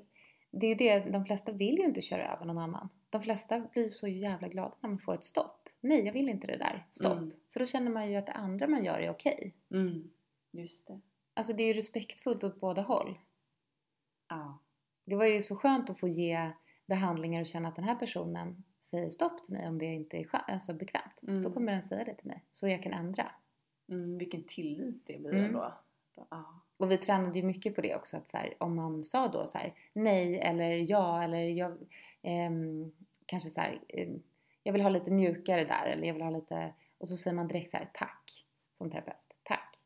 Det 0.51 0.67
är 0.67 0.71
ju 0.71 0.75
det, 0.75 1.11
de 1.11 1.25
flesta 1.25 1.53
vill 1.53 1.79
ju 1.79 1.85
inte 1.85 2.01
köra 2.01 2.27
över 2.37 2.45
någon 2.45 2.59
annan. 2.59 2.89
De 3.11 3.23
flesta 3.23 3.61
blir 3.73 3.89
så 3.89 4.09
jävla 4.09 4.49
glada 4.49 4.75
när 4.81 4.89
man 4.91 4.99
får 4.99 5.15
ett 5.15 5.25
stopp. 5.25 5.69
Nej, 5.81 6.05
jag 6.07 6.13
vill 6.13 6.29
inte 6.29 6.47
det 6.47 6.57
där. 6.57 6.87
Stopp. 6.91 7.19
Mm. 7.19 7.33
För 7.53 7.61
då 7.61 7.67
känner 7.67 7.91
man 7.91 8.11
ju 8.11 8.17
att 8.17 8.27
det 8.27 8.33
andra 8.33 8.69
man 8.69 8.85
gör 8.85 8.99
är 9.01 9.11
okej. 9.11 9.55
Mm. 9.71 10.11
Just 10.51 10.87
det. 10.87 11.01
Alltså 11.35 11.53
det 11.53 11.63
är 11.63 11.67
ju 11.67 11.73
respektfullt 11.73 12.45
åt 12.45 12.61
båda 12.61 12.83
håll. 12.83 13.19
Ja. 14.33 14.59
Det 15.05 15.17
var 15.17 15.27
ju 15.27 15.43
så 15.43 15.57
skönt 15.57 15.91
att 15.91 15.99
få 15.99 16.09
ge 16.09 16.51
behandlingar 16.87 17.41
och 17.41 17.47
känna 17.47 17.69
att 17.69 17.77
den 17.77 17.85
här 17.85 17.95
personen 17.95 18.65
säger 18.81 19.11
stopp 19.11 19.45
till 19.45 19.53
mig 19.53 19.69
om 19.69 19.79
det 19.79 19.85
inte 19.87 20.17
är 20.17 20.29
alltså 20.33 20.75
bekvämt. 20.75 21.23
Mm. 21.23 21.43
Då 21.43 21.53
kommer 21.53 21.73
den 21.73 21.83
säga 21.83 22.05
det 22.05 22.15
till 22.15 22.27
mig. 22.29 22.45
Så 22.53 22.69
jag 22.69 22.83
kan 22.83 22.93
ändra. 22.93 23.33
Mm, 23.89 24.19
vilken 24.19 24.45
tillit 24.45 25.07
det 25.07 25.19
blir 25.19 25.33
Mm. 25.33 25.53
då. 25.53 25.75
då. 26.15 26.45
Och 26.77 26.91
vi 26.91 26.99
tränade 26.99 27.39
ju 27.39 27.45
mycket 27.45 27.75
på 27.75 27.81
det 27.81 27.97
också 27.97 28.17
att 28.17 28.29
så 28.29 28.37
här, 28.37 28.55
om 28.59 28.77
man 28.77 29.05
sa 29.05 29.29
då 29.29 29.47
så 29.47 29.59
här, 29.59 29.75
nej 29.93 30.41
eller 30.41 30.91
ja 30.91 31.23
eller 31.23 31.39
jag 31.45 31.79
ehm, 32.23 32.93
kanske 33.27 33.51
så 33.51 33.61
här, 33.61 33.81
ehm, 33.89 34.23
jag 34.63 34.73
vill 34.73 34.83
ha 34.83 34.89
lite 34.89 35.11
mjukare 35.11 35.65
där 35.65 35.87
eller 35.87 36.07
jag 36.07 36.15
vill 36.15 36.23
ha 36.23 36.31
lite 36.31 36.75
och 36.99 37.09
så 37.09 37.17
säger 37.17 37.37
man 37.37 37.49
direkt 37.49 37.71
så 37.71 37.77
här 37.77 37.91
tack 37.95 38.47
som 38.73 38.91
terapeut, 38.91 39.17
tack. 39.43 39.79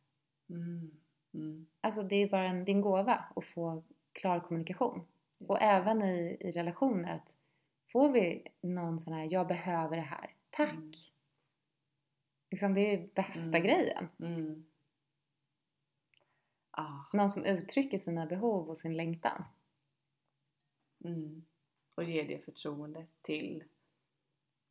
Mm. 0.50 0.90
Mm. 1.34 1.66
Alltså 1.80 2.02
det 2.02 2.16
är 2.16 2.28
bara 2.28 2.48
en, 2.48 2.64
det 2.64 2.70
är 2.70 2.74
en 2.74 2.80
gåva 2.80 3.24
att 3.36 3.44
få 3.44 3.82
klar 4.20 4.40
kommunikation. 4.40 5.06
Och 5.38 5.62
även 5.62 6.02
i, 6.02 6.36
i 6.40 6.50
relationer 6.50 7.12
att 7.12 7.34
får 7.92 8.12
vi 8.12 8.48
någon 8.60 9.00
sån 9.00 9.12
här 9.12 9.28
jag 9.30 9.46
behöver 9.46 9.96
det 9.96 10.02
här, 10.02 10.34
tack. 10.50 10.70
Mm. 10.72 10.92
Liksom 12.50 12.74
det 12.74 12.80
är 12.80 13.08
bästa 13.14 13.56
Mm. 13.56 13.62
grejen. 13.62 14.08
Mm. 14.20 14.64
Ah. 16.70 16.98
Någon 17.12 17.30
som 17.30 17.44
uttrycker 17.44 17.98
sina 17.98 18.26
behov 18.26 18.70
och 18.70 18.78
sin 18.78 18.96
längtan. 18.96 19.44
Mm. 21.04 21.44
Och 21.94 22.04
ge 22.04 22.22
det 22.22 22.44
förtroendet 22.44 23.08
till 23.22 23.64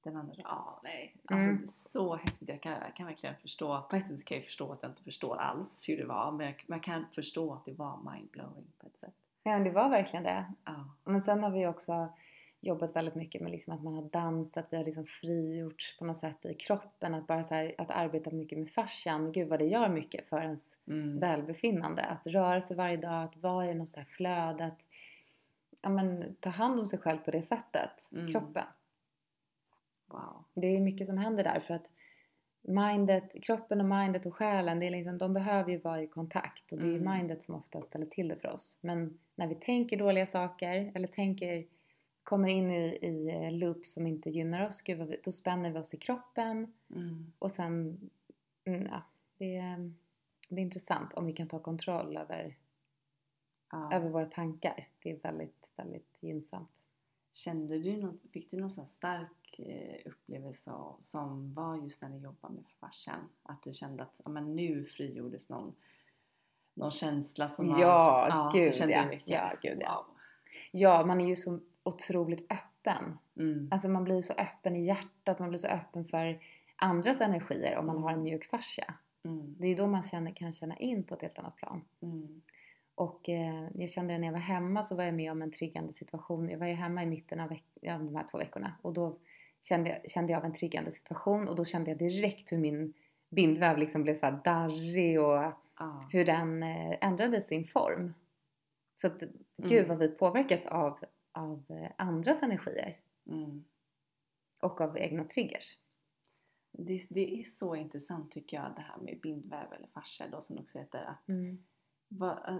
den 0.04 0.16
andra. 0.16 0.34
Ja, 0.38 0.80
nej. 0.84 1.16
Alltså 1.26 1.50
Mm. 1.50 1.68
så 1.68 2.16
häftigt. 2.16 2.50
Jag 2.50 2.62
kan, 2.62 2.72
jag 2.72 2.96
kan 2.96 3.06
verkligen 3.06 3.36
förstå. 3.36 3.82
På 3.90 3.96
ett 3.96 4.08
sätt 4.08 4.26
kan 4.26 4.38
jag 4.38 4.46
förstå 4.46 4.72
att 4.72 4.84
jag 4.84 4.92
inte 4.92 5.04
förstår 5.04 5.38
alls 5.38 5.90
hur 5.90 5.98
det 5.98 6.06
var. 6.06 6.32
Men 6.32 6.46
jag, 6.46 6.64
men 6.68 6.78
jag 6.78 6.84
kan 6.84 7.06
förstå 7.12 7.54
att 7.54 7.66
det 7.66 7.74
var 7.74 8.12
mindblowing 8.12 8.72
på 8.78 8.88
ett 8.88 8.98
sätt. 8.98 9.16
Ja 9.48 9.60
det 9.60 9.72
var 9.72 9.90
verkligen 9.90 10.24
det. 10.24 10.46
Ja. 10.66 10.96
Men 11.04 11.22
sen 11.22 11.44
har 11.44 11.50
vi 11.52 11.68
också 11.68 12.14
jobbat 12.62 12.96
väldigt 12.96 13.16
mycket 13.16 13.42
med 13.42 13.52
liksom 13.52 13.74
att 13.74 13.84
man 13.84 13.94
har 13.94 14.10
dansat, 14.10 14.68
vi 14.72 14.78
har 14.78 14.84
liksom 14.84 15.06
frigjorts 15.06 15.98
på 15.98 16.06
något 16.06 16.18
sätt 16.18 16.46
i 16.46 16.54
kroppen. 16.54 17.14
Att 17.14 17.28
bara 17.28 17.44
så 17.44 17.54
här, 17.54 17.76
att 17.78 17.92
arbeta 17.92 18.32
mycket 18.32 18.58
med 18.60 18.70
fascian, 18.70 19.32
gud 19.32 19.48
vad 19.50 19.60
det 19.60 19.66
gör 19.66 19.90
mycket 19.90 20.30
för 20.30 20.42
ens 20.42 20.78
Mm. 20.88 21.20
välbefinnande. 21.20 22.02
Att 22.06 22.28
röra 22.28 22.62
sig 22.62 22.78
varje 22.78 22.98
dag, 22.98 23.24
att 23.24 23.38
vara 23.38 23.72
i 23.72 23.76
något 23.76 23.90
så 23.90 24.00
här 24.00 24.06
flöde, 24.06 24.66
att 24.66 24.82
ja, 25.82 25.90
men, 25.90 26.36
ta 26.40 26.50
hand 26.50 26.80
om 26.80 26.88
sig 26.88 27.00
själv 27.00 27.18
på 27.18 27.32
det 27.32 27.42
sättet, 27.44 28.10
Mm. 28.12 28.32
kroppen. 28.32 28.66
Wow. 30.08 30.44
Det 30.54 30.68
är 30.68 30.82
mycket 30.82 31.08
som 31.08 31.18
händer 31.18 31.44
där 31.44 31.60
för 31.60 31.74
att 31.74 31.92
mindet, 32.68 33.44
kroppen 33.44 33.80
och 33.82 33.86
mindet 34.00 34.26
och 34.26 34.36
själen, 34.36 34.80
det 34.80 34.86
är 34.86 34.92
liksom, 34.92 35.18
de 35.18 35.34
behöver 35.34 35.72
ju 35.72 35.78
vara 35.78 36.02
i 36.02 36.08
kontakt 36.08 36.72
och 36.72 36.78
det 36.78 36.84
är 36.84 36.88
ju 36.92 36.98
Mm. 36.98 37.18
mindet 37.18 37.44
som 37.44 37.56
ofta 37.56 37.82
ställer 37.82 38.06
till 38.06 38.28
det 38.28 38.36
för 38.36 38.48
oss. 38.54 38.78
Men 38.82 39.20
när 39.36 39.48
vi 39.48 39.56
tänker 39.56 39.98
dåliga 39.98 40.28
saker 40.28 40.92
eller 40.96 41.08
tänker, 41.08 41.66
kommer 42.24 42.48
in 42.50 42.72
i, 42.72 42.86
i 43.02 43.30
eh, 43.30 43.52
loops 43.52 43.94
som 43.94 44.08
inte 44.08 44.30
gynnar 44.30 44.66
oss, 44.68 44.82
gud 44.82 45.16
då 45.24 45.32
spänner 45.32 45.72
vi 45.72 45.80
oss 45.80 45.94
i 45.94 45.98
kroppen 45.98 46.74
Mm. 46.96 47.32
och 47.40 47.52
sen, 47.52 48.00
mm, 48.66 48.86
ja, 48.92 49.02
det 49.38 49.56
är, 49.56 49.92
det 50.50 50.56
är 50.56 50.64
intressant 50.64 51.14
om 51.14 51.26
vi 51.26 51.34
kan 51.34 51.48
ta 51.48 51.60
kontroll 51.60 52.18
över, 52.18 52.56
Ja. 53.72 53.90
över 53.94 54.10
våra 54.10 54.26
tankar. 54.26 54.88
Det 55.04 55.12
är 55.12 55.18
väldigt, 55.18 55.70
väldigt 55.76 56.18
gynnsamt. 56.20 56.70
Kände 57.32 57.80
du 57.80 57.98
något, 57.98 58.30
fick 58.34 58.52
du 58.52 58.58
någon 58.58 58.72
sån 58.72 58.82
här 58.82 58.90
stark 58.90 59.45
upplevelse 60.06 60.72
av, 60.72 60.98
som 61.00 61.54
var 61.54 61.78
just 61.78 62.02
när 62.02 62.10
ni 62.10 62.18
jobbade 62.20 62.54
med 62.54 62.64
fascian? 62.80 63.30
Att 63.44 63.64
du 63.64 63.74
kände 63.74 64.04
att 64.04 64.22
ja, 64.24 64.30
men 64.30 64.56
nu 64.56 64.86
frigjordes 64.86 65.50
någon, 65.50 65.76
någon 66.74 66.92
känsla 66.92 67.48
som. 67.48 67.68
Ja, 67.68 68.52
du 68.54 68.60
gud, 68.60 68.76
kände 68.76 68.94
ja. 68.94 69.06
mycket. 69.06 69.30
Ja, 69.30 69.52
gud, 69.62 69.78
ja. 69.82 70.06
Wow. 70.08 70.16
Ja, 70.72 71.06
man 71.06 71.22
är 71.22 71.28
ju 71.28 71.36
så 71.36 71.60
otroligt 71.84 72.52
öppen. 72.52 73.18
Mm. 73.38 73.68
Alltså 73.72 73.90
man 73.90 74.04
blir 74.04 74.22
så 74.22 74.34
öppen 74.34 74.76
i 74.76 74.86
hjärtat, 74.86 75.40
man 75.40 75.50
blir 75.50 75.60
så 75.60 75.68
öppen 75.68 76.06
för 76.06 76.40
andras 76.76 77.22
energier 77.22 77.78
om 77.78 77.86
man 77.86 78.04
har 78.04 78.12
en 78.12 78.24
mjuk 78.24 78.46
fascia. 78.46 78.94
Mm. 79.24 79.56
Det 79.58 79.66
är 79.66 79.70
ju 79.70 79.76
då 79.76 79.88
man 79.88 80.04
känner, 80.04 80.32
kan 80.32 80.52
känna 80.52 80.78
in 80.78 81.04
på 81.04 81.16
ett 81.16 81.22
helt 81.22 81.40
annat 81.40 81.56
plan. 81.56 81.82
Mm. 82.02 82.42
Och 82.96 83.30
eh, 83.30 83.68
jag 83.76 83.90
kände 83.90 84.14
det 84.14 84.18
när 84.18 84.28
jag 84.28 84.34
var 84.34 84.40
hemma 84.40 84.84
så 84.84 84.96
var 84.96 85.04
jag 85.04 85.14
med 85.14 85.32
om 85.32 85.42
en 85.42 85.52
triggande 85.52 85.94
situation. 85.94 86.50
Jag 86.50 86.60
var 86.60 86.68
ju 86.68 86.74
hemma 86.74 87.04
i 87.04 87.06
mitten 87.06 87.40
av 87.40 87.50
veck- 87.50 87.78
ja, 87.82 87.98
de 87.98 88.16
här 88.16 88.26
två 88.32 88.38
veckorna 88.38 88.74
och 88.82 88.94
då 88.94 89.18
kände 89.68 89.90
jag, 89.90 90.12
kände 90.12 90.32
jag 90.32 90.40
av 90.40 90.46
en 90.46 90.54
triggande 90.54 90.92
situation 90.92 91.48
och 91.48 91.56
då 91.56 91.66
kände 91.66 91.90
jag 91.92 91.98
direkt 91.98 92.52
hur 92.52 92.58
min 92.58 92.94
bindväv 93.30 93.78
liksom 93.78 94.04
blev 94.04 94.14
så 94.14 94.26
här 94.26 94.40
darrig 94.44 95.22
och 95.22 95.52
Ja. 95.80 96.10
hur 96.12 96.26
den 96.26 96.64
eh, 96.64 96.98
ändrade 97.02 97.42
sin 97.42 97.66
form. 97.68 98.14
Så 98.96 99.08
att, 99.08 99.20
gud 99.58 99.72
Mm. 99.86 99.88
vad 99.88 99.98
vi 99.98 100.08
påverkas 100.08 100.66
av, 100.66 101.00
av 101.32 101.64
eh, 101.70 101.92
andras 101.98 102.44
energier 102.44 102.98
Mm. 103.28 103.66
och 104.62 104.82
av 104.82 104.98
egna 104.98 105.24
triggers. 105.24 105.78
Det, 106.72 107.00
det 107.10 107.40
är 107.40 107.44
så 107.44 107.76
intressant 107.76 108.32
tycker 108.32 108.58
jag 108.58 108.74
det 108.76 108.82
här 108.82 108.98
med 108.98 109.20
bindväv 109.22 109.74
eller 109.74 109.88
fascia 109.88 110.28
då 110.28 110.42
som 110.42 110.56
det 110.56 110.62
också 110.62 110.80
heter. 110.80 111.04
Att 111.04 111.30
Mm. 111.30 111.64
va- 112.08 112.44
eh, 112.48 112.58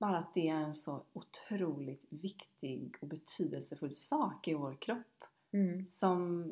bara 0.00 0.18
att 0.18 0.34
det 0.34 0.48
är 0.48 0.54
en 0.56 0.74
så 0.74 1.04
otroligt 1.12 2.06
viktig 2.10 2.96
och 3.00 3.08
betydelsefull 3.08 3.94
sak 3.94 4.48
i 4.48 4.54
vår 4.54 4.76
kropp. 4.80 5.24
Mm. 5.52 5.88
Som, 5.88 6.42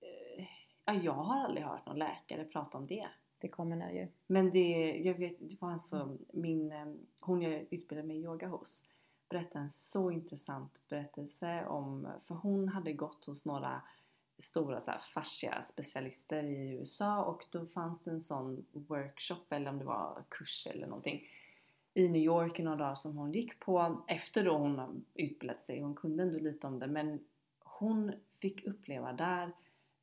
eh, 0.00 0.44
ja, 0.84 0.94
jag 0.94 1.12
har 1.12 1.44
aldrig 1.44 1.64
hört 1.64 1.86
någon 1.86 1.98
läkare 1.98 2.44
prata 2.44 2.78
om 2.78 2.86
det. 2.86 3.08
Det 3.40 3.48
kommer 3.48 3.76
nu 3.76 3.92
ju. 3.92 4.08
Men 4.26 4.50
det, 4.50 4.96
jag 5.04 5.14
vet, 5.14 5.36
det 5.40 5.60
var 5.60 5.72
alltså 5.72 6.18
min, 6.32 6.72
eh, 6.72 6.86
hon 7.22 7.42
jag 7.42 7.66
utbildade 7.70 8.08
mig 8.08 8.16
i 8.16 8.22
yoga 8.22 8.48
hos 8.48 8.84
berättade 9.28 9.64
en 9.64 9.70
så 9.70 10.10
intressant 10.10 10.80
berättelse 10.88 11.66
om, 11.66 12.08
för 12.20 12.34
hon 12.34 12.68
hade 12.68 12.92
gått 12.92 13.24
hos 13.24 13.44
några 13.44 13.82
stora 14.38 14.80
så 14.80 14.90
här 14.90 15.60
specialister 15.60 16.44
i 16.44 16.70
USA 16.70 17.24
och 17.24 17.44
då 17.50 17.66
fanns 17.66 18.02
det 18.02 18.10
en 18.10 18.20
sån 18.20 18.66
workshop 18.72 19.44
eller 19.50 19.70
om 19.70 19.78
det 19.78 19.84
var 19.84 20.24
kurs 20.28 20.66
eller 20.70 20.86
någonting 20.86 21.22
i 21.94 22.08
New 22.08 22.22
York 22.22 22.60
i 22.60 22.62
några 22.62 22.76
dagar 22.76 22.94
som 22.94 23.16
hon 23.16 23.32
gick 23.32 23.60
på 23.60 24.02
efter 24.06 24.44
då 24.44 24.56
hon 24.56 25.04
utbildat 25.14 25.62
sig. 25.62 25.80
Hon 25.80 25.94
kunde 25.94 26.22
ändå 26.22 26.38
lite 26.38 26.66
om 26.66 26.78
det 26.78 26.86
men 26.86 27.20
hon 27.78 28.12
fick 28.40 28.66
uppleva 28.66 29.12
där 29.12 29.52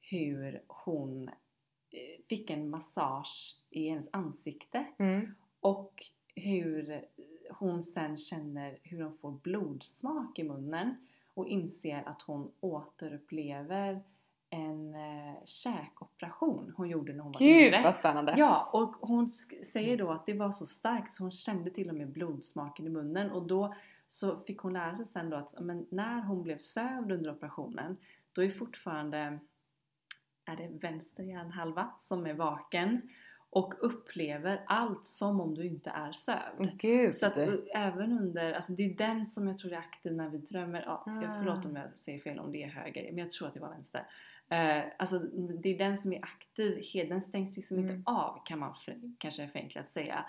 hur 0.02 0.64
hon 0.68 1.28
eh, 1.28 2.26
fick 2.30 2.50
en 2.50 2.70
massage 2.70 3.56
i 3.70 3.90
hennes 3.90 4.10
ansikte 4.14 4.86
Mm. 5.00 5.36
och 5.60 5.94
hur 6.36 7.06
hon 7.52 7.84
sen 7.84 8.18
känner 8.18 8.78
hur 8.84 9.02
hon 9.04 9.14
får 9.18 9.32
blodsmak 9.32 10.40
i 10.40 10.44
munnen 10.44 11.08
och 11.34 11.48
inser 11.48 12.04
att 12.06 12.22
hon 12.22 12.52
återupplever 12.60 14.04
en 14.50 14.96
eh, 14.96 15.36
käkoperation 15.46 16.74
hon 16.78 16.90
gjorde 16.90 17.14
när 17.14 17.24
hon 17.24 17.32
var 17.32 17.40
Gud 17.40 17.66
yngre. 17.68 17.82
vad 17.84 17.96
spännande! 17.96 18.36
Ja, 18.38 18.70
och 18.74 18.96
hon 19.08 19.30
säger 19.66 19.98
då 19.98 20.12
att 20.12 20.26
det 20.26 20.34
var 20.34 20.52
så 20.52 20.66
starkt 20.66 21.14
så 21.14 21.24
hon 21.24 21.32
kände 21.32 21.70
till 21.70 21.90
och 21.90 21.96
med 21.96 22.12
blodsmaken 22.12 22.88
i 22.88 22.90
munnen 22.90 23.32
och 23.32 23.48
då 23.48 23.76
så 24.14 24.38
fick 24.38 24.60
hon 24.60 24.74
lära 24.74 24.96
sig 24.96 25.06
sen 25.06 25.30
då 25.30 25.38
att 25.38 25.62
men 25.62 25.88
när 25.90 26.22
hon 26.22 26.44
blev 26.44 26.58
sövd 26.58 27.12
under 27.12 27.32
operationen 27.32 27.98
då 28.34 28.44
är 28.44 28.50
fortfarande 28.50 29.40
är 30.46 30.56
det 30.58 30.68
vänster 30.82 31.24
hjärnhalva 31.24 31.94
som 31.98 32.26
är 32.26 32.34
vaken 32.34 33.02
och 33.50 33.74
upplever 33.80 34.64
allt 34.68 35.08
som 35.08 35.42
om 35.42 35.56
du 35.56 35.66
inte 35.68 35.90
är 35.90 36.12
sövd. 36.12 36.78
Gud! 36.78 37.16
Så 37.16 37.26
att 37.26 37.38
uh, 37.38 37.56
även 37.76 38.12
under, 38.12 38.54
alltså 38.54 38.74
det 38.74 38.84
är 38.84 38.94
den 38.94 39.28
som 39.28 39.48
jag 39.48 39.58
tror 39.58 39.74
är 39.74 39.78
aktiv 39.78 40.14
när 40.14 40.30
vi 40.30 40.38
drömmer. 40.38 40.84
Ja, 40.86 41.04
jag 41.06 41.24
Ah. 41.24 41.38
förlåt 41.38 41.66
om 41.66 41.76
jag 41.76 41.98
säger 41.98 42.20
fel 42.20 42.40
om 42.40 42.52
det 42.52 42.64
är 42.64 42.70
höger, 42.70 43.04
men 43.04 43.18
jag 43.18 43.32
tror 43.32 43.48
att 43.48 43.54
det 43.54 43.60
var 43.60 43.70
vänster. 43.70 44.06
Eh, 44.50 44.84
alltså 45.00 45.20
det 45.64 45.70
är 45.70 45.78
den 45.78 45.98
som 45.98 46.14
är 46.14 46.24
aktiv, 46.24 47.08
den 47.10 47.22
stängs 47.22 47.56
liksom 47.56 47.78
Mm. 47.78 47.96
inte 47.96 48.12
av 48.12 48.42
kan 48.46 48.60
man 48.60 48.76
för, 48.76 48.96
kanske 49.18 49.48
förenklat 49.48 49.90
säga. 49.90 50.26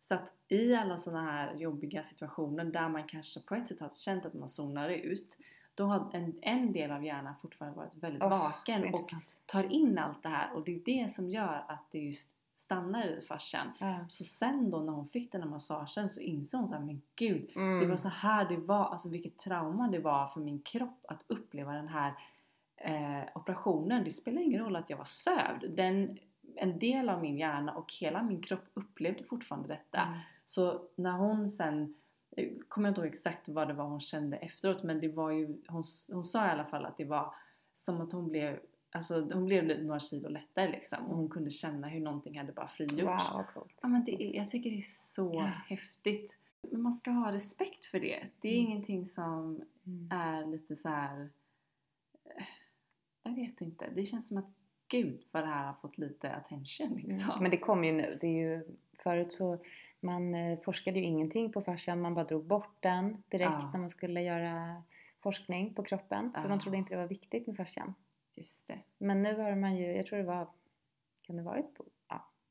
Så 0.00 0.14
att 0.14 0.32
i 0.48 0.74
alla 0.74 0.98
sådana 0.98 1.30
här 1.32 1.54
jobbiga 1.54 2.02
situationer 2.02 2.64
där 2.64 2.88
man 2.88 3.04
kanske 3.04 3.40
på 3.40 3.54
ett 3.54 3.68
sätt 3.68 3.80
har 3.80 3.88
känt 3.88 4.26
att 4.26 4.34
man 4.34 4.48
zonar 4.48 4.88
ut 4.88 5.38
då 5.74 5.84
har 5.84 6.10
en, 6.12 6.34
en 6.42 6.72
del 6.72 6.90
av 6.90 7.04
hjärnan 7.04 7.34
fortfarande 7.42 7.76
varit 7.78 7.94
väldigt 7.94 8.22
så 8.22 8.28
vaken 8.28 8.94
och 8.94 9.00
tar 9.46 9.72
in 9.72 9.98
allt 9.98 10.22
det 10.22 10.28
här 10.28 10.52
och 10.54 10.64
det 10.64 10.74
är 10.74 10.80
det 10.84 11.12
som 11.12 11.28
gör 11.30 11.64
att 11.68 11.84
det 11.90 11.98
just 11.98 12.36
stannar 12.56 13.06
i 13.06 13.20
farsan. 13.20 13.72
Ja. 13.78 13.98
Så 14.08 14.24
sen 14.24 14.70
då 14.70 14.80
när 14.80 14.92
hon 14.92 15.08
fick 15.08 15.32
den 15.32 15.42
här 15.42 15.48
massagen 15.48 16.08
så 16.08 16.20
insåg 16.20 16.60
hon 16.60 16.68
såhär, 16.68 16.82
men 16.84 17.02
gud, 17.16 17.50
Mm. 17.56 17.80
det 17.80 17.86
var 17.86 17.96
så 17.96 18.08
här 18.08 18.48
det 18.48 18.56
var, 18.56 18.84
alltså 18.84 19.08
vilket 19.08 19.38
trauma 19.38 19.88
det 19.88 19.98
var 19.98 20.26
för 20.26 20.40
min 20.40 20.58
kropp 20.60 21.04
att 21.08 21.24
uppleva 21.26 21.72
den 21.72 21.88
här 21.88 22.14
eh, 22.76 23.28
operationen. 23.34 24.04
Det 24.04 24.10
spelar 24.10 24.42
ingen 24.42 24.64
roll 24.64 24.76
att 24.76 24.90
jag 24.90 24.96
var 24.96 25.04
sövd. 25.04 25.70
Den, 25.76 26.18
en 26.56 26.78
del 26.78 27.08
av 27.08 27.22
min 27.22 27.38
hjärna 27.38 27.74
och 27.74 27.92
hela 28.00 28.22
min 28.22 28.40
kropp 28.42 28.64
upplevde 28.74 29.24
fortfarande 29.24 29.68
detta. 29.68 30.00
Mm. 30.02 30.18
Så 30.44 30.88
när 30.96 31.12
hon 31.12 31.48
sen, 31.50 31.94
eh, 32.36 32.48
kommer 32.68 32.88
jag 32.88 32.90
inte 32.90 33.00
ihåg 33.00 33.08
exakt 33.10 33.48
vad 33.48 33.68
det 33.68 33.74
var 33.74 33.84
hon 33.84 34.00
kände 34.00 34.36
efteråt 34.36 34.82
men 34.82 35.00
det 35.00 35.08
var 35.08 35.30
ju, 35.30 35.46
hon, 35.68 35.82
hon 36.12 36.24
sa 36.24 36.46
i 36.46 36.50
alla 36.50 36.64
fall 36.64 36.84
att 36.86 36.96
det 36.96 37.04
var 37.04 37.34
som 37.72 38.00
att 38.00 38.12
hon 38.12 38.28
blev 38.28 38.60
Alltså 38.92 39.20
hon 39.32 39.44
blev 39.44 39.64
några 39.84 40.00
kilo 40.00 40.28
lättare 40.28 40.70
liksom 40.70 41.06
och 41.06 41.16
hon 41.16 41.28
kunde 41.28 41.50
känna 41.50 41.88
hur 41.88 42.00
någonting 42.00 42.38
hade 42.38 42.52
bara 42.52 42.68
frigjorts. 42.68 43.32
Wow, 43.32 43.42
coolt. 43.54 43.78
Ja, 43.82 43.88
men 43.88 44.04
det 44.04 44.22
är, 44.22 44.36
jag 44.36 44.48
tycker 44.48 44.70
det 44.70 44.78
är 44.78 44.82
så 45.14 45.32
Ja. 45.34 45.40
häftigt. 45.44 46.38
Men 46.70 46.82
man 46.82 46.92
ska 46.92 47.10
ha 47.10 47.32
respekt 47.32 47.86
för 47.86 48.00
det. 48.00 48.26
Det 48.40 48.48
är 48.48 48.58
Mm. 48.60 48.70
ingenting 48.72 49.06
som 49.06 49.62
Mm. 49.86 50.08
är 50.12 50.46
lite 50.46 50.76
så 50.76 50.88
här. 50.88 51.20
eh, 52.24 52.44
Jag 53.22 53.34
vet 53.34 53.60
inte. 53.60 53.90
Det 53.94 54.04
känns 54.04 54.28
som 54.28 54.38
att 54.38 54.50
gud 54.90 55.22
vad 55.30 55.42
det 55.42 55.46
här 55.46 55.66
har 55.66 55.74
fått 55.74 55.98
lite 55.98 56.30
attention 56.32 56.96
liksom. 56.96 57.30
Mm. 57.30 57.42
Men 57.42 57.50
det 57.50 57.56
kommer 57.56 57.88
ju 57.88 57.92
nu. 57.92 58.18
Det 58.20 58.26
är 58.26 58.30
ju, 58.50 58.64
förut 59.02 59.32
så 59.32 59.58
man 60.00 60.34
eh, 60.34 60.58
forskade 60.60 60.98
ju 60.98 61.04
ingenting 61.04 61.52
på 61.52 61.60
fascian. 61.62 62.00
Man 62.00 62.14
bara 62.14 62.24
drog 62.24 62.44
bort 62.46 62.76
den 62.80 63.22
direkt 63.28 63.50
Ja. 63.60 63.70
när 63.72 63.80
man 63.80 63.90
skulle 63.90 64.22
göra 64.22 64.82
forskning 65.22 65.74
på 65.74 65.82
kroppen. 65.82 66.32
För 66.32 66.42
Ja. 66.42 66.48
de 66.48 66.58
trodde 66.60 66.76
inte 66.78 66.90
det 66.94 66.96
var 67.00 67.06
viktigt 67.06 67.46
med 67.46 67.56
fascian. 67.56 67.94
Just 68.34 68.68
det. 68.68 68.78
Men 68.98 69.22
nu 69.22 69.36
har 69.40 69.54
man 69.54 69.76
ju, 69.76 69.86
jag 69.96 70.06
tror 70.06 70.18
det 70.18 70.24
var, 70.24 70.48
kan 71.26 71.36
det 71.36 71.42
varit 71.42 71.74
på, 71.74 71.84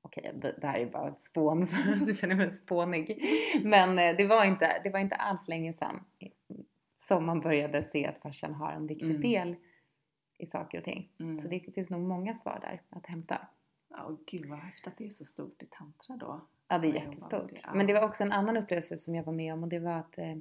okej 0.02 0.32
det 0.42 0.68
här 0.68 0.80
är 0.80 0.86
bara 0.86 1.14
spån 1.14 1.66
så 1.66 1.76
nu 2.06 2.14
känner 2.14 2.36
mig 2.36 2.52
spånig. 2.52 3.24
Men 3.64 4.00
eh, 4.00 4.16
det 4.18 4.28
var 4.28 4.46
inte, 4.46 4.82
det 4.84 4.90
var 4.90 5.00
inte 5.00 5.16
alls 5.16 5.48
länge 5.48 5.74
sedan 5.74 6.04
som 6.96 7.26
man 7.26 7.40
började 7.40 7.84
se 7.84 8.06
att 8.06 8.18
fascian 8.18 8.54
har 8.54 8.72
en 8.72 8.88
viktig 8.88 9.10
Mm. 9.10 9.22
del 9.22 9.56
i 10.40 10.46
saker 10.46 10.78
och 10.78 10.84
ting. 10.84 11.10
Mm. 11.20 11.40
Så 11.40 11.48
det 11.48 11.74
finns 11.76 11.90
nog 11.90 12.02
många 12.02 12.36
svar 12.36 12.60
där 12.62 12.82
att 12.90 13.06
hämta. 13.06 13.48
Ja, 13.90 14.04
och 14.04 14.20
gud 14.26 14.46
vad 14.50 14.60
häftigt 14.60 14.88
att 14.88 14.98
det 14.98 15.06
är 15.06 15.10
så 15.10 15.26
stort 15.26 15.64
i 15.64 15.66
tantra 15.66 16.16
då. 16.16 16.42
Ja, 16.68 16.78
det 16.78 16.88
är 16.88 16.94
jättestort. 16.94 17.50
det, 17.50 17.62
ja. 17.64 17.74
Men 17.74 17.88
det 17.88 17.94
var 17.94 18.04
också 18.06 18.24
en 18.24 18.32
annan 18.32 18.58
upplevelse 18.58 18.98
som 18.98 19.16
jag 19.16 19.24
var 19.24 19.34
med 19.34 19.54
om 19.54 19.64
och 19.64 19.70
det 19.70 19.80
var 19.80 19.92
att 19.92 20.18
eh, 20.18 20.36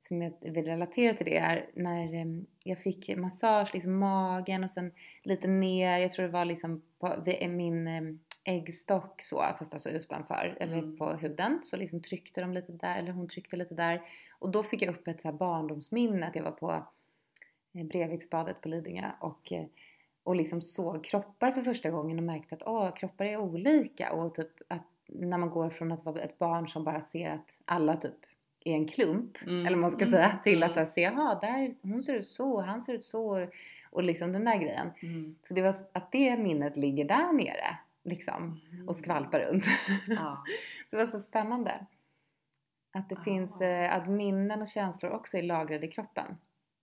som 0.00 0.22
jag 0.22 0.32
vill 0.40 0.64
relatera 0.64 1.14
till 1.14 1.26
det 1.26 1.36
är 1.36 1.70
när 1.74 2.14
eh, 2.14 2.42
jag 2.64 2.78
fick 2.78 3.16
massage, 3.16 3.74
liksom 3.74 3.98
magen 3.98 4.64
och 4.64 4.70
sen 4.70 4.92
lite 5.22 5.48
ner, 5.48 5.98
jag 5.98 6.10
tror 6.10 6.26
det 6.26 6.32
var 6.32 6.44
liksom 6.44 6.82
på 6.98 7.22
vid 7.24 7.50
min 7.50 7.88
eh, 7.88 8.02
äggstock 8.44 9.22
så, 9.22 9.44
fast 9.58 9.72
alltså 9.72 9.90
utanför, 9.90 10.56
eller 10.60 10.78
Mm. 10.78 10.96
på 10.96 11.12
huden, 11.12 11.58
så 11.62 11.76
liksom 11.76 12.02
tryckte 12.02 12.40
de 12.40 12.52
lite 12.52 12.72
där, 12.72 12.98
eller 12.98 13.12
hon 13.12 13.28
tryckte 13.28 13.56
lite 13.56 13.74
där. 13.74 14.02
Och 14.38 14.50
då 14.50 14.62
fick 14.62 14.82
jag 14.82 14.94
upp 14.94 15.08
ett 15.08 15.20
så 15.20 15.28
här 15.28 15.32
barndomsminne 15.36 16.26
att 16.26 16.36
jag 16.36 16.42
var 16.42 16.50
på 16.50 16.72
eh, 16.72 16.82
Breviksbadet 17.84 18.60
på 18.60 18.68
Lidingö 18.68 19.10
och 19.20 19.52
eh, 19.52 19.64
och 20.22 20.36
liksom 20.36 20.62
såg 20.62 21.04
kroppar 21.04 21.52
för 21.52 21.62
första 21.62 21.90
gången 21.90 22.18
och 22.18 22.24
märkte 22.24 22.54
att 22.54 22.62
åh, 22.66 22.90
kroppar 22.94 23.24
är 23.24 23.36
olika 23.36 24.12
och 24.12 24.34
typ 24.34 24.50
att 24.68 24.82
när 25.06 25.38
man 25.38 25.50
går 25.50 25.70
från 25.70 25.92
att 25.92 26.04
vara 26.04 26.20
ett 26.20 26.38
barn 26.38 26.68
som 26.68 26.84
bara 26.84 27.00
ser 27.00 27.30
att 27.30 27.58
alla 27.64 27.96
typ 27.96 28.14
är 28.64 28.72
en 28.72 28.88
klump 28.88 29.42
Mm. 29.42 29.66
eller 29.66 29.76
man 29.76 29.90
ska 29.90 30.04
Mm. 30.04 30.12
säga 30.12 30.38
till 30.44 30.62
att 30.62 30.76
här, 30.76 30.84
se 30.84 31.00
jaha, 31.00 31.38
där, 31.40 31.74
hon 31.82 32.02
ser 32.02 32.14
ut 32.14 32.28
så, 32.28 32.60
han 32.60 32.82
ser 32.82 32.94
ut 32.94 33.04
så 33.04 33.46
och 33.90 34.02
liksom 34.02 34.32
den 34.32 34.44
där 34.44 34.56
grejen. 34.58 34.90
Mm. 35.02 35.36
Så 35.42 35.54
det 35.54 35.62
var 35.62 35.74
att 35.92 36.12
det 36.12 36.36
minnet 36.36 36.76
ligger 36.76 37.04
där 37.04 37.32
nere 37.32 37.78
liksom 38.04 38.60
Mm. 38.72 38.88
och 38.88 38.96
skvalpar 38.96 39.40
runt. 39.40 39.64
Ja. 40.06 40.44
det 40.90 40.96
var 40.96 41.06
så 41.06 41.18
spännande. 41.18 41.86
Att 42.92 43.08
det 43.08 43.16
Ah. 43.18 43.22
finns, 43.24 43.60
eh, 43.60 43.94
att 43.96 44.08
minnen 44.08 44.60
och 44.62 44.68
känslor 44.68 45.12
också 45.12 45.36
är 45.36 45.42
lagrade 45.42 45.86
i 45.86 45.90
kroppen 45.90 46.36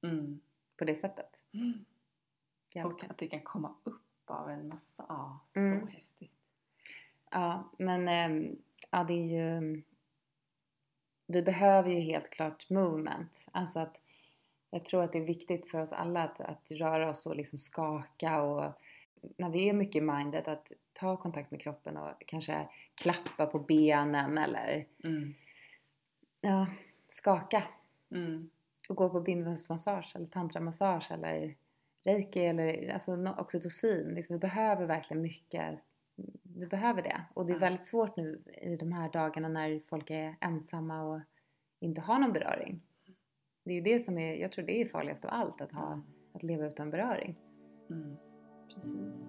Mm. 0.04 0.40
På 0.84 0.88
det 0.88 0.96
sättet. 0.96 1.44
Mm. 1.54 1.86
Och 2.86 3.04
att 3.04 3.18
det 3.18 3.28
kan 3.28 3.42
komma 3.42 3.76
upp 3.84 4.02
av 4.26 4.50
en 4.50 4.68
massa, 4.68 5.06
ja, 5.10 5.40
så 5.54 5.60
Mm. 5.60 5.88
häftigt. 5.88 6.32
Ja, 7.32 7.70
men 7.80 8.08
ehm, 8.08 8.56
ja, 8.92 9.04
det 9.04 9.14
är 9.14 9.26
ju... 9.26 9.82
Vi 11.28 11.42
behöver 11.44 11.90
ju 11.90 12.00
helt 12.00 12.30
klart 12.30 12.70
movement. 12.70 13.46
Alltså 13.52 13.80
att 13.80 14.02
jag 14.70 14.86
tror 14.86 15.04
att 15.04 15.12
det 15.12 15.18
är 15.18 15.26
viktigt 15.26 15.72
för 15.72 15.82
oss 15.82 15.92
alla 15.92 16.24
att, 16.24 16.42
att 16.42 16.72
röra 16.72 17.10
oss 17.10 17.26
och 17.26 17.36
liksom 17.36 17.60
skaka 17.60 18.42
och 18.42 18.74
när 19.38 19.50
vi 19.50 19.70
är 19.70 19.74
mycket 19.74 19.96
i 19.96 20.02
mindet 20.02 20.48
att 20.48 20.72
ta 20.94 21.18
kontakt 21.18 21.52
med 21.52 21.62
kroppen 21.62 21.98
och 21.98 22.10
kanske 22.28 22.70
klappa 22.96 23.46
på 23.46 23.60
benen 23.60 24.38
eller 24.38 24.86
Mm. 25.04 25.34
ja, 26.42 26.68
skaka 27.08 27.64
Mm. 28.12 28.50
Och 28.90 28.96
gå 28.96 29.10
på 29.10 29.22
bindvävsmassage 29.22 30.14
eller 30.16 30.28
tantramassage 30.28 31.12
eller 31.12 31.56
reiki 32.06 32.46
eller 32.46 32.94
alltså 32.94 33.36
oxytocin. 33.38 34.08
Liksom, 34.08 34.36
vi 34.36 34.40
behöver 34.40 34.86
verkligen 34.86 35.22
mycket. 35.22 35.80
Vi 36.44 36.68
behöver 36.68 37.02
det. 37.02 37.22
Och 37.34 37.46
det 37.46 37.54
är 37.54 37.60
väldigt 37.60 37.86
svårt 37.86 38.18
nu 38.18 38.42
i 38.62 38.76
de 38.76 38.92
här 38.92 39.12
dagarna 39.12 39.48
när 39.48 39.80
folk 39.80 40.10
är 40.10 40.36
ensamma 40.42 41.04
och 41.04 41.22
inte 41.80 42.02
har 42.02 42.20
någon 42.20 42.34
beröring. 42.34 42.82
Det 43.64 43.72
är 43.72 43.76
ju 43.76 43.82
det 43.82 44.00
som 44.00 44.18
är, 44.18 44.36
jag 44.36 44.52
tror 44.52 44.66
det 44.66 44.82
är 44.82 44.86
farligast 44.86 45.26
av 45.26 45.32
allt, 45.34 45.62
att, 45.62 45.72
ha, 45.72 46.02
att 46.34 46.44
leva 46.44 46.66
utan 46.66 46.90
beröring. 46.90 47.40
Mm. 47.90 48.16
Precis. 48.74 49.28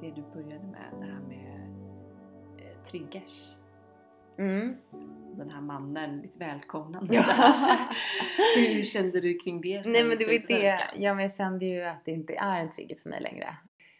Det 0.00 0.10
du 0.10 0.22
började 0.22 0.66
med, 0.66 0.92
det 1.00 1.06
här 1.06 1.20
med 1.20 1.45
triggers. 2.86 3.56
Mm. 4.38 4.76
Den 5.36 5.50
här 5.50 5.60
mannen, 5.60 6.22
ditt 6.22 6.36
välkomnande. 6.36 7.14
Ja. 7.14 7.22
Hur 8.56 8.82
kände 8.82 9.20
du 9.20 9.38
kring 9.38 9.60
det 9.60 9.86
Nej 9.86 10.04
men 10.04 10.18
det 10.18 10.24
var 10.24 10.48
det, 10.48 10.80
ja 10.96 11.14
men 11.14 11.22
jag 11.22 11.34
kände 11.34 11.66
ju 11.66 11.82
att 11.82 12.04
det 12.04 12.10
inte 12.10 12.34
är 12.34 12.60
en 12.60 12.70
trigger 12.70 12.96
för 12.96 13.10
mig 13.10 13.20
längre. 13.20 13.56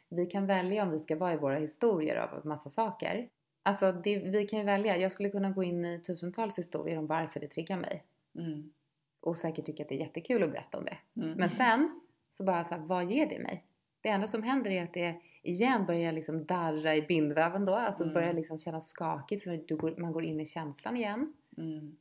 Vi 0.09 0.27
kan 0.27 0.47
välja 0.47 0.83
om 0.83 0.91
vi 0.91 0.99
ska 0.99 1.17
vara 1.17 1.33
i 1.33 1.37
våra 1.37 1.57
historier 1.57 2.17
av 2.17 2.47
massa 2.47 2.71
saker. 2.71 3.29
Alltså 3.63 3.93
det, 3.93 4.19
vi 4.19 4.47
kan 4.47 4.59
ju 4.59 4.65
välja, 4.65 4.97
jag 4.97 5.13
skulle 5.13 5.31
kunna 5.31 5.51
gå 5.51 5.65
in 5.65 5.85
i 5.85 6.01
tusentals 6.01 6.59
historier 6.59 6.99
om 6.99 7.07
varför 7.07 7.41
det 7.41 7.49
triggar 7.49 7.77
mig. 7.77 8.05
Mm. 8.39 8.73
Och 9.21 9.37
säkert 9.37 9.65
tycka 9.65 9.83
att 9.83 9.89
det 9.89 9.95
är 9.95 10.01
jättekul 10.01 10.43
att 10.43 10.53
berätta 10.53 10.79
om 10.79 10.85
det. 10.85 10.99
Mm. 11.23 11.39
Men 11.39 11.51
sen 11.51 12.01
så 12.31 12.45
bara 12.45 12.65
så 12.65 12.75
här, 12.75 12.81
vad 12.81 13.11
ger 13.11 13.27
det 13.27 13.39
mig? 13.39 13.65
Det 14.01 14.09
enda 14.09 14.27
som 14.27 14.43
händer 14.43 14.71
är 14.71 14.83
att 14.83 14.95
det 14.95 15.21
igen 15.49 15.87
börjar 15.87 16.13
liksom 16.13 16.45
darra 16.47 16.97
i 16.97 17.03
bindväven 17.03 17.65
då, 17.65 17.75
alltså 17.75 18.03
Mm. 18.03 18.15
börjar 18.15 18.33
liksom 18.33 18.59
kännas 18.59 18.89
skakigt 18.89 19.43
för 19.45 19.77
går, 19.77 19.97
man 19.97 20.13
går 20.13 20.25
in 20.25 20.41
i 20.41 20.47
känslan 20.47 20.97
igen. 20.97 21.33
Mm. 21.57 21.97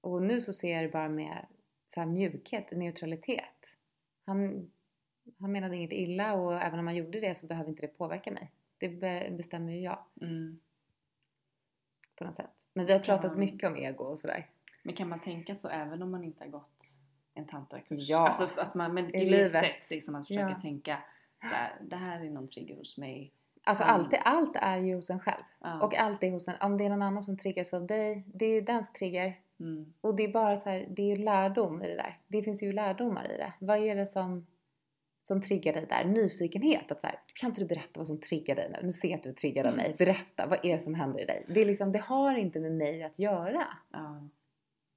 Och 0.00 0.22
nu 0.22 0.40
så 0.40 0.52
ser 0.52 0.74
jag 0.74 0.84
det 0.84 0.88
bara 0.88 1.08
med 1.08 1.46
så 1.94 2.00
här 2.00 2.06
mjukhet, 2.06 2.70
neutralitet. 2.70 3.76
Han, 4.26 4.70
han 5.40 5.52
menade 5.52 5.76
inget 5.76 5.92
illa 5.92 6.34
och 6.34 6.54
även 6.62 6.78
om 6.78 6.86
han 6.86 6.96
gjorde 6.96 7.20
det 7.20 7.34
så 7.34 7.46
behöver 7.46 7.70
inte 7.70 7.82
det 7.82 7.88
påverka 7.98 8.30
mig. 8.32 8.50
Det 8.78 8.88
be- 8.88 9.28
bestämmer 9.36 9.72
ju 9.72 9.80
jag 9.80 9.98
Mm. 10.20 10.60
på 12.16 12.24
något 12.24 12.34
sätt. 12.34 12.50
Men 12.74 12.86
vi 12.86 12.92
har 12.92 13.00
pratat 13.00 13.32
Ja. 13.32 13.38
mycket 13.38 13.70
om 13.70 13.76
ego 13.76 14.04
och 14.04 14.18
sådär. 14.18 14.48
Men 14.82 14.94
kan 14.94 15.08
man 15.08 15.20
tänka 15.20 15.54
så 15.54 15.68
även 15.68 16.02
om 16.02 16.10
man 16.10 16.24
inte 16.24 16.44
har 16.44 16.50
gått 16.50 16.98
en 17.34 17.46
tantrakurs? 17.46 18.08
Ja. 18.08 18.26
Alltså 18.26 18.48
att 18.60 18.74
man, 18.74 18.94
men 18.94 19.14
I 19.14 19.24
livet. 19.24 19.52
sätt 19.52 19.90
liksom 19.90 20.14
att 20.14 20.26
försöka 20.26 20.48
Ja. 20.50 20.60
tänka 20.60 21.02
så 21.42 21.54
här, 21.54 21.72
det 21.80 21.96
här 21.96 22.20
är 22.24 22.30
någon 22.30 22.48
trigger 22.48 22.76
hos 22.76 22.98
mig. 22.98 23.32
Alltså 23.64 23.84
Mm. 23.84 23.94
allt, 23.94 24.14
allt 24.22 24.56
är 24.56 24.78
ju 24.78 24.94
hos 24.94 25.10
en 25.10 25.20
själv. 25.20 25.42
Ja. 25.60 25.80
Och 25.80 25.94
allt 25.96 26.22
är 26.22 26.30
hos 26.30 26.48
en, 26.48 26.54
om 26.60 26.78
det 26.78 26.84
är 26.84 26.88
någon 26.90 27.02
annan 27.02 27.22
som 27.22 27.36
triggas 27.38 27.74
av 27.74 27.86
dig, 27.86 28.24
det 28.34 28.44
är 28.46 28.50
ju 28.50 28.60
dens 28.60 28.92
trigger. 28.92 29.38
Mm. 29.60 29.92
Och 30.00 30.16
det 30.16 30.22
är 30.22 30.32
bara 30.32 30.56
så 30.56 30.70
här, 30.70 30.86
det 30.90 31.02
är 31.02 31.16
ju 31.16 31.24
lärdom 31.24 31.82
i 31.82 31.88
det 31.88 31.94
där. 31.96 32.18
Det 32.28 32.42
finns 32.42 32.62
ju 32.62 32.72
lärdomar 32.72 33.32
i 33.32 33.36
det. 33.36 33.52
Vad 33.58 33.78
är 33.78 33.96
det 33.96 34.06
som, 34.06 34.46
som 35.22 35.40
triggar 35.40 35.72
dig 35.72 35.86
där? 35.88 36.04
Nyfikenhet. 36.04 36.92
Att 36.92 37.00
så 37.00 37.06
här, 37.06 37.20
kan 37.34 37.50
inte 37.50 37.60
du 37.60 37.66
berätta 37.66 38.00
vad 38.00 38.06
som 38.06 38.20
triggar 38.20 38.54
dig 38.56 38.70
nu? 38.72 38.78
Nu 38.82 38.90
ser 38.92 39.08
jag 39.08 39.16
att 39.16 39.22
du 39.22 39.28
är 39.28 39.34
triggad 39.34 39.66
av 39.66 39.76
mig. 39.76 39.94
Berätta, 39.98 40.46
vad 40.46 40.58
är 40.64 40.72
det 40.72 40.78
som 40.78 40.94
händer 40.94 41.20
i 41.20 41.24
dig? 41.24 41.44
Det, 41.48 41.60
är 41.60 41.66
liksom, 41.66 41.92
det 41.92 41.98
har 41.98 42.34
inte 42.34 42.60
med 42.60 42.72
mig 42.72 43.02
att 43.02 43.18
göra. 43.18 43.66
Ja. 43.92 44.28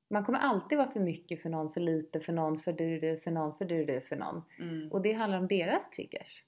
Man 0.08 0.24
kommer 0.26 0.40
alltid 0.40 0.78
vara 0.78 0.92
för 0.92 1.00
mycket 1.00 1.42
för 1.42 1.50
någon, 1.50 1.72
för 1.72 1.82
lite 1.82 2.20
för 2.20 2.34
någon, 2.34 2.58
för 2.60 2.74
du, 2.74 3.20
för 3.24 3.32
någon, 3.32 3.58
för 3.58 3.66
du, 3.66 4.02
för 4.02 4.16
någon. 4.16 4.42
Mm. 4.60 4.92
Och 4.92 5.02
det 5.02 5.14
handlar 5.14 5.40
om 5.40 5.48
deras 5.48 5.90
triggers. 5.90 6.44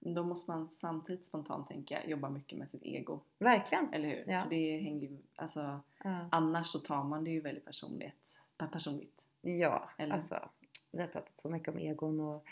Då 0.00 0.22
måste 0.24 0.50
man 0.50 0.68
samtidigt 0.68 1.24
spontant 1.26 1.66
tänka 1.66 2.06
jobba 2.06 2.30
mycket 2.30 2.58
med 2.58 2.70
sitt 2.70 2.82
ego. 2.82 3.20
Verkligen. 3.38 3.92
Eller 3.94 4.08
hur? 4.08 4.24
Ja. 4.32 4.42
För 4.42 4.50
det 4.50 4.78
hänger 4.78 5.08
ju, 5.08 5.18
alltså 5.36 5.80
Ja, 6.04 6.28
annars 6.32 6.66
så 6.66 6.78
tar 6.78 7.04
man 7.04 7.24
det 7.24 7.30
ju 7.30 7.40
väldigt 7.40 7.64
personligt. 7.64 8.42
per- 8.58 8.66
personligt. 8.66 9.28
ja 9.40 9.90
Eller? 9.98 10.14
alltså 10.14 10.48
vi 10.90 11.00
har 11.00 11.08
pratat 11.08 11.38
så 11.38 11.48
mycket 11.48 11.68
om 11.68 11.78
egon 11.78 12.20
och 12.20 12.44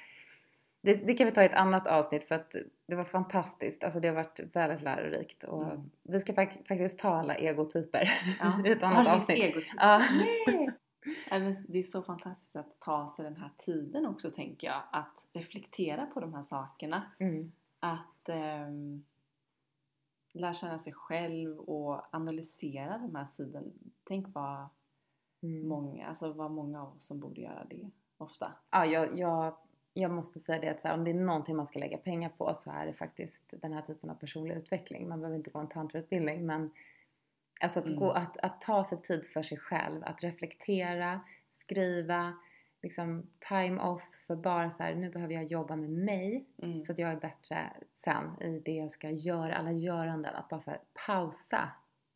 det, 0.84 0.94
det 1.06 1.14
kan 1.14 1.26
vi 1.26 1.32
ta 1.32 1.42
i 1.42 1.46
ett 1.46 1.54
annat 1.54 1.86
avsnitt 1.86 2.24
för 2.28 2.34
att 2.34 2.54
det 2.86 2.94
var 2.96 3.04
fantastiskt. 3.04 3.84
Alltså 3.84 4.00
det 4.00 4.08
har 4.08 4.14
varit 4.14 4.40
väldigt 4.52 4.82
lärorikt. 4.82 5.44
Och 5.44 5.64
Mm. 5.64 5.90
Vi 6.02 6.20
ska 6.20 6.32
fak- 6.32 6.66
faktiskt 6.68 6.98
ta 6.98 7.08
alla 7.08 7.34
egotyper 7.34 8.10
Ja. 8.40 8.62
i 8.66 8.70
ett 8.72 8.82
annat 8.82 9.04
du 9.04 9.10
avsnitt. 9.10 9.38
egotyp? 9.42 9.74
Ja. 9.76 10.00
Det 11.68 11.78
är 11.78 11.82
så 11.82 12.02
fantastiskt 12.02 12.56
att 12.56 12.80
ta 12.80 13.08
sig 13.08 13.24
den 13.24 13.36
här 13.36 13.50
tiden 13.58 14.06
också 14.06 14.30
tänker 14.30 14.66
jag. 14.66 14.82
Att 14.92 15.28
reflektera 15.32 16.06
på 16.06 16.20
de 16.20 16.34
här 16.34 16.42
sakerna. 16.42 17.02
Mm. 17.18 17.52
Att 17.80 18.28
ehm, 18.28 19.04
lära 20.32 20.54
känna 20.54 20.78
sig 20.78 20.92
själv 20.92 21.58
och 21.58 22.14
analysera 22.14 22.98
de 22.98 23.14
här 23.14 23.24
sidorna. 23.24 23.66
Tänk 24.04 24.26
vad 24.34 24.68
Mm. 25.42 25.68
många, 25.68 26.06
alltså 26.06 26.32
vad 26.32 26.50
många 26.50 26.82
av 26.82 26.96
oss 26.96 27.06
som 27.06 27.20
borde 27.20 27.40
göra 27.40 27.64
det 27.70 27.90
ofta. 28.18 28.52
Ja, 28.70 28.86
jag, 28.86 29.18
jag, 29.18 29.54
jag 29.94 30.10
måste 30.10 30.40
säga 30.40 30.60
det 30.60 30.68
att 30.68 30.80
så 30.80 30.88
här, 30.88 30.94
om 30.94 31.04
det 31.04 31.10
är 31.10 31.14
någonting 31.14 31.56
man 31.56 31.66
ska 31.66 31.78
lägga 31.78 31.98
pengar 31.98 32.28
på 32.28 32.54
så 32.54 32.70
är 32.70 32.86
det 32.86 32.92
faktiskt 32.92 33.42
den 33.50 33.72
här 33.72 33.82
typen 33.82 34.10
av 34.10 34.14
personlig 34.14 34.54
utveckling. 34.56 35.08
Man 35.08 35.20
behöver 35.20 35.36
inte 35.36 35.50
gå 35.50 35.58
en 35.58 35.68
tantrautbildning 35.68 36.46
men 36.46 36.70
alltså 37.60 37.78
att, 37.80 37.86
Mm. 37.86 37.98
gå, 37.98 38.10
att, 38.10 38.36
att 38.36 38.60
ta 38.60 38.84
sig 38.84 39.02
tid 39.02 39.26
för 39.26 39.42
sig 39.42 39.58
själv, 39.58 40.04
att 40.04 40.22
reflektera, 40.22 41.20
skriva, 41.50 42.32
liksom 42.82 43.26
time 43.48 43.80
off 43.80 44.02
för 44.26 44.36
bara 44.36 44.70
så 44.70 44.82
här, 44.82 44.94
nu 44.94 45.10
behöver 45.10 45.34
jag 45.34 45.44
jobba 45.44 45.76
med 45.76 45.90
mig 45.90 46.44
Mm. 46.62 46.82
så 46.82 46.92
att 46.92 46.98
jag 46.98 47.10
är 47.10 47.20
bättre 47.20 47.72
sen 47.94 48.42
i 48.42 48.58
det 48.64 48.72
jag 48.74 48.90
ska 48.90 49.10
göra, 49.10 49.54
alla 49.54 49.72
göranden. 49.72 50.34
Att 50.34 50.48
bara 50.48 50.60
så 50.60 50.70
här, 50.70 50.80
pausa 51.06 51.70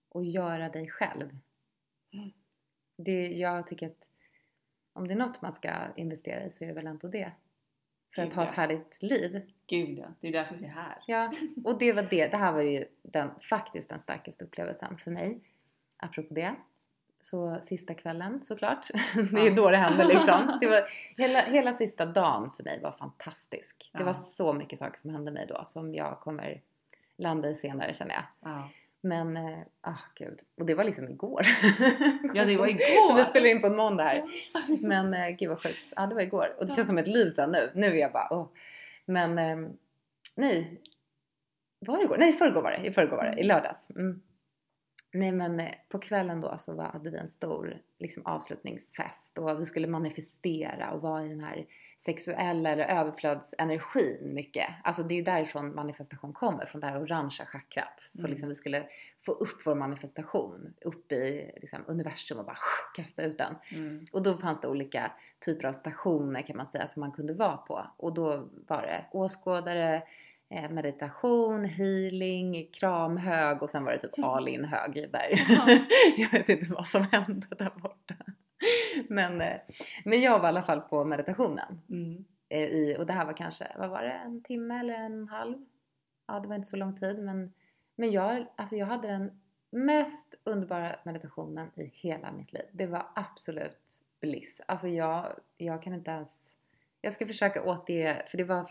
och 0.09 0.25
göra 0.25 0.69
dig 0.69 0.89
själv. 0.91 1.39
Mm. 2.13 2.31
Det, 2.97 3.29
jag 3.29 3.67
tycker 3.67 3.87
att 3.87 4.09
om 4.93 5.09
det 5.09 5.15
är 5.15 5.19
något 5.19 5.43
man 5.43 5.53
ska 5.53 5.71
investera 5.97 6.45
i 6.45 6.51
så 6.51 6.65
är 6.65 6.69
det 6.69 6.75
väl 6.75 6.87
ändå 6.87 7.09
det. 7.09 7.33
För 8.15 8.23
att 8.23 8.35
ha 8.35 8.45
ett 8.49 8.55
härligt 8.55 9.03
liv. 9.03 9.43
Gud 9.67 9.99
ja, 9.99 10.07
det 10.21 10.29
är 10.29 10.33
därför 10.33 10.55
vi 10.57 10.65
är 10.65 10.71
här. 10.71 10.99
Ja, 11.07 11.33
och 11.65 11.79
det 11.79 11.93
var 11.93 12.03
det. 12.03 12.27
Det 12.29 12.37
här 12.37 12.53
var 12.53 12.61
ju 12.63 12.85
den, 13.03 13.31
faktiskt 13.51 13.89
den 13.89 14.01
starkaste 14.01 14.45
upplevelsen 14.45 14.99
för 14.99 15.11
mig. 15.11 15.41
Apropå 15.97 16.35
det. 16.35 16.55
Så 17.21 17.59
sista 17.63 17.95
kvällen 17.95 18.41
såklart. 18.45 18.87
Det 19.33 19.47
är 19.47 19.57
då 19.57 19.71
det 19.71 19.77
hände 19.77 20.05
liksom. 20.05 20.59
Det 20.61 20.67
var, 20.67 20.83
hela, 21.17 21.41
hela 21.41 21.75
sista 21.75 22.07
dagen 22.07 22.51
för 22.57 22.65
mig 22.65 22.81
var 22.83 22.93
fantastisk. 22.93 23.91
Det 23.93 23.99
Ja. 23.99 24.05
var 24.05 24.15
så 24.15 24.53
mycket 24.53 24.79
saker 24.79 24.99
som 24.99 25.11
hände 25.11 25.31
mig 25.31 25.47
då 25.49 25.63
som 25.65 25.95
jag 25.95 26.21
kommer 26.21 26.61
landa 27.17 27.49
i 27.51 27.55
senare 27.55 27.95
känner 27.95 28.15
jag. 28.15 28.25
Ja, 28.41 28.71
Men, 29.01 29.37
eh, 29.37 29.59
ah 29.81 30.01
gud. 30.15 30.41
Och 30.61 30.67
det 30.67 30.75
var 30.75 30.85
liksom 30.85 31.09
igår. 31.09 31.43
ja 32.35 32.45
det 32.45 32.57
var 32.57 32.67
igår! 32.67 33.17
vi 33.17 33.25
spelar 33.25 33.47
in 33.47 33.61
på 33.61 33.67
en 33.67 33.77
måndag 33.77 34.05
här. 34.05 34.25
Men 34.81 35.15
eh, 35.15 35.29
gud 35.29 35.49
vad 35.49 35.63
sjukt. 35.63 35.93
Ja 35.97 36.07
det 36.07 36.15
var 36.15 36.23
igår. 36.23 36.55
Och 36.59 36.67
det 36.67 36.75
känns 36.75 36.89
som 36.89 36.99
ett 36.99 37.07
liv 37.07 37.31
sen 37.31 37.51
nu. 37.51 37.71
Nu 37.75 37.87
är 37.87 37.95
jag 37.95 38.13
bara 38.13 38.29
åh. 38.31 38.49
Men 39.05 39.39
eh, 39.39 39.71
nej. 40.37 40.81
Var 41.87 41.97
det 41.97 42.05
igår? 42.05 42.17
Nej 42.19 42.31
i 42.31 42.33
förrgår 42.33 42.63
var 42.63 42.71
det. 42.71 42.87
I 42.87 42.93
förrgår 42.93 43.17
var 43.17 43.25
det. 43.25 43.41
I 43.41 43.43
lördags. 43.43 43.91
Mm. 43.91 44.23
Nej 45.19 45.33
men 45.33 45.61
eh, 45.61 45.73
på 45.89 45.99
kvällen 45.99 46.41
då 46.41 46.55
så 46.59 46.75
var, 46.75 46.85
hade 46.85 47.11
vi 47.11 47.19
en 47.19 47.29
stor 47.29 47.79
liksom, 47.99 48.27
avslutningsfest 48.27 49.39
och 49.39 49.61
vi 49.61 49.65
skulle 49.65 49.87
manifestera 49.87 50.91
och 50.91 51.03
vara 51.03 51.25
i 51.25 51.29
den 51.29 51.41
här 51.41 51.67
sexuella 51.99 52.71
eller 52.71 52.85
överflödsenergin 52.85 54.35
mycket. 54.35 54.67
Alltså 54.85 55.03
det 55.03 55.15
är 55.15 55.17
ju 55.17 55.23
därifrån 55.23 55.75
manifestation 55.75 56.33
kommer, 56.33 56.67
från 56.67 56.81
det 56.81 56.87
här 56.87 57.03
orangea 57.03 57.47
chakrat. 57.47 58.11
Så 58.13 58.21
Mm. 58.21 58.31
liksom 58.31 58.49
vi 58.49 58.55
skulle 58.55 58.87
få 59.21 59.33
upp 59.33 59.63
vår 59.65 59.75
manifestation 59.75 60.75
upp 60.81 61.13
i 61.13 61.51
liksom, 61.57 61.85
universum 61.87 62.39
och 62.39 62.45
bara 62.45 62.59
kasta 62.95 63.23
ut 63.23 63.39
den. 63.39 63.55
Mm. 63.75 64.05
Och 64.13 64.23
då 64.23 64.37
fanns 64.37 64.61
det 64.61 64.69
olika 64.69 65.13
typer 65.39 65.69
av 65.69 65.73
stationer 65.73 66.43
kan 66.43 66.57
man 66.57 66.67
säga 66.67 66.87
som 66.87 67.01
man 67.01 67.13
kunde 67.13 67.35
vara 67.35 67.57
på. 67.57 67.87
Och 67.97 68.15
då 68.15 68.49
var 68.67 68.83
det 68.83 69.05
åskådare, 69.13 70.03
meditation, 70.51 71.65
healing, 71.65 72.69
kramhög 72.73 73.63
och 73.63 73.71
sen 73.71 73.85
var 73.85 73.93
det 73.93 73.99
typ 73.99 74.25
all 74.25 74.49
in 74.49 74.65
hög 74.65 75.09
där. 75.13 75.45
Ja. 75.49 75.79
jag 76.17 76.31
vet 76.31 76.49
inte 76.49 76.73
vad 76.75 76.87
som 76.87 77.03
hände 77.03 77.47
där 77.51 77.73
borta. 77.83 78.15
Men, 79.09 79.41
eh, 79.41 79.61
men 80.05 80.21
jag 80.21 80.39
var 80.39 80.47
i 80.47 80.49
alla 80.49 80.63
fall 80.63 80.81
på 80.81 81.05
meditationen. 81.05 81.81
Mm. 81.91 82.25
Eh, 82.49 82.63
i, 82.63 82.97
och 82.99 83.07
det 83.07 83.13
här 83.13 83.27
var 83.27 83.33
kanske, 83.33 83.73
vad 83.79 83.91
var 83.91 84.03
det, 84.03 84.13
en 84.13 84.43
timme 84.43 84.81
eller 84.81 84.95
en 84.95 85.29
halv? 85.29 85.57
Ja, 86.27 86.41
det 86.41 86.49
var 86.49 86.55
inte 86.55 86.69
så 86.69 86.77
lång 86.77 86.97
tid 86.97 87.19
men, 87.19 87.53
men 87.97 88.11
jag, 88.11 88.47
alltså 88.57 88.77
jag 88.77 88.87
hade 88.87 89.09
den 89.09 89.41
mest 89.71 90.35
underbara 90.45 90.97
meditationen 91.05 91.71
i 91.75 91.85
hela 91.95 92.33
mitt 92.33 92.53
liv. 92.53 92.65
Det 92.73 92.87
var 92.87 93.07
absolut 93.15 94.03
bliss. 94.21 94.61
Alltså 94.67 94.89
jag, 94.89 95.33
jag 95.57 95.83
kan 95.83 95.95
inte 95.95 96.11
ens, 96.11 96.49
jag 97.01 97.13
ska 97.13 97.27
försöka 97.27 97.65
återge, 97.65 98.27
för 98.31 98.39
det 98.39 98.45
var 98.45 98.71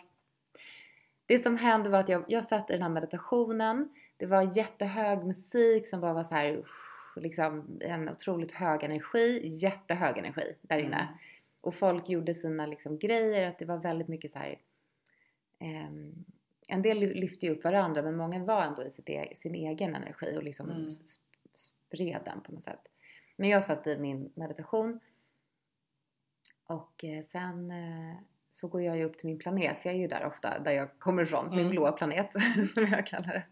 det 1.28 1.40
som 1.40 1.58
hände 1.58 1.90
var 1.90 2.00
att 2.00 2.10
jag, 2.10 2.26
jag 2.28 2.46
satt 2.46 2.70
i 2.70 2.74
den 2.74 2.82
här 2.82 2.90
meditationen. 2.90 3.90
Det 4.18 4.26
var 4.26 4.58
jättehög 4.58 5.26
musik 5.26 5.88
som 5.88 6.02
bara 6.02 6.14
var 6.14 6.24
så 6.24 6.34
här, 6.36 6.64
liksom 7.16 7.80
en 7.82 8.10
otroligt 8.10 8.52
hög 8.52 8.84
energi, 8.84 9.48
jättehög 9.48 10.18
energi 10.18 10.56
där 10.62 10.78
inne. 10.78 10.96
Mm. 11.02 11.14
Och 11.62 11.76
folk 11.76 12.10
gjorde 12.10 12.36
sina 12.36 12.66
liksom 12.66 12.98
grejer, 13.00 13.50
att 13.50 13.60
det 13.60 13.66
var 13.66 13.78
väldigt 13.78 14.08
mycket 14.08 14.32
så 14.32 14.40
här. 14.40 14.60
ehm, 15.60 16.26
en 16.68 16.82
del 16.82 16.98
ly- 17.00 17.14
lyfte 17.14 17.46
ju 17.46 17.52
upp 17.52 17.64
varandra 17.64 18.02
men 18.02 18.16
många 18.18 18.44
var 18.44 18.64
ändå 18.64 18.84
i 18.84 18.90
e- 19.14 19.34
sin 19.38 19.56
egen 19.56 19.96
energi 19.96 20.38
och 20.38 20.44
liksom 20.44 20.70
Mm. 20.72 20.88
spred 21.54 22.22
den 22.26 22.42
på 22.42 22.52
något 22.52 22.64
sätt. 22.64 22.88
Men 23.36 23.50
jag 23.50 23.64
satt 23.64 23.88
i 23.88 23.98
min 23.98 24.32
meditation 24.36 25.00
och 26.66 27.04
eh, 27.04 27.24
sen 27.24 27.72
eh, 27.72 28.16
så 28.58 28.68
går 28.68 28.82
jag 28.82 28.98
ju 28.98 29.04
upp 29.04 29.18
till 29.18 29.28
min 29.28 29.38
planet, 29.40 29.80
för 29.80 29.90
jag 29.90 29.96
är 29.96 30.00
ju 30.00 30.08
där 30.08 30.26
ofta, 30.26 30.60
där 30.60 30.72
jag 30.72 31.00
kommer 31.00 31.24
ifrån, 31.24 31.50
min 31.50 31.60
Mm. 31.60 31.72
blåa 31.72 31.92
planet 31.92 32.32
som 32.74 32.84
jag 32.92 33.06
kallar 33.06 33.34
det. 33.34 33.44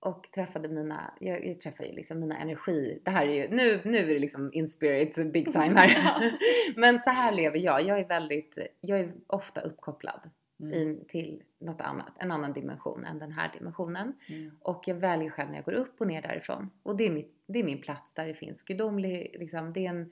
Och 0.00 0.28
träffade 0.34 0.68
mina, 0.68 1.14
jag, 1.20 1.46
jag 1.46 1.60
träffade 1.60 1.88
ju 1.88 1.94
liksom 1.94 2.20
mina 2.20 2.36
energi, 2.38 3.00
det 3.04 3.10
här 3.10 3.26
är 3.26 3.34
ju, 3.34 3.56
nu, 3.56 3.80
nu 3.84 3.98
är 3.98 4.06
det 4.14 4.18
liksom 4.18 4.50
in 4.52 4.68
spirit 4.68 5.32
big 5.32 5.44
time 5.52 5.74
här. 5.74 6.32
Men 6.76 7.00
så 7.00 7.10
här 7.10 7.32
lever 7.32 7.58
jag, 7.58 7.82
jag 7.82 7.98
är 7.98 8.08
väldigt, 8.08 8.58
jag 8.80 9.00
är 9.00 9.12
ofta 9.26 9.60
uppkopplad 9.60 10.30
Mm. 10.62 10.74
i, 10.74 11.04
till 11.08 11.42
något 11.58 11.80
annat, 11.80 12.12
en 12.18 12.30
annan 12.32 12.52
dimension 12.52 13.04
än 13.04 13.18
den 13.18 13.32
här 13.32 13.50
dimensionen. 13.58 14.12
Mm. 14.28 14.50
Och 14.60 14.82
jag 14.86 14.94
väljer 14.94 15.30
själv 15.30 15.50
när 15.50 15.56
jag 15.56 15.64
går 15.64 15.72
upp 15.72 16.00
och 16.00 16.06
ner 16.06 16.22
därifrån. 16.22 16.70
Och 16.82 16.96
det 16.96 17.06
är, 17.06 17.10
mitt, 17.10 17.34
det 17.46 17.58
är 17.58 17.64
min 17.64 17.80
plats 17.80 18.14
där 18.14 18.26
det 18.26 18.34
finns 18.34 18.62
gudomlig, 18.62 19.36
liksom, 19.38 19.72
det 19.72 19.86
är 19.86 19.90
en 19.90 20.10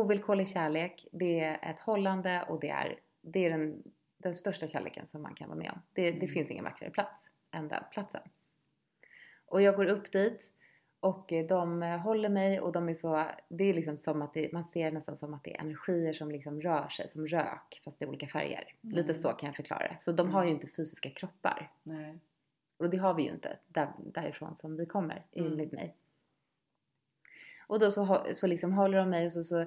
ovillkorlig 0.00 0.48
kärlek, 0.48 1.06
det 1.12 1.40
är 1.40 1.70
ett 1.70 1.78
hållande 1.80 2.44
och 2.48 2.60
det 2.60 2.68
är, 2.70 2.98
det 3.20 3.44
är 3.46 3.50
den, 3.50 3.82
den 4.18 4.34
största 4.34 4.66
kärleken 4.66 5.06
som 5.06 5.22
man 5.22 5.34
kan 5.34 5.48
vara 5.48 5.58
med 5.58 5.70
om. 5.70 5.82
Det, 5.92 6.02
det 6.02 6.16
Mm. 6.16 6.28
finns 6.28 6.50
ingen 6.50 6.64
vackrare 6.64 6.90
plats 6.90 7.20
än 7.50 7.68
den 7.68 7.82
platsen. 7.92 8.22
Och 9.46 9.62
jag 9.62 9.76
går 9.76 9.86
upp 9.86 10.12
dit 10.12 10.50
och 11.00 11.32
eh, 11.32 11.46
de 11.46 11.82
eh, 11.82 11.98
håller 11.98 12.28
mig 12.28 12.60
och 12.60 12.72
de 12.72 12.88
är 12.88 12.94
så, 12.94 13.24
det 13.48 13.64
är 13.64 13.74
liksom 13.74 13.96
som 13.96 14.22
att 14.22 14.34
det, 14.34 14.52
man 14.52 14.64
ser 14.64 14.92
nästan 14.92 15.16
som 15.16 15.34
att 15.34 15.44
det 15.44 15.54
är 15.56 15.60
energier 15.60 16.12
som 16.12 16.30
liksom 16.30 16.60
rör 16.60 16.88
sig 16.88 17.08
som 17.08 17.26
rök 17.28 17.80
fast 17.84 18.02
i 18.02 18.06
olika 18.06 18.26
färger. 18.26 18.74
Mm. 18.84 18.96
Lite 18.96 19.14
så 19.14 19.28
kan 19.28 19.46
jag 19.46 19.56
förklara 19.56 19.88
det. 19.88 19.96
Så 20.00 20.12
de 20.12 20.30
har 20.30 20.44
ju 20.44 20.50
inte 20.50 20.66
fysiska 20.66 21.10
kroppar. 21.10 21.70
Nej. 21.82 22.18
Och 22.76 22.90
det 22.90 22.96
har 22.96 23.14
vi 23.14 23.22
ju 23.22 23.30
inte 23.30 23.58
där, 23.68 23.92
därifrån 23.98 24.56
som 24.56 24.76
vi 24.76 24.86
kommer, 24.86 25.24
Mm. 25.32 25.52
enligt 25.52 25.72
mig. 25.72 25.94
Och 27.66 27.80
då 27.80 27.90
så, 27.90 28.26
så 28.32 28.46
liksom 28.46 28.72
håller 28.72 28.98
de 28.98 29.10
mig 29.10 29.26
och 29.26 29.32
så, 29.32 29.44
så 29.44 29.60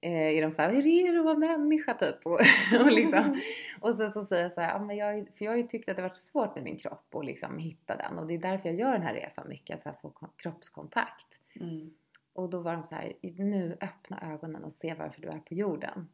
eh, 0.00 0.36
är 0.36 0.42
de 0.42 0.52
så 0.52 0.62
här, 0.62 0.72
hur 0.72 0.86
är 0.86 1.12
det 1.12 1.18
att 1.18 1.24
vara 1.24 1.38
människa 1.38 1.94
typ? 1.94 2.26
Och, 2.26 2.40
och, 2.80 2.92
liksom, 2.92 3.40
och 3.80 3.94
så, 3.94 4.10
så 4.10 4.24
säger 4.24 4.42
jag 4.42 4.52
så 4.52 4.60
här, 4.60 4.72
ja, 4.72 4.84
men 4.84 4.96
jag, 4.96 5.28
för 5.38 5.44
jag 5.44 5.52
har 5.52 5.56
ju 5.56 5.66
tyckt 5.66 5.88
att 5.88 5.96
det 5.96 6.02
varit 6.02 6.18
svårt 6.18 6.54
med 6.54 6.64
min 6.64 6.78
kropp 6.78 7.06
och 7.10 7.24
liksom 7.24 7.58
hitta 7.58 7.96
den. 7.96 8.18
Och 8.18 8.26
det 8.26 8.34
är 8.34 8.38
därför 8.38 8.68
jag 8.68 8.78
gör 8.78 8.92
den 8.92 9.02
här 9.02 9.14
resan 9.14 9.48
mycket, 9.48 9.86
att 9.86 10.00
få 10.00 10.10
ko- 10.10 10.32
kroppskontakt. 10.36 11.26
Mm. 11.60 11.90
Och 12.32 12.50
då 12.50 12.60
var 12.60 12.72
de 12.72 12.84
så 12.84 12.94
här, 12.94 13.12
nu 13.22 13.76
öppna 13.80 14.32
ögonen 14.32 14.64
och 14.64 14.72
se 14.72 14.94
varför 14.94 15.20
du 15.20 15.28
är 15.28 15.38
på 15.38 15.54
jorden. 15.54 16.08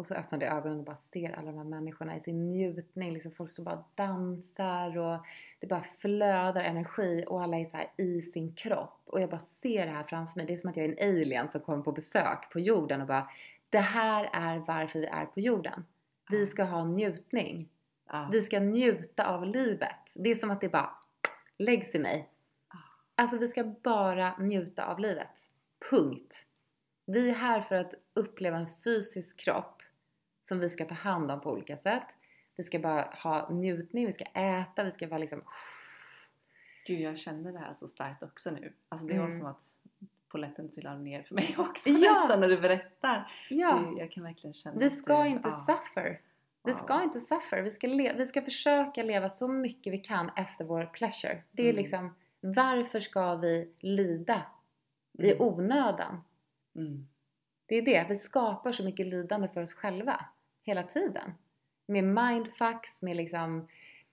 Och 0.00 0.06
så 0.06 0.14
öppnade 0.14 0.44
jag 0.44 0.56
ögonen 0.56 0.78
och 0.78 0.84
bara 0.84 0.96
ser 0.96 1.32
alla 1.32 1.46
de 1.46 1.56
här 1.56 1.64
människorna 1.64 2.16
i 2.16 2.20
sin 2.20 2.50
njutning. 2.50 3.12
Liksom 3.12 3.32
folk 3.32 3.50
som 3.50 3.64
bara 3.64 3.84
dansar 3.94 4.98
och 4.98 5.26
det 5.58 5.66
bara 5.66 5.84
flödar 5.98 6.62
energi 6.62 7.24
och 7.28 7.42
alla 7.42 7.58
är 7.58 7.64
så 7.64 8.02
i 8.02 8.22
sin 8.22 8.54
kropp. 8.54 9.00
Och 9.04 9.20
jag 9.20 9.30
bara 9.30 9.40
ser 9.40 9.86
det 9.86 9.92
här 9.92 10.02
framför 10.02 10.36
mig. 10.36 10.46
Det 10.46 10.52
är 10.52 10.56
som 10.56 10.70
att 10.70 10.76
jag 10.76 10.86
är 10.86 11.02
en 11.02 11.10
alien 11.10 11.48
som 11.48 11.60
kommer 11.60 11.82
på 11.82 11.92
besök 11.92 12.50
på 12.52 12.60
jorden 12.60 13.00
och 13.00 13.06
bara 13.06 13.30
Det 13.70 13.78
här 13.78 14.30
är 14.32 14.58
varför 14.58 14.98
vi 14.98 15.06
är 15.06 15.26
på 15.26 15.40
jorden. 15.40 15.84
Vi 16.30 16.46
ska 16.46 16.64
ha 16.64 16.84
njutning. 16.84 17.68
Vi 18.32 18.42
ska 18.42 18.60
njuta 18.60 19.26
av 19.26 19.46
livet. 19.46 20.10
Det 20.14 20.30
är 20.30 20.34
som 20.34 20.50
att 20.50 20.60
det 20.60 20.68
bara 20.68 20.90
läggs 21.58 21.94
i 21.94 21.98
mig. 21.98 22.28
Alltså 23.14 23.38
vi 23.38 23.48
ska 23.48 23.64
bara 23.64 24.36
njuta 24.38 24.86
av 24.86 24.98
livet. 24.98 25.48
Punkt. 25.90 26.46
Vi 27.06 27.30
är 27.30 27.34
här 27.34 27.60
för 27.60 27.74
att 27.74 27.94
uppleva 28.14 28.56
en 28.56 28.68
fysisk 28.84 29.40
kropp 29.40 29.79
som 30.50 30.58
vi 30.60 30.68
ska 30.68 30.84
ta 30.84 30.94
hand 30.94 31.30
om 31.30 31.40
på 31.40 31.50
olika 31.52 31.76
sätt. 31.76 32.06
Vi 32.56 32.62
ska 32.64 32.78
bara 32.78 33.02
ha 33.02 33.48
njutning, 33.50 34.06
vi 34.06 34.12
ska 34.12 34.24
äta, 34.24 34.84
vi 34.84 34.90
ska 34.90 35.08
vara 35.08 35.18
liksom... 35.18 35.42
Gud, 36.86 37.00
jag 37.00 37.18
känner 37.18 37.52
det 37.52 37.58
här 37.58 37.72
så 37.72 37.88
starkt 37.88 38.22
också 38.22 38.50
nu. 38.50 38.72
Alltså 38.88 39.06
det 39.06 39.12
var 39.18 39.20
Mm. 39.26 39.38
som 39.38 39.46
att 39.46 39.62
polletten 40.28 40.68
trillar 40.70 40.96
ner 40.98 41.22
för 41.22 41.34
mig 41.34 41.54
också 41.58 41.88
Ja. 41.90 42.12
nästan 42.12 42.40
när 42.40 42.48
du 42.48 42.60
berättar. 42.60 43.32
Ja, 43.50 43.74
Det, 43.94 44.00
jag 44.00 44.10
kan 44.12 44.22
verkligen 44.24 44.54
känna 44.54 44.78
vi 44.78 44.90
ska 44.90 45.22
du- 45.22 45.28
inte 45.28 45.48
ja. 45.48 45.74
suffer. 45.76 46.20
Vi 46.64 46.72
Wow. 46.72 46.78
ska 46.78 47.02
inte 47.02 47.20
suffer. 47.20 47.62
Vi 47.62 47.70
ska, 47.70 47.88
vi 48.16 48.26
ska 48.26 48.42
försöka 48.42 49.02
leva 49.02 49.28
så 49.28 49.48
mycket 49.48 49.92
vi 49.92 49.98
kan 49.98 50.30
efter 50.36 50.64
vår 50.64 50.86
pleasure. 50.86 51.42
Det 51.52 51.62
är 51.62 51.66
Mm. 51.70 51.76
liksom, 51.76 52.14
varför 52.40 53.00
ska 53.00 53.34
vi 53.36 53.72
lida 53.80 54.42
i 55.18 55.32
Mm. 55.32 55.42
onödan? 55.46 56.24
Mm. 56.76 57.08
Det 57.66 57.74
är 57.74 57.82
det, 57.82 58.06
vi 58.08 58.16
skapar 58.16 58.72
så 58.72 58.84
mycket 58.84 59.06
lidande 59.06 59.48
för 59.48 59.62
oss 59.62 59.72
själva 59.74 60.24
hela 60.62 60.82
tiden. 60.82 61.32
Med 61.86 62.04
mindfucks, 62.04 63.02
med 63.02 63.16
liksom 63.16 63.68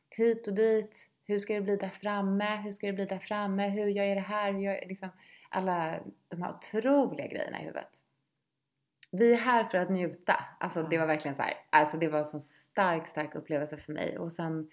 hit 0.09 0.47
och 0.47 0.53
dit. 0.53 1.09
Hur 1.25 1.39
ska 1.39 1.53
det 1.53 1.61
bli 1.61 1.75
där 1.75 1.89
framme? 1.89 2.55
Hur 2.55 2.71
ska 2.71 2.87
det 2.87 2.93
bli 2.93 3.05
där 3.05 3.19
framme? 3.19 3.69
Hur 3.69 3.87
gör 3.87 4.03
jag 4.03 4.17
det 4.17 4.21
här? 4.21 4.53
Hur 4.53 4.59
gör 4.59 4.73
jag, 4.73 4.87
liksom 4.87 5.09
alla 5.49 5.99
de 6.27 6.41
här 6.41 6.53
otroliga 6.53 7.27
grejerna 7.27 7.61
i 7.61 7.63
huvudet. 7.63 8.03
Vi 9.11 9.33
är 9.33 9.37
här 9.37 9.63
för 9.63 9.77
att 9.77 9.89
njuta. 9.89 10.45
Alltså 10.59 10.83
det 10.83 10.97
var 10.97 11.07
verkligen 11.07 11.35
så 11.35 11.41
här. 11.41 11.53
Alltså 11.69 11.97
det 11.97 12.07
var 12.07 12.19
en 12.19 12.25
sån 12.25 12.41
stark, 12.41 13.07
stark 13.07 13.35
upplevelse 13.35 13.77
för 13.77 13.93
mig. 13.93 14.17
Och 14.17 14.31
sen 14.31 14.69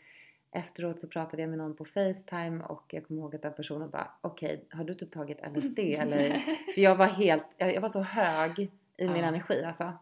efteråt 0.52 1.00
så 1.00 1.08
pratade 1.08 1.42
jag 1.42 1.48
med 1.48 1.58
någon 1.58 1.76
på 1.76 1.84
Facetime 1.84 2.64
och 2.64 2.84
jag 2.90 3.06
kommer 3.06 3.20
ihåg 3.20 3.34
att 3.34 3.42
den 3.42 3.54
personen 3.54 3.90
bara 3.90 4.10
okej, 4.20 4.66
har 4.70 4.84
du 4.84 4.94
typ 4.94 5.12
tagit 5.12 5.38
LSD 5.56 5.78
eller? 5.78 6.38
För 6.74 6.80
jag 6.80 6.96
var 6.96 7.06
helt, 7.06 7.46
jag, 7.56 7.80
var 7.80 7.88
så 7.88 8.00
hög 8.00 8.58
i 8.96 9.08
min 9.08 9.24
energi 9.24 9.64
alltså. 9.64 9.92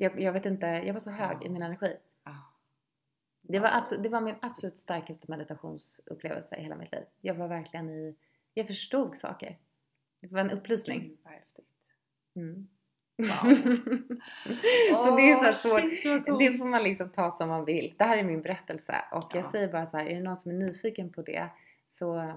Jag, 0.00 0.20
jag 0.20 0.32
vet 0.32 0.46
inte, 0.46 0.66
jag 0.66 0.92
var 0.92 1.00
så 1.00 1.10
hög 1.10 1.44
i 1.44 1.48
min 1.48 1.62
energi. 1.62 1.96
Ja. 2.24 2.36
Det 3.42 3.58
var, 3.58 3.68
absolut, 3.72 4.02
det 4.02 4.08
var 4.08 4.20
min 4.20 4.34
absolut 4.42 4.76
starkaste 4.76 5.30
meditationsupplevelse 5.30 6.56
i 6.56 6.62
hela 6.62 6.76
mitt 6.76 6.92
liv. 6.92 7.02
Jag 7.20 7.34
var 7.34 7.48
verkligen 7.48 7.90
i, 7.90 8.16
jag 8.54 8.66
förstod 8.66 9.16
saker. 9.16 9.58
Det 10.20 10.32
var 10.32 10.40
en 10.40 10.50
upplysning. 10.50 11.00
Gud, 11.00 11.18
vad 11.22 11.32
häftigt. 11.32 11.66
Mm. 12.36 12.68
Wow. 13.18 13.54
så 15.04 15.16
det 15.16 15.30
är 15.30 15.52
så 15.52 15.68
svårt. 15.68 15.80
shit. 16.02 16.26
Det 16.38 16.58
får 16.58 16.64
man 16.66 16.82
liksom 16.82 17.08
ta 17.10 17.30
som 17.30 17.48
man 17.48 17.64
vill. 17.64 17.94
Det 17.98 18.04
här 18.04 18.16
är 18.18 18.22
min 18.24 18.42
berättelse 18.42 18.96
och 19.12 19.30
jag 19.34 19.44
Ja. 19.44 19.50
säger 19.50 19.68
bara 19.72 19.86
så 19.86 19.96
här, 19.96 20.06
är 20.06 20.14
det 20.14 20.22
någon 20.22 20.36
som 20.36 20.50
är 20.50 20.54
nyfiken 20.54 21.12
på 21.12 21.22
det 21.22 21.48
så, 21.88 22.32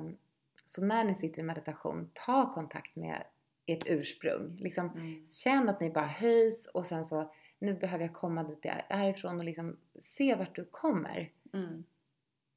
så 0.65 0.85
när 0.85 1.03
ni 1.03 1.15
sitter 1.15 1.39
i 1.39 1.43
meditation, 1.43 2.09
ta 2.13 2.53
kontakt 2.53 2.95
med 2.95 3.23
ert 3.65 3.83
ursprung. 3.85 4.57
Liksom, 4.59 4.89
Mm. 4.89 5.25
Känn 5.25 5.69
att 5.69 5.79
ni 5.79 5.89
bara 5.89 6.05
höjs 6.05 6.65
och 6.65 6.85
sen 6.85 7.05
så, 7.05 7.33
nu 7.63 7.73
behöver 7.73 8.05
jag 8.05 8.13
komma 8.13 8.43
dit 8.43 8.59
jag 8.61 8.83
är 8.89 8.97
härifrån 8.97 9.37
och 9.39 9.43
liksom 9.45 9.77
se 9.99 10.35
vart 10.35 10.55
du 10.55 10.65
kommer. 10.65 11.31
Mm. 11.53 11.83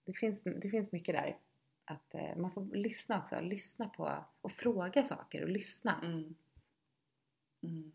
Det 0.04 0.12
finns, 0.12 0.42
det 0.42 0.68
finns 0.70 0.92
mycket 0.92 1.14
där. 1.14 1.38
Att 1.84 2.14
eh, 2.14 2.36
man 2.36 2.50
får 2.50 2.64
lyssna 2.76 3.18
också, 3.20 3.40
lyssna 3.40 3.88
på 3.88 4.24
och 4.40 4.52
fråga 4.52 5.04
saker 5.04 5.42
och 5.42 5.48
lyssna. 5.48 6.00
Mm. 6.04 6.34
Mm. 7.62 7.92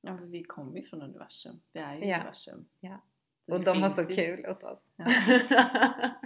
Ja, 0.00 0.18
för 0.18 0.24
vi 0.26 0.44
kommer 0.44 0.76
ju 0.76 0.82
från 0.86 1.02
universum. 1.02 1.60
Vi 1.72 1.80
är 1.80 1.94
ju 1.96 2.04
Ja. 2.04 2.16
universum. 2.16 2.64
Ja. 2.80 3.00
Så 3.46 3.52
Och 3.54 3.64
de 3.64 3.82
har 3.82 3.90
så 3.90 4.12
ju- 4.12 4.16
kul 4.16 4.46
åt 4.46 4.62
oss. 4.62 4.90
Ja. 4.96 5.06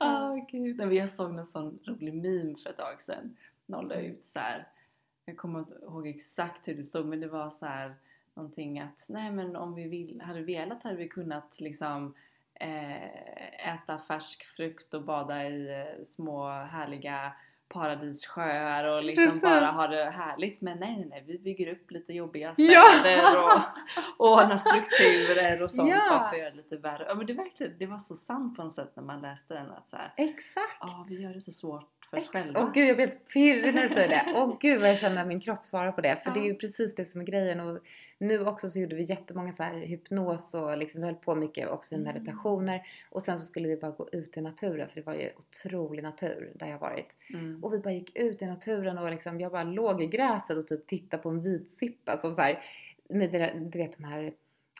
Åh 0.00 0.46
gud. 0.50 0.76
Nej, 0.76 0.96
Jag 0.96 1.08
såg 1.08 1.34
någon 1.34 1.46
sån 1.46 1.78
rolig 1.84 2.14
meme 2.14 2.56
för 2.56 2.70
ett 2.70 2.76
tag 2.76 3.02
sedan. 3.02 3.36
Någon 3.66 3.88
la 3.88 3.94
ut 3.94 4.24
så 4.26 4.38
här. 4.38 4.68
Jag 5.24 5.36
kommer 5.36 5.58
inte 5.58 5.74
ihåg 5.74 6.06
exakt 6.06 6.68
hur 6.68 6.74
det 6.74 6.84
stod 6.84 7.06
men 7.06 7.20
det 7.20 7.28
var 7.28 7.50
så 7.50 7.66
här 7.66 7.94
någonting 8.34 8.80
att 8.80 9.06
nej 9.08 9.30
men 9.32 9.56
om 9.56 9.74
vi 9.74 9.88
vill, 9.88 10.20
hade 10.24 10.42
velat 10.42 10.82
hade 10.82 10.96
vi 10.96 11.08
kunnat 11.08 11.60
liksom 11.60 12.14
eh, 12.54 13.68
äta 13.74 13.98
färsk 13.98 14.44
frukt 14.44 14.94
och 14.94 15.02
bada 15.02 15.48
i 15.48 15.80
eh, 15.80 16.04
små 16.04 16.48
härliga 16.48 17.32
paradissjöar 17.68 18.84
och 18.84 19.04
liksom 19.04 19.26
Precis. 19.26 19.42
bara 19.42 19.66
ha 19.70 19.86
det 19.86 20.04
härligt 20.10 20.60
men 20.60 20.78
nej 20.78 21.06
nej 21.10 21.24
vi 21.26 21.38
bygger 21.38 21.72
upp 21.72 21.90
lite 21.90 22.12
jobbiga 22.12 22.54
Ja. 22.56 22.82
städer 23.00 23.44
och, 23.44 23.60
och 24.26 24.32
ordnar 24.42 24.56
strukturer 24.56 25.62
och 25.62 25.70
sånt 25.70 25.88
Ja. 25.90 26.06
bara 26.10 26.20
för 26.28 26.36
att 26.36 26.38
göra 26.38 26.50
det 26.50 26.56
lite 26.56 26.76
värre. 26.76 27.04
Ja 27.08 27.14
men 27.14 27.26
det, 27.26 27.32
verkligen, 27.32 27.78
det 27.78 27.86
var 27.86 27.98
så 27.98 28.14
sant 28.14 28.56
på 28.56 28.64
något 28.64 28.72
sätt 28.72 28.92
när 28.96 29.02
man 29.02 29.20
läste 29.20 29.54
den 29.54 29.70
att 29.70 29.88
så 29.88 29.96
här, 29.96 30.12
Exakt! 30.16 30.76
ja 30.80 31.06
vi 31.08 31.22
gör 31.22 31.34
det 31.34 31.40
så 31.40 31.52
svårt 31.52 31.93
för 32.14 32.20
oss 32.20 32.28
själva. 32.28 32.60
Åh 32.60 32.72
gud 32.74 32.88
jag 32.88 32.96
blir 32.96 33.06
helt 33.06 33.28
pirrig 33.28 33.74
när 33.74 33.82
du 33.82 33.88
säger 33.88 34.08
det. 34.08 34.24
Åh 34.36 34.56
gud 34.60 34.80
vad 34.80 34.90
jag 34.90 34.98
känner 34.98 35.20
att 35.22 35.26
min 35.28 35.40
kropp 35.40 35.66
svarar 35.66 35.92
på 35.92 36.00
det. 36.00 36.16
För 36.24 36.30
Ja. 36.30 36.34
det 36.34 36.40
är 36.40 36.44
ju 36.44 36.54
precis 36.54 36.94
det 36.94 37.04
som 37.04 37.20
är 37.20 37.24
grejen. 37.24 37.60
Och 37.60 37.78
nu 38.18 38.46
också 38.46 38.68
så 38.68 38.80
gjorde 38.80 38.96
vi 38.96 39.02
jättemånga 39.02 39.52
så 39.52 39.62
här 39.62 39.74
hypnos 39.74 40.54
och 40.54 40.78
liksom, 40.78 41.00
vi 41.00 41.06
höll 41.06 41.14
på 41.16 41.34
mycket 41.34 41.68
också 41.70 41.94
i 41.94 41.98
Mm. 41.98 42.14
meditationer. 42.14 42.82
Och 43.10 43.22
sen 43.22 43.38
så 43.38 43.46
skulle 43.46 43.68
vi 43.68 43.76
bara 43.76 43.90
gå 43.90 44.08
ut 44.12 44.36
i 44.36 44.40
naturen 44.40 44.88
för 44.88 44.94
det 45.00 45.06
var 45.06 45.14
ju 45.14 45.28
otrolig 45.36 46.02
natur 46.02 46.52
där 46.54 46.66
jag 46.66 46.78
varit. 46.78 47.16
Mm. 47.34 47.64
Och 47.64 47.72
vi 47.74 47.78
bara 47.78 47.92
gick 47.94 48.18
ut 48.18 48.42
i 48.42 48.46
naturen 48.46 48.98
och 48.98 49.10
liksom, 49.10 49.40
jag 49.40 49.52
bara 49.52 49.62
låg 49.64 50.02
i 50.02 50.06
gräset 50.06 50.58
och 50.58 50.66
typ 50.66 50.86
tittade 50.86 51.22
på 51.22 51.28
en 51.28 51.42
vitsippa 51.42 52.16
som 52.16 52.32
så 52.32 52.40
här, 52.40 52.62
med 53.08 53.32
det 53.32 53.38
där, 53.38 53.54
du 53.54 53.78
vet 53.78 53.96
de 53.96 54.04
här 54.04 54.32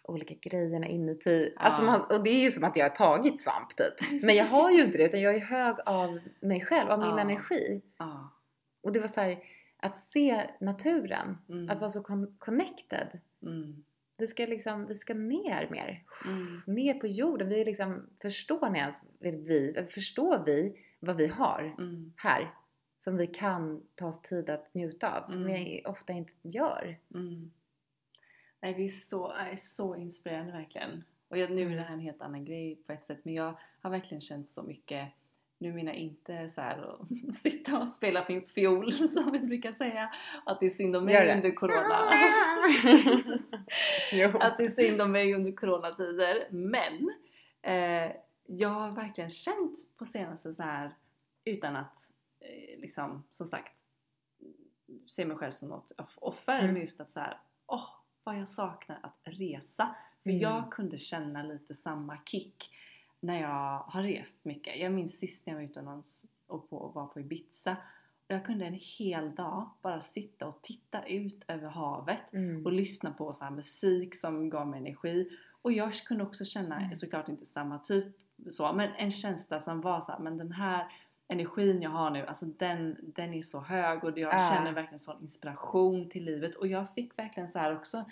olika 0.05 0.35
grejerna 0.35 0.87
inuti. 0.87 1.53
Alltså 1.57 1.83
Ja. 1.83 1.87
man, 1.87 2.01
och 2.01 2.25
det 2.25 2.31
är 2.31 2.43
ju 2.43 2.51
som 2.51 2.65
att 2.65 2.77
jag 2.77 2.85
har 2.85 2.91
tagit 2.97 3.43
svamp 3.43 3.77
typ. 3.77 3.95
Men 4.23 4.35
jag 4.37 4.45
har 4.47 4.71
ju 4.71 4.83
inte 4.85 4.99
det 4.99 5.05
utan 5.05 5.21
jag 5.21 5.35
är 5.35 5.41
hög 5.41 5.77
av 5.87 6.19
mig 6.41 6.61
själv, 6.61 6.91
av 6.91 6.99
min 6.99 7.09
Ja. 7.09 7.21
energi. 7.21 7.83
Ja. 7.99 8.31
Och 8.83 8.93
det 8.93 9.01
var 9.01 9.09
så 9.09 9.21
här, 9.21 9.39
att 9.77 9.97
se 9.97 10.43
naturen, 10.61 11.39
Mm. 11.49 11.71
att 11.71 11.79
vara 11.81 11.91
så 11.91 12.01
con- 12.03 12.35
connected. 12.39 13.21
Mm. 13.43 13.85
Vi 14.17 14.27
ska 14.27 14.47
liksom, 14.47 14.87
vi 14.87 14.95
ska 14.95 15.15
ner 15.15 15.69
mer. 15.71 16.03
Mm. 16.27 16.63
Ner 16.67 16.95
på 16.95 17.07
jorden. 17.07 17.49
Vi 17.49 17.65
liksom, 17.65 18.07
förstår 18.23 18.71
ni 18.71 18.79
ens, 18.79 19.03
vi, 19.21 19.87
förstår 19.91 20.43
vi 20.47 20.77
vad 21.01 21.17
vi 21.17 21.27
har 21.27 21.75
Mm. 21.79 22.13
här? 22.17 22.55
Som 22.99 23.17
vi 23.17 23.27
kan 23.27 23.83
ta 23.95 24.07
oss 24.07 24.23
tid 24.23 24.51
att 24.51 24.75
njuta 24.75 25.21
av, 25.21 25.27
som 25.27 25.43
Mm. 25.43 25.55
vi 25.55 25.83
ofta 25.87 26.13
inte 26.13 26.33
gör. 26.43 26.99
Mm. 28.65 28.73
Nej, 28.73 28.75
det 28.75 28.85
är 28.85 28.89
så, 28.89 29.31
är 29.33 29.57
så 29.57 29.97
inspirerande 29.97 30.53
verkligen. 30.53 31.05
Och 31.29 31.39
jag, 31.39 31.51
nu 31.51 31.73
är 31.73 31.77
det 31.77 31.83
här 31.83 31.95
en 31.95 32.01
helt 32.01 32.23
annan 32.23 32.45
grej 32.45 32.77
på 32.87 32.93
ett 32.93 33.05
sätt 33.05 33.21
men 33.25 33.35
jag 33.35 33.59
har 33.81 33.91
verkligen 33.91 34.21
känt 34.21 34.51
så 34.51 34.63
mycket 34.63 35.09
nu 35.59 35.73
menar 35.73 35.93
jag 35.93 36.01
inte 36.01 36.49
så 36.49 36.61
här 36.61 36.79
att 36.79 37.35
sitta 37.37 37.79
och 37.79 37.89
spela 37.89 38.25
min 38.29 38.43
fiol 38.43 38.93
som 39.09 39.33
vi 39.33 39.39
brukar 39.39 39.73
säga 39.73 40.11
att 40.47 40.61
det 40.61 40.67
är 40.67 40.71
synd 40.71 40.97
om 40.97 41.05
mig 41.05 41.15
under 41.37 41.51
corona. 41.55 41.95
att 44.41 44.57
det 44.59 44.65
är 44.65 44.69
synd 44.69 45.01
om 45.01 45.13
mig 45.13 45.35
under 45.35 45.53
coronatider. 45.53 46.49
Men 46.51 47.11
eh, 47.63 48.13
jag 48.47 48.69
har 48.69 48.93
verkligen 48.93 49.31
känt 49.31 49.77
på 49.97 50.05
senaste 50.05 50.53
så 50.53 50.63
här 50.63 50.91
utan 51.45 51.77
att 51.77 51.99
eh, 52.41 52.81
liksom 52.81 53.25
som 53.31 53.47
sagt 53.47 53.79
se 55.07 55.25
mig 55.25 55.37
själv 55.37 55.53
som 55.53 55.69
något 55.69 55.93
off- 55.99 56.19
offer 56.21 56.59
Mm. 56.59 56.73
men 56.73 56.83
just 56.83 57.01
att 57.01 57.11
så 57.11 57.21
här, 57.21 57.39
åh 57.67 57.89
vad 58.25 58.39
jag 58.39 58.49
saknar 58.49 58.99
att 59.03 59.19
resa. 59.25 59.95
För 60.23 60.31
Mm. 60.31 60.43
jag 60.43 60.73
kunde 60.73 60.99
känna 60.99 61.43
lite 61.43 61.75
samma 61.75 62.19
kick 62.25 62.71
när 63.21 63.41
jag 63.41 63.79
har 63.79 64.03
rest 64.03 64.45
mycket. 64.45 64.77
Jag 64.81 64.93
minns 64.93 65.19
sist 65.19 65.47
när 65.47 65.53
jag 65.55 65.61
var 65.61 65.65
utomlands 65.69 66.25
och 66.47 66.71
på, 66.71 66.89
var 66.95 67.07
på 67.07 67.21
Ibiza. 67.21 67.77
Jag 68.29 68.45
kunde 68.45 68.65
en 68.67 68.79
hel 68.99 69.35
dag 69.35 69.71
bara 69.83 70.01
sitta 70.01 70.47
och 70.47 70.63
titta 70.63 71.07
ut 71.07 71.45
över 71.49 71.69
havet 71.69 72.33
Mm. 72.33 72.67
och 72.67 72.73
lyssna 72.73 73.11
på 73.13 73.33
så 73.33 73.51
musik 73.51 74.15
som 74.17 74.51
gav 74.51 74.67
mig 74.69 74.81
energi. 74.81 75.31
Och 75.63 75.73
jag 75.73 75.95
kunde 75.95 76.25
också 76.25 76.45
känna, 76.45 76.81
Mm. 76.81 76.97
såklart 76.97 77.29
inte 77.29 77.47
samma 77.47 77.79
typ 77.79 78.07
så, 78.51 78.73
men 78.73 78.91
en 78.99 79.11
känsla 79.11 79.61
som 79.61 79.81
var 79.81 80.01
så 80.01 80.13
här, 80.13 80.19
men 80.19 80.37
den 80.39 80.53
här 80.53 80.93
energin 81.29 81.83
jag 81.83 81.91
har 81.91 82.11
nu, 82.11 82.27
alltså 82.27 82.47
den, 82.47 82.97
den 83.17 83.35
är 83.35 83.43
så 83.43 83.61
hög 83.61 84.05
och 84.05 84.19
jag 84.19 84.35
Ah. 84.35 84.39
känner 84.55 84.73
verkligen 84.73 84.99
sån 84.99 85.23
inspiration 85.23 86.09
till 86.11 86.25
livet. 86.25 86.55
Och 86.55 86.67
jag 86.67 86.95
fick 86.95 87.19
verkligen 87.19 87.49
så 87.49 87.59
här 87.59 87.77
också, 87.77 88.05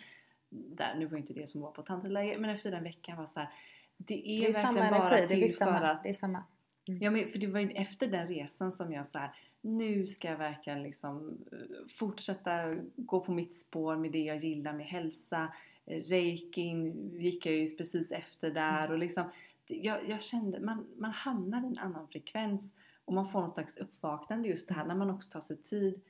där, 0.51 0.95
nu 0.99 1.07
var 1.07 1.19
inte 1.19 1.33
det 1.33 1.49
som 1.49 1.61
var 1.61 1.71
på 1.71 1.83
tantraläger, 1.83 2.39
men 2.39 2.51
efter 2.51 2.71
den 2.71 2.83
veckan 2.85 3.17
var 3.19 3.27
så 3.27 3.41
här, 3.41 3.49
det 3.97 4.15
är, 4.15 4.41
Det 4.41 4.49
är 4.49 4.53
verkligen 4.53 4.91
bara 4.91 5.09
energi, 5.09 5.23
det 5.23 5.29
till 5.29 5.43
är 5.45 5.49
för 5.49 5.55
samma. 5.57 5.79
att 5.91 6.03
Det 6.03 6.09
är 6.09 6.13
samma. 6.13 6.45
Ja 6.85 7.11
men 7.11 7.27
för 7.27 7.39
det 7.39 7.47
var 7.47 7.61
ju 7.61 7.71
efter 7.71 8.07
den 8.07 8.27
resan 8.29 8.73
som 8.73 8.93
jag 8.93 9.07
så 9.07 9.19
här, 9.19 9.31
nu 9.61 10.07
ska 10.07 10.29
jag 10.29 10.37
verkligen 10.37 10.83
liksom 10.83 11.39
eh, 11.53 11.59
fortsätta 11.89 12.75
gå 12.97 13.21
på 13.21 13.33
mitt 13.33 13.55
spår 13.55 13.97
med 13.97 14.13
det 14.13 14.19
jag 14.23 14.37
gillar 14.37 14.73
med 14.73 14.87
hälsa. 14.87 15.53
Eh, 15.87 16.03
Reikin 16.03 17.11
gick 17.21 17.47
jag 17.47 17.55
ju 17.55 17.77
precis 17.77 18.13
efter 18.13 18.51
där 18.51 18.91
och 18.93 18.99
liksom 18.99 19.25
det- 19.67 19.75
jag, 19.77 19.99
jag 20.09 20.23
kände, 20.23 20.61
man, 20.61 20.87
man 20.97 21.11
hamnar 21.11 21.63
i 21.65 21.67
en 21.67 21.79
annan 21.79 22.09
frekvens 22.09 22.73
och 23.13 23.15
man 23.15 23.27
får 23.27 23.41
någon 23.41 23.51
slags 23.51 23.77
uppvaknande 23.77 24.49
just 24.49 24.69
det 24.69 24.75
här 24.75 24.85
när 24.85 24.95
man 24.95 25.11
också 25.11 25.31
tar 25.31 25.41
sig 25.41 25.57
tid 25.57 26.01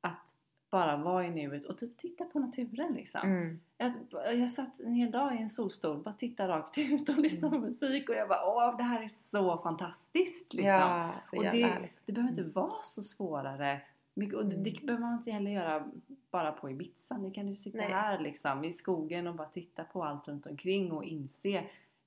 att 0.00 0.34
bara 0.70 0.96
vara 0.96 1.26
i 1.26 1.30
nuet 1.30 1.64
och 1.64 1.78
typ 1.78 1.96
titta 1.96 2.24
på 2.24 2.38
naturen 2.38 2.92
liksom. 2.94 3.20
Mm. 3.24 3.60
Jag, 3.78 3.92
jag 4.36 4.50
satt 4.50 4.80
en 4.80 4.92
hel 4.94 5.10
dag 5.10 5.34
i 5.34 5.38
en 5.38 5.48
solstol, 5.48 6.02
bara 6.02 6.14
tittade 6.14 6.52
rakt 6.52 6.78
ut 6.78 7.08
och 7.08 7.18
lyssnade 7.18 7.56
på 7.58 7.64
musik 7.64 8.08
och 8.08 8.14
jag 8.14 8.28
bara 8.28 8.46
åh 8.46 8.76
det 8.76 8.82
här 8.82 9.02
är 9.02 9.08
så 9.08 9.58
fantastiskt 9.58 10.54
liksom. 10.54 10.70
Ja, 10.72 11.10
så 11.30 11.36
och 11.36 11.42
det, 11.42 11.48
härligt. 11.66 11.92
det 12.06 12.12
behöver 12.12 12.30
inte 12.30 12.42
vara 12.42 12.82
så 12.82 13.02
svårare. 13.02 13.80
Och 14.16 14.20
det, 14.20 14.26
Mm. 14.26 14.62
det 14.62 14.82
behöver 14.86 15.04
man 15.06 15.14
inte 15.14 15.30
heller 15.30 15.50
göra 15.50 15.88
bara 16.30 16.52
på 16.52 16.70
Ibiza. 16.70 17.14
Det 17.18 17.30
kan 17.30 17.46
du 17.46 17.54
sitta 17.54 17.78
Nej. 17.78 17.90
här 17.90 18.18
liksom 18.18 18.64
i 18.64 18.72
skogen 18.72 19.26
och 19.26 19.34
bara 19.34 19.46
titta 19.48 19.84
på 19.84 20.04
allt 20.04 20.28
runt 20.28 20.46
omkring 20.46 20.92
och 20.92 21.04
inse 21.04 21.64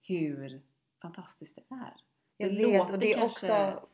hur 0.07 0.61
fantastiskt 1.01 1.55
det 1.55 1.75
är. 1.75 1.93
Jag 2.37 2.55
det 2.55 2.65
vet 2.65 2.91
och 2.91 2.99
det 2.99 3.13
är 3.13 3.17
kanske- 3.19 3.71
också... 3.73 3.87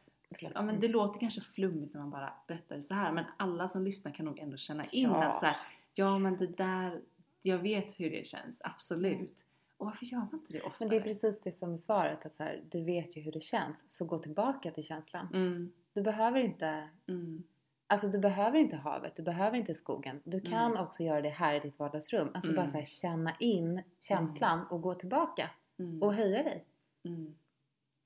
Ja 0.56 0.62
men 0.62 0.80
det 0.80 0.88
låter 0.88 1.20
kanske 1.20 1.42
flummigt 1.42 1.94
när 1.94 2.02
man 2.02 2.10
bara 2.10 2.34
berättar 2.48 2.76
det 2.76 2.84
så 2.84 2.94
här 2.94 3.12
men 3.12 3.26
alla 3.38 3.68
som 3.68 3.84
lyssnar 3.84 4.12
kan 4.12 4.26
nog 4.26 4.40
ändå 4.40 4.58
känna 4.58 4.86
in 4.86 5.10
Ja. 5.10 5.24
att 5.24 5.38
så 5.38 5.46
här, 5.46 5.56
ja 5.94 6.18
men 6.20 6.38
det 6.38 6.48
där, 6.48 7.02
jag 7.42 7.58
vet 7.58 8.00
hur 8.00 8.10
det 8.10 8.26
känns, 8.28 8.62
absolut. 8.64 9.46
Och 9.78 9.86
varför 9.86 10.06
gör 10.06 10.18
man 10.20 10.30
inte 10.34 10.54
det 10.54 10.62
oftare? 10.62 10.76
Men 10.80 10.90
det 10.90 10.96
är 10.96 11.02
precis 11.02 11.42
det 11.42 11.52
som 11.58 11.74
är 11.74 11.78
svaret. 11.78 12.26
Att 12.26 12.34
så 12.34 12.44
här, 12.44 12.62
du 12.72 12.84
vet 12.84 13.18
ju 13.18 13.22
hur 13.22 13.32
det 13.32 13.44
känns. 13.44 13.84
Så 13.86 14.06
gå 14.06 14.18
tillbaka 14.18 14.72
till 14.72 14.84
känslan. 14.84 15.28
Mm, 15.34 15.72
Du 15.94 16.02
behöver 16.02 16.40
inte 16.40 16.90
mm, 17.08 17.44
Alltså 17.88 18.08
du 18.08 18.20
behöver 18.20 18.58
inte 18.60 18.76
havet, 18.76 19.16
du 19.16 19.24
behöver 19.24 19.58
inte 19.58 19.74
skogen. 19.74 20.22
Du 20.24 20.42
kan 20.42 20.72
Mm. 20.72 20.84
också 20.84 21.04
göra 21.04 21.22
det 21.22 21.30
här 21.30 21.54
i 21.54 21.60
ditt 21.60 21.80
vardagsrum. 21.80 22.28
Alltså 22.34 22.52
bara 22.52 22.62
Mm. 22.62 22.72
så 22.72 22.78
här, 22.78 22.86
känna 22.86 23.34
in 23.40 23.82
känslan 24.00 24.66
och 24.70 24.82
gå 24.82 24.96
tillbaka 24.96 25.50
mm, 25.80 26.04
och 26.04 26.14
höja 26.14 26.44
dig. 26.44 26.66
mm. 27.04 27.36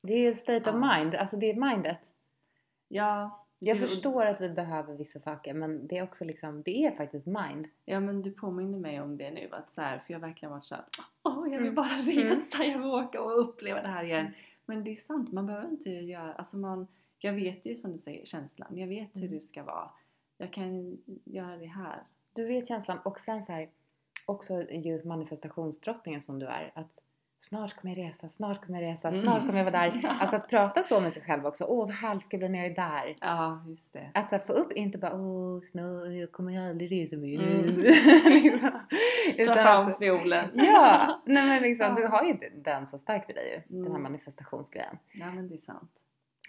Det 0.01 0.13
är 0.13 0.33
state 0.33 0.69
of 0.69 0.75
mind, 0.75 1.15
alltså 1.15 1.37
det 1.37 1.49
är 1.49 1.53
mindet. 1.55 1.99
Ja, 2.87 3.43
Jag 3.59 3.77
det- 3.77 3.81
förstår 3.81 4.25
att 4.25 4.41
vi 4.41 4.49
behöver 4.49 4.93
vissa 4.95 5.19
saker 5.19 5.53
men 5.53 5.87
det 5.87 5.97
är 5.97 6.03
också 6.03 6.25
liksom, 6.25 6.61
det 6.63 6.85
är 6.85 6.91
faktiskt 6.95 7.27
mind. 7.27 7.67
Ja 7.85 7.99
men 7.99 8.21
du 8.21 8.31
påminner 8.31 8.77
mig 8.77 9.01
om 9.01 9.17
det 9.17 9.31
nu 9.31 9.49
att 9.51 9.71
så 9.71 9.81
här, 9.81 9.99
för 9.99 10.13
jag 10.13 10.19
har 10.19 10.27
verkligen 10.27 10.51
varit 10.51 10.65
såhär 10.65 10.83
Åh 11.23 11.43
jag 11.51 11.57
vill 11.59 11.61
Mm. 11.61 11.75
bara 11.75 11.97
resa, 12.03 12.63
jag 12.63 12.77
vill 12.77 12.87
åka 12.87 13.21
och 13.21 13.39
uppleva 13.41 13.81
det 13.81 13.87
här 13.87 14.03
igen. 14.03 14.27
Men 14.65 14.83
det 14.83 14.91
är 14.91 14.95
sant, 14.95 15.31
man 15.31 15.45
behöver 15.45 15.69
inte 15.69 15.89
göra, 15.89 16.33
alltså 16.33 16.57
man, 16.57 16.87
jag 17.19 17.33
vet 17.33 17.65
ju 17.65 17.75
som 17.75 17.91
du 17.91 17.97
säger 17.97 18.25
känslan, 18.25 18.77
jag 18.77 18.87
vet 18.87 19.15
hur 19.15 19.21
Mm. 19.23 19.33
det 19.35 19.41
ska 19.41 19.63
vara. 19.63 19.89
Jag 20.37 20.53
kan 20.53 20.97
göra 21.25 21.57
det 21.57 21.65
här. 21.65 22.03
Du 22.33 22.45
vet 22.45 22.67
känslan 22.67 22.97
och 23.05 23.19
sen 23.19 23.45
så 23.45 23.51
här, 23.51 23.69
också 24.25 24.53
ju 24.71 25.03
manifestationsdrottningen 25.03 26.21
som 26.21 26.39
du 26.39 26.45
är. 26.45 26.71
Att 26.75 26.99
snart 27.37 27.73
kommer 27.73 27.95
jag 27.95 28.07
resa, 28.09 28.29
snart 28.29 28.65
kommer 28.65 28.81
jag 28.81 28.91
resa, 28.93 29.07
Mm. 29.07 29.21
snart 29.21 29.39
kommer 29.45 29.57
jag 29.57 29.71
vara 29.71 29.89
där. 29.89 30.01
Alltså 30.19 30.35
att 30.35 30.49
prata 30.49 30.83
så 30.83 30.99
med 30.99 31.13
sig 31.13 31.21
själv 31.21 31.45
också. 31.45 31.65
Åh 31.67 31.85
vad 31.85 31.91
härligt 31.95 32.25
ska 32.25 32.37
bli 32.37 32.49
när 32.49 32.59
jag 32.59 32.67
är 32.71 32.75
där. 32.75 33.15
Ja, 33.21 33.63
just 33.67 33.93
det. 33.93 34.11
Att 34.13 34.29
så 34.29 34.35
här, 34.35 34.43
få 34.43 34.53
upp, 34.53 34.71
inte 34.73 34.97
bara 34.97 35.13
åh 35.15 35.61
snart, 35.61 36.07
jag 36.19 36.31
kommer 36.31 36.69
aldrig 36.69 36.91
resa 36.91 37.17
mer. 37.17 37.41
Mm. 37.41 37.75
liksom. 38.43 38.71
Ta 39.47 39.55
fram 39.55 39.95
fiolen. 39.99 40.49
ja, 40.53 41.21
nej 41.25 41.45
men 41.47 41.61
liksom, 41.63 41.85
Ja. 41.85 41.95
du 41.95 42.07
har 42.07 42.23
ju 42.23 42.33
den 42.63 42.87
så 42.87 42.97
starkt 42.97 43.29
i 43.29 43.33
dig 43.33 43.49
ju. 43.67 43.75
Den 43.75 43.83
här 43.83 43.89
Mm. 43.89 44.03
manifestationsgrejen. 44.03 44.97
Ja 45.13 45.31
men 45.31 45.47
det 45.47 45.55
är 45.55 45.59
sant. 45.59 45.91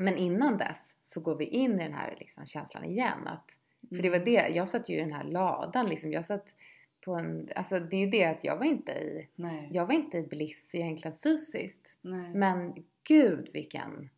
Men 0.01 0.16
innan 0.16 0.57
dess 0.59 0.95
så 1.03 1.20
går 1.20 1.34
vi 1.36 1.45
in 1.45 1.80
i 1.80 1.84
den 1.84 1.93
här 1.95 2.16
liksom, 2.20 2.47
känslan 2.47 2.84
igen. 2.84 3.26
Att, 3.28 3.45
för 3.89 3.97
det 4.03 4.09
Mm. 4.09 4.20
var 4.20 4.26
det, 4.26 4.49
jag 4.49 4.68
satt 4.68 4.89
ju 4.89 4.97
i 4.97 5.01
den 5.01 5.12
här 5.12 5.24
ladan 5.24 5.86
liksom. 5.86 6.12
Jag 6.12 6.24
satt 6.24 6.47
på 7.09 7.14
en, 7.14 7.48
alltså 7.56 7.80
det 7.80 7.96
är 7.96 8.00
ju 8.00 8.11
det 8.11 8.24
att 8.24 8.44
jag 8.44 8.56
var 8.56 8.64
inte 8.64 8.92
i, 8.92 9.28
Nej. 9.34 9.68
jag 9.72 9.86
var 9.86 9.94
inte 9.94 10.18
i 10.18 10.22
bliss 10.22 10.74
egentligen 10.74 11.16
fysiskt. 11.16 11.98
Nej. 12.00 12.34
Men 12.34 12.84
gud 13.04 13.48
vilken 13.52 14.11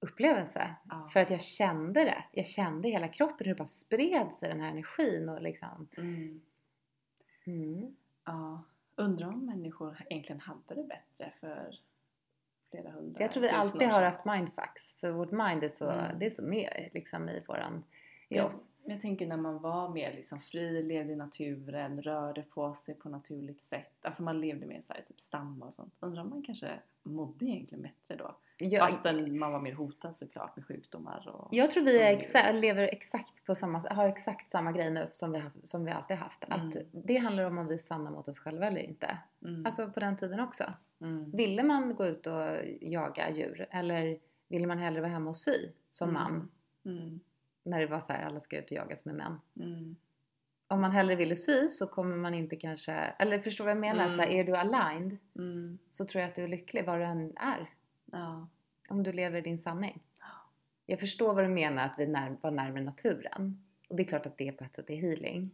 upplevelse. 0.00 0.74
ja. 0.90 1.08
För 1.12 1.20
att 1.20 1.30
jag 1.30 1.40
kände 1.40 2.04
det. 2.04 2.24
Jag 2.32 2.46
kände 2.46 2.88
hela 2.88 3.08
kroppen 3.08 3.46
hur 3.46 3.54
det 3.54 3.58
bara 3.58 3.68
spred 3.68 4.32
sig 4.32 4.48
den 4.48 4.60
här 4.60 4.70
energin 4.70 5.28
och 5.28 5.42
liksom. 5.42 5.88
Mm. 5.96 6.40
Mm. 7.46 7.96
Ja. 8.24 8.62
Undrar 8.96 9.28
om 9.28 9.46
människor 9.46 9.96
egentligen 10.10 10.40
hade 10.40 10.74
det 10.74 10.82
bättre 10.88 11.32
för 11.40 11.78
flera 12.70 12.90
hundra 12.90 13.20
Jag 13.20 13.32
tror 13.32 13.42
vi 13.42 13.48
alltid 13.48 13.88
har 13.88 14.02
haft 14.02 14.24
mindfucks. 14.24 14.94
För 15.00 15.10
vårt 15.10 15.30
mind 15.30 15.64
är 15.64 15.68
så, 15.68 15.90
Mm. 15.90 16.18
det 16.18 16.26
är 16.26 16.30
så 16.30 16.42
med 16.42 16.88
liksom 16.92 17.28
i 17.28 17.42
våran, 17.48 17.84
i 18.28 18.36
Jag, 18.36 18.46
oss. 18.46 18.70
jag 18.84 19.00
tänker 19.00 19.26
när 19.26 19.36
man 19.36 19.58
var 19.58 19.88
mer 19.88 20.12
liksom 20.12 20.40
fri, 20.40 20.82
levde 20.82 21.12
i 21.12 21.16
naturen, 21.16 22.02
rörde 22.02 22.42
på 22.42 22.74
sig 22.74 22.94
på 22.94 23.08
naturligt 23.08 23.62
sätt. 23.62 23.92
Alltså 24.02 24.22
man 24.22 24.40
levde 24.40 24.66
mer 24.66 24.82
såhär 24.86 25.02
typ 25.08 25.20
stammar 25.20 25.66
och 25.66 25.74
sånt. 25.74 25.94
Undrar 26.00 26.22
om 26.22 26.28
man 26.30 26.42
kanske 26.42 26.68
mådde 27.02 27.44
egentligen 27.44 27.82
bättre 27.82 28.16
då? 28.24 28.36
Jag, 28.58 28.80
Fastän 28.90 29.38
man 29.38 29.52
var 29.52 29.60
mer 29.60 29.72
hotad 29.74 30.16
såklart 30.16 30.56
med 30.56 30.66
sjukdomar 30.66 31.28
och... 31.28 31.48
Jag 31.50 31.70
tror 31.70 31.84
vi 31.84 32.02
Mm. 32.02 32.18
exa- 32.20 32.52
lever 32.60 32.82
exakt 32.82 33.44
på 33.44 33.54
samma, 33.54 33.78
har 33.90 34.08
exakt 34.08 34.48
samma 34.50 34.72
grej 34.72 34.90
nu 34.90 35.08
som 35.12 35.32
vi, 35.32 35.42
som 35.62 35.84
vi 35.84 35.90
alltid 35.90 36.16
haft. 36.16 36.44
Att 36.44 36.60
Mm. 36.74 36.86
det 36.92 37.16
handlar 37.16 37.44
om 37.44 37.58
om 37.58 37.66
vi 37.66 37.74
är 37.74 37.78
sanna 37.78 38.10
mot 38.10 38.28
oss 38.28 38.38
själva 38.38 38.66
eller 38.66 38.80
inte. 38.80 39.18
Mm. 39.44 39.66
Alltså 39.66 39.90
på 39.90 40.00
den 40.00 40.16
tiden 40.16 40.40
också. 40.40 40.64
mm. 41.00 41.30
Ville 41.30 41.62
man 41.62 41.94
gå 41.94 42.06
ut 42.06 42.26
och 42.26 42.56
jaga 42.80 43.30
djur 43.30 43.66
eller 43.70 44.18
ville 44.48 44.66
man 44.66 44.78
hellre 44.78 45.00
vara 45.00 45.10
hemma 45.12 45.30
och 45.30 45.36
sy 45.36 45.68
som 45.90 46.08
Mm. 46.08 46.22
man? 46.22 46.48
Mm. 47.66 47.70
När 47.70 47.80
det 47.80 47.86
var 47.86 48.00
så 48.00 48.12
här, 48.12 48.22
alla 48.24 48.40
ska 48.40 48.58
ut 48.58 48.64
och 48.64 48.72
jaga 48.72 48.96
som 48.96 49.10
är 49.10 49.14
män. 49.14 49.40
Mm. 49.60 49.96
Om 50.68 50.80
man 50.80 50.90
hellre 50.90 51.14
ville 51.16 51.36
sy 51.36 51.68
så 51.68 51.86
kommer 51.86 52.16
man 52.16 52.34
inte 52.34 52.56
kanske, 52.56 52.92
eller 52.92 53.38
förstår 53.38 53.64
vad 53.64 53.70
jag 53.70 53.80
menar? 53.80 54.04
Att 54.04 54.14
Så 54.14 54.20
här, 54.20 54.28
Mm. 54.28 54.40
är 54.40 54.44
du 54.44 54.56
aligned 54.56 55.16
Mm. 55.36 55.78
så 55.90 56.04
tror 56.04 56.20
jag 56.22 56.28
att 56.28 56.34
du 56.34 56.42
är 56.42 56.48
lycklig 56.48 56.86
var 56.86 56.98
du 56.98 57.04
än 57.04 57.32
är. 57.36 57.70
Ja. 58.04 58.48
Om 58.88 59.02
du 59.02 59.12
lever 59.12 59.38
i 59.38 59.40
din 59.40 59.58
sanning. 59.58 60.02
Jag 60.86 61.00
förstår 61.00 61.34
vad 61.34 61.44
du 61.44 61.48
menar 61.48 61.84
att 61.86 61.94
vi 61.98 62.06
när, 62.06 62.36
var 62.40 62.50
närmare 62.50 62.82
naturen. 62.82 63.64
Och 63.88 63.96
det 63.96 64.02
är 64.02 64.06
klart 64.06 64.26
att 64.26 64.38
det 64.38 64.52
på 64.52 64.64
ett 64.64 64.74
sätt 64.74 64.90
är 64.90 64.96
healing. 64.96 65.50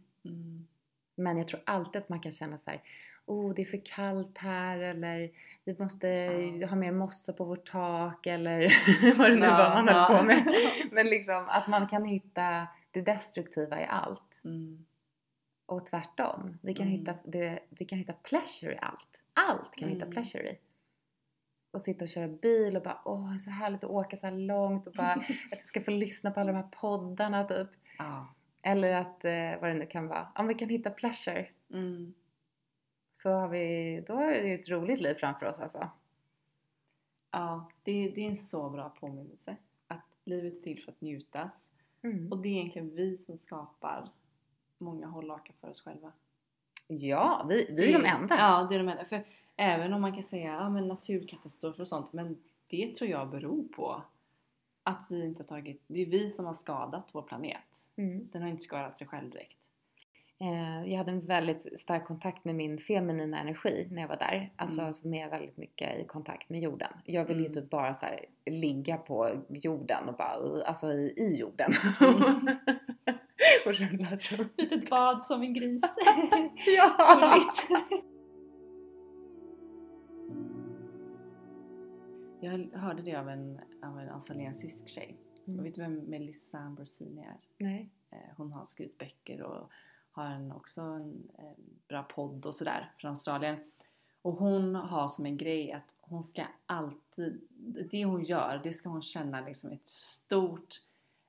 Men 1.23 1.37
jag 1.37 1.47
tror 1.47 1.61
alltid 1.65 2.01
att 2.01 2.09
man 2.09 2.19
kan 2.19 2.31
känna 2.31 2.57
så 2.57 2.69
här, 2.71 2.81
oh 3.25 3.53
det 3.55 3.61
är 3.61 3.65
för 3.65 3.81
kallt 3.85 4.37
här 4.37 4.77
eller 4.77 5.31
vi 5.65 5.75
måste 5.79 6.07
Ja. 6.07 6.67
ha 6.67 6.75
mer 6.75 6.91
mossa 6.91 7.33
på 7.33 7.45
vårt 7.45 7.71
tak 7.71 8.27
eller 8.27 8.61
vad 9.17 9.29
det 9.31 9.35
nu 9.35 9.45
Ja, 9.45 9.57
var 9.57 9.69
man 9.69 9.87
höll 9.87 9.97
ja. 10.11 10.17
på 10.19 10.25
med. 10.25 10.55
Men 10.91 11.05
liksom 11.05 11.45
att 11.49 11.67
man 11.67 11.87
kan 11.87 12.05
hitta 12.05 12.67
det 12.91 13.01
destruktiva 13.01 13.81
i 13.81 13.85
allt. 13.85 14.41
Mm. 14.43 14.85
Och 15.65 15.85
tvärtom. 15.85 16.57
Vi 16.61 16.73
kan, 16.73 16.87
Mm. 16.87 16.99
hitta, 16.99 17.13
det, 17.23 17.59
vi 17.69 17.85
kan 17.85 17.97
hitta 17.99 18.13
pleasure 18.13 18.73
i 18.73 18.77
allt. 18.81 19.23
Allt 19.33 19.75
kan 19.75 19.87
vi 19.87 19.93
hitta 19.93 20.05
Mm. 20.05 20.13
pleasure 20.15 20.49
i. 20.49 20.57
Och 21.73 21.81
sitta 21.81 22.03
och 22.05 22.09
köra 22.09 22.27
bil 22.27 22.77
och 22.77 22.83
bara 22.83 23.01
åh, 23.05 23.37
så 23.37 23.49
härligt 23.51 23.83
att 23.83 23.89
åka 23.89 24.17
så 24.17 24.25
här 24.27 24.33
långt 24.33 24.87
och 24.87 24.93
bara 24.93 25.11
att 25.13 25.29
jag 25.51 25.65
ska 25.65 25.81
få 25.81 25.91
lyssna 25.91 26.31
på 26.31 26.39
alla 26.39 26.51
de 26.51 26.57
här 26.57 26.67
poddarna 26.71 27.43
typ. 27.43 27.69
Ja. 27.97 28.33
Eller 28.61 28.93
att, 28.93 29.25
eh, 29.25 29.61
vad 29.61 29.69
det 29.69 29.73
nu 29.73 29.85
kan 29.85 30.07
vara. 30.07 30.27
Om 30.35 30.47
vi 30.47 30.53
kan 30.53 30.69
hitta 30.69 30.89
pleasure 30.89 31.47
Mm. 31.73 32.13
så 33.13 33.29
har 33.29 33.47
vi, 33.47 34.03
då 34.07 34.13
är 34.13 34.43
det 34.43 34.53
ett 34.53 34.69
roligt 34.69 35.01
liv 35.01 35.13
framför 35.13 35.45
oss 35.45 35.59
alltså. 35.59 35.89
Ja, 37.31 37.71
det, 37.83 38.09
det 38.09 38.21
är 38.21 38.27
en 38.29 38.37
så 38.37 38.69
bra 38.69 38.89
påminnelse. 38.89 39.55
Att 39.87 40.05
livet 40.23 40.57
är 40.57 40.61
till 40.61 40.83
för 40.83 40.91
att 40.91 41.01
njutas. 41.01 41.69
Mm. 42.03 42.31
Och 42.31 42.37
det 42.37 42.49
är 42.49 42.53
egentligen 42.53 42.95
vi 42.95 43.17
som 43.17 43.37
skapar 43.37 44.09
många 44.77 45.07
hållhakar 45.07 45.53
för 45.53 45.69
oss 45.69 45.81
själva. 45.81 46.11
Ja, 46.87 47.45
vi, 47.49 47.67
vi 47.77 47.93
är 47.93 47.99
de 47.99 48.05
enda. 48.05 48.35
Ja, 48.37 48.67
det 48.69 48.75
är 48.75 48.79
de 48.79 48.89
enda. 48.89 49.05
För 49.05 49.23
även 49.55 49.93
om 49.93 50.01
man 50.01 50.13
kan 50.13 50.23
säga 50.23 50.53
ja, 50.53 50.69
men 50.69 50.87
naturkatastrofer 50.87 51.81
och 51.81 51.87
sånt, 51.87 52.13
men 52.13 52.43
det 52.67 52.95
tror 52.95 53.09
jag 53.09 53.29
beror 53.29 53.63
på 53.63 54.03
att 54.83 55.05
vi 55.09 55.25
inte 55.25 55.43
har 55.43 55.47
tagit... 55.47 55.83
Det 55.87 56.01
är 56.01 56.05
vi 56.05 56.29
som 56.29 56.45
har 56.45 56.53
skadat 56.53 57.09
vår 57.11 57.21
planet. 57.21 57.87
Mm. 57.97 58.29
Den 58.31 58.41
har 58.41 58.49
inte 58.49 58.63
skadat 58.63 58.97
sig 58.97 59.07
själv 59.07 59.29
direkt. 59.29 59.57
Eh, 60.41 60.83
jag 60.91 60.97
hade 60.97 61.11
en 61.11 61.25
väldigt 61.25 61.79
stark 61.79 62.05
kontakt 62.07 62.45
med 62.45 62.55
min 62.55 62.77
feminina 62.77 63.39
energi 63.39 63.87
när 63.91 64.01
jag 64.01 64.09
var 64.09 64.17
där. 64.17 64.53
Alltså 64.55 64.81
Mm. 64.81 64.93
som 64.93 65.13
är 65.13 65.29
väldigt 65.29 65.57
mycket 65.57 65.99
i 65.99 66.03
kontakt 66.05 66.49
med 66.49 66.59
jorden. 66.59 66.91
Jag 67.05 67.25
ville 67.25 67.39
ju 67.39 67.45
Mm. 67.45 67.61
typ 67.61 67.69
bara 67.69 67.93
så 67.93 68.05
här, 68.05 68.25
ligga 68.45 68.97
på 68.97 69.31
jorden 69.49 70.09
och 70.09 70.15
bara, 70.15 70.63
alltså 70.65 70.93
i, 70.93 71.13
i 71.17 71.35
jorden. 71.39 71.71
Mm. 72.01 72.21
och 73.65 73.73
rulla 73.73 74.09
runt. 74.15 74.51
Litet 74.57 74.89
bad 74.89 75.23
som 75.23 75.41
en 75.41 75.53
gris. 75.53 75.83
Ja! 76.77 77.35
Jag 82.51 82.79
hörde 82.79 83.01
det 83.01 83.15
av 83.15 83.29
en, 83.29 83.59
av 83.83 83.99
en 83.99 84.09
australiensisk 84.09 84.87
tjej. 84.89 85.17
Så 85.45 85.51
Mm. 85.51 85.63
Vet 85.63 85.75
du 85.75 85.81
vem 85.81 85.95
Melissa 85.95 86.57
Ambrosini 86.57 87.21
är? 87.21 87.37
Nej. 87.57 87.89
Eh, 88.09 88.17
Hon 88.37 88.51
har 88.51 88.65
skrivit 88.65 88.97
böcker 88.97 89.41
och 89.41 89.71
har 90.11 90.25
en, 90.25 90.51
också 90.51 90.81
en, 90.81 91.29
en 91.37 91.55
bra 91.87 92.03
podd 92.03 92.45
och 92.45 92.55
sådär 92.55 92.91
från 92.97 93.09
Australien. 93.09 93.71
Och 94.21 94.33
hon 94.33 94.75
har 94.75 95.07
som 95.07 95.25
en 95.25 95.37
grej 95.37 95.71
att 95.71 95.95
hon 96.01 96.23
ska 96.23 96.43
alltid, 96.65 97.41
det 97.91 98.05
hon 98.05 98.23
gör, 98.23 98.61
det 98.63 98.73
ska 98.73 98.89
hon 98.89 99.01
känna 99.01 99.41
liksom 99.41 99.71
ett 99.71 99.87
stort, 99.87 100.75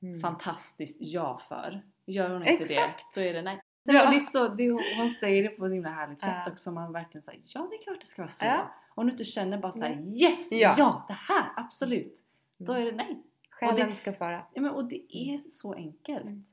Mm. 0.03 0.21
fantastiskt 0.21 0.97
ja 1.01 1.39
för. 1.49 1.83
Gör 2.07 2.31
hon 2.31 2.47
inte 2.49 2.63
Exakt. 2.65 3.05
det, 3.15 3.21
då 3.21 3.27
är 3.27 3.33
det 3.35 3.43
nej. 3.43 3.61
Ja. 3.83 4.11
Det 4.11 4.17
är 4.17 4.21
så, 4.21 4.49
det, 4.49 4.71
hon 4.99 5.11
säger 5.11 5.43
det 5.43 5.49
på 5.49 5.67
ett 5.67 5.73
himla 5.73 5.91
härligt 5.91 6.21
sätt 6.21 6.31
Ja. 6.47 6.53
också. 6.53 6.73
Man 6.73 6.93
verkligen 6.93 7.23
säger 7.23 7.43
ja 7.45 7.67
det 7.71 7.77
är 7.77 7.83
klart 7.83 8.01
det 8.01 8.07
ska 8.07 8.23
vara 8.23 8.29
så. 8.29 8.45
Ja. 8.45 8.75
Om 8.95 9.07
du 9.07 9.13
inte 9.13 9.25
känner 9.25 9.59
bara 9.59 9.73
såhär 9.73 9.93
Mm. 9.93 10.13
yes, 10.13 10.53
Ja. 10.53 10.75
ja. 10.79 11.05
det 11.09 11.15
här, 11.15 11.53
absolut. 11.57 12.23
Då 12.59 12.73
Mm. 12.73 12.87
är 12.87 12.91
det 12.91 12.97
nej. 12.97 13.23
Själen 13.51 13.83
och 13.83 13.89
det- 13.89 13.97
ska 13.97 14.13
svara. 14.13 14.43
Ja, 14.55 14.63
men, 14.63 14.71
och 14.71 14.85
det 14.85 15.17
är 15.17 15.39
så 15.39 15.75
enkelt. 15.75 16.23
Mm. 16.25 16.45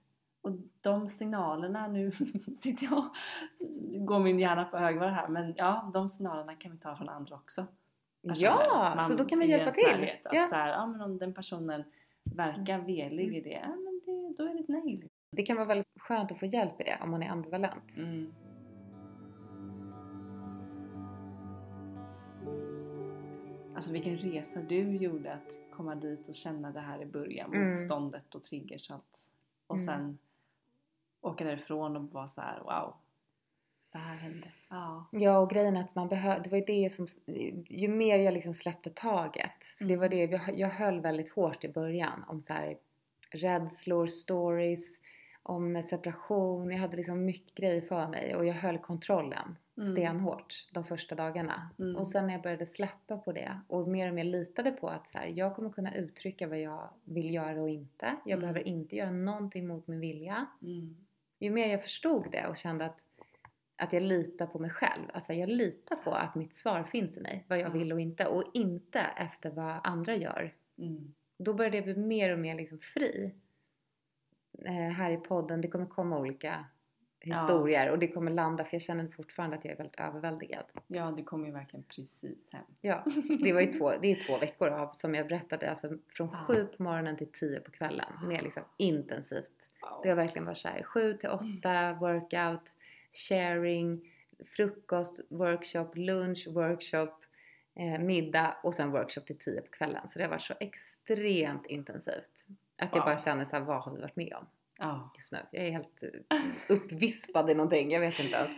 Och 0.41 0.51
de 0.81 1.07
signalerna, 1.07 1.87
nu 1.87 2.11
sitter 2.57 2.85
jag 2.91 3.09
går 4.05 4.19
min 4.19 4.39
hjärna 4.39 4.65
på 4.65 4.77
högvarv 4.77 5.09
här, 5.11 5.27
men 5.27 5.53
ja, 5.57 5.89
de 5.93 6.09
signalerna 6.09 6.55
kan 6.55 6.71
vi 6.71 6.77
ta 6.77 6.95
från 6.95 7.09
andra 7.09 7.35
också. 7.35 7.65
Ja, 8.21 8.33
Personer. 8.33 9.01
så 9.03 9.15
då 9.15 9.25
kan 9.25 9.39
vi 9.39 9.49
hjälpa 9.49 9.71
till. 9.71 9.83
närhet, 9.83 10.25
Att 10.25 10.33
Ja. 10.33 10.45
så 10.45 10.55
här, 10.55 10.67
ja, 10.69 10.85
men 10.85 11.01
om 11.01 11.17
den 11.17 11.33
personen 11.33 11.83
verkar 12.23 12.79
velig 12.79 13.35
i 13.37 13.41
det, 13.41 13.49
ja, 13.49 13.67
men 13.75 14.01
det, 14.05 14.33
då 14.37 14.49
är 14.49 14.53
det 14.53 14.59
ett 14.59 14.67
nej. 14.67 15.07
Det 15.31 15.43
kan 15.43 15.55
vara 15.55 15.65
väldigt 15.67 15.87
skönt 15.99 16.31
att 16.31 16.39
få 16.39 16.45
hjälp 16.45 16.81
i 16.81 16.83
det 16.83 16.97
om 17.03 17.11
man 17.11 17.23
är 17.23 17.29
ambivalent. 17.29 17.97
Mm. 17.97 18.33
Alltså 23.79 23.91
vilken 23.91 24.17
resa 24.17 24.61
du 24.61 24.95
gjorde 24.97 25.33
att 25.33 25.59
komma 25.71 25.95
dit 25.95 26.27
och 26.27 26.35
känna 26.35 26.71
det 26.71 26.79
här 26.79 27.01
i 27.01 27.05
början, 27.05 27.53
Mm. 27.53 27.69
motståndet 27.69 28.35
och 28.35 28.43
triggers 28.43 28.89
och 28.89 28.95
allt. 28.95 29.31
Och 29.67 29.75
Mm. 29.75 29.85
sen 29.85 30.17
åka 31.21 31.43
därifrån 31.43 31.97
och 31.97 32.03
vara 32.13 32.27
så 32.27 32.41
här: 32.41 32.59
wow. 32.59 32.93
det 33.91 33.97
här 33.97 34.15
hände. 34.15 34.47
Ja. 34.69 35.05
Ja, 35.11 35.37
och 35.39 35.49
grejen 35.49 35.77
är 35.77 35.81
att 35.81 35.95
man 35.95 36.07
behöver, 36.07 36.43
det 36.43 36.49
var 36.49 36.57
ju 36.57 36.65
det 36.65 36.89
som, 36.89 37.07
ju 37.67 37.87
mer 37.87 38.17
jag 38.19 38.33
liksom 38.33 38.53
släppte 38.53 38.89
taget, 38.89 39.65
för 39.77 39.85
det 39.85 39.97
var 39.97 40.05
Mm. 40.05 40.29
det, 40.29 40.35
jag, 40.37 40.59
jag 40.59 40.69
höll 40.69 41.01
väldigt 41.01 41.29
hårt 41.29 41.63
i 41.63 41.69
början 41.69 42.23
om 42.27 42.41
så 42.41 42.53
här 42.53 42.77
rädslor, 43.31 44.07
stories, 44.07 44.99
om 45.49 45.83
separation, 45.83 46.71
jag 46.71 46.79
hade 46.79 46.97
liksom 46.97 47.25
mycket 47.25 47.55
grejer 47.55 47.81
för 47.81 48.07
mig 48.07 48.35
och 48.35 48.45
jag 48.45 48.53
höll 48.53 48.77
kontrollen 48.77 49.55
Mm. 49.77 49.91
stenhårt 49.91 50.67
de 50.71 50.83
första 50.83 51.15
dagarna. 51.15 51.69
Mm. 51.79 51.95
Och 51.95 52.07
sen 52.07 52.27
när 52.27 52.33
jag 52.33 52.41
började 52.41 52.65
släppa 52.65 53.17
på 53.17 53.31
det 53.31 53.59
och 53.67 53.87
mer 53.87 54.07
och 54.09 54.13
mer 54.15 54.23
litade 54.23 54.71
på 54.71 54.87
att 54.89 55.07
så 55.07 55.17
här, 55.17 55.27
jag 55.27 55.55
kommer 55.55 55.69
kunna 55.69 55.95
uttrycka 55.95 56.47
vad 56.47 56.59
jag 56.59 56.89
vill 57.03 57.33
göra 57.33 57.61
och 57.61 57.69
inte. 57.69 58.05
Jag 58.25 58.31
Mm. 58.31 58.39
behöver 58.39 58.67
inte 58.67 58.95
göra 58.95 59.11
någonting 59.11 59.67
mot 59.67 59.87
min 59.87 59.99
vilja 59.99 60.45
Mm. 60.61 60.95
ju 61.39 61.49
mer 61.51 61.67
jag 61.67 61.83
förstod 61.83 62.31
det 62.31 62.47
och 62.47 62.57
kände 62.57 62.85
att, 62.85 62.99
att 63.75 63.93
jag 63.93 64.03
litar 64.03 64.45
på 64.47 64.59
mig 64.59 64.69
själv. 64.71 65.03
Alltså 65.13 65.33
jag 65.33 65.49
litar 65.49 65.95
på 65.95 66.11
att 66.11 66.35
mitt 66.35 66.55
svar 66.55 66.83
finns 66.83 67.17
i 67.17 67.21
mig. 67.21 67.45
Vad 67.47 67.57
jag 67.59 67.69
Ja. 67.69 67.73
vill 67.73 67.93
och 67.93 68.01
inte. 68.01 68.25
Och 68.27 68.43
inte 68.53 68.99
efter 68.99 69.49
vad 69.51 69.79
andra 69.83 70.15
gör. 70.15 70.53
Mm. 70.77 71.13
Då 71.37 71.53
började 71.53 71.77
jag 71.77 71.83
bli 71.85 71.95
mer 71.95 72.33
och 72.33 72.39
mer 72.39 72.55
liksom 72.55 72.79
fri. 72.79 73.35
Eh, 74.65 74.73
här 74.73 75.11
i 75.11 75.17
podden, 75.17 75.61
det 75.61 75.67
kommer 75.67 75.85
komma 75.85 76.19
olika 76.19 76.65
historier 77.21 77.91
och 77.91 77.99
det 77.99 78.07
kommer 78.07 78.31
landa 78.31 78.63
för 78.65 78.75
jag 78.75 78.81
känner 78.81 79.07
fortfarande 79.07 79.55
att 79.57 79.65
jag 79.65 79.71
är 79.71 79.77
väldigt 79.77 79.99
överväldigad. 79.99 80.63
Ja, 80.87 81.13
du 81.17 81.23
kom 81.23 81.45
ju 81.45 81.51
verkligen 81.51 81.83
precis 81.83 82.49
hem. 82.51 82.63
Ja, 82.81 83.05
det 83.43 83.53
var 83.53 83.61
ju 83.61 83.73
två, 83.73 83.91
det 84.01 84.11
är 84.11 84.15
två 84.27 84.37
veckor 84.37 84.67
av 84.69 84.91
som 84.93 85.15
jag 85.15 85.27
berättade, 85.27 85.69
alltså 85.69 85.97
från 86.09 86.29
Ja. 86.33 86.45
sju 86.47 86.65
på 86.77 86.83
morgonen 86.83 87.17
till 87.17 87.31
tio 87.31 87.59
på 87.59 87.71
kvällen. 87.71 88.13
Mer 88.27 88.41
liksom 88.41 88.63
intensivt. 88.77 89.69
Det 90.03 90.09
har 90.09 90.15
verkligen 90.15 90.45
varit 90.45 90.57
såhär 90.57 90.83
7 90.83 91.13
till 91.13 91.29
8 91.29 91.93
workout, 91.93 92.71
sharing, 93.29 94.13
frukost, 94.45 95.19
workshop, 95.29 95.87
lunch, 95.93 96.47
workshop, 96.51 97.11
eh, 97.75 97.99
middag 97.99 98.57
och 98.63 98.73
sen 98.75 98.91
workshop 98.91 99.21
till 99.21 99.37
10 99.37 99.61
på 99.61 99.69
kvällen. 99.71 100.07
Så 100.07 100.19
det 100.19 100.25
har 100.25 100.29
varit 100.31 100.41
så 100.41 100.53
extremt 100.59 101.65
intensivt. 101.65 102.45
Att 102.79 102.89
jag 102.95 103.01
Wow. 103.01 103.05
bara 103.05 103.17
känner 103.17 103.45
såhär, 103.45 103.63
vad 103.63 103.81
har 103.83 103.91
vi 103.95 104.01
varit 104.01 104.15
med 104.15 104.33
om 104.33 104.45
just 105.17 105.31
nu? 105.31 105.39
Jag 105.51 105.65
är 105.65 105.71
helt 105.71 106.03
eh, 106.03 106.39
uppvispad 106.69 107.49
i 107.49 107.53
någonting, 107.53 107.91
jag 107.91 107.99
vet 107.99 108.19
inte 108.19 108.35
ens. 108.35 108.51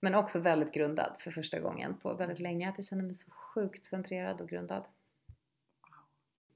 Men 0.00 0.14
också 0.14 0.38
väldigt 0.38 0.72
grundad 0.74 1.16
för 1.20 1.30
första 1.30 1.58
gången 1.60 1.96
på 1.96 2.14
väldigt 2.14 2.40
länge. 2.40 2.68
Att 2.68 2.78
jag 2.78 2.84
känner 2.84 3.02
mig 3.04 3.14
så 3.14 3.30
sjukt 3.30 3.84
centrerad 3.84 4.40
och 4.40 4.48
grundad. 4.48 4.84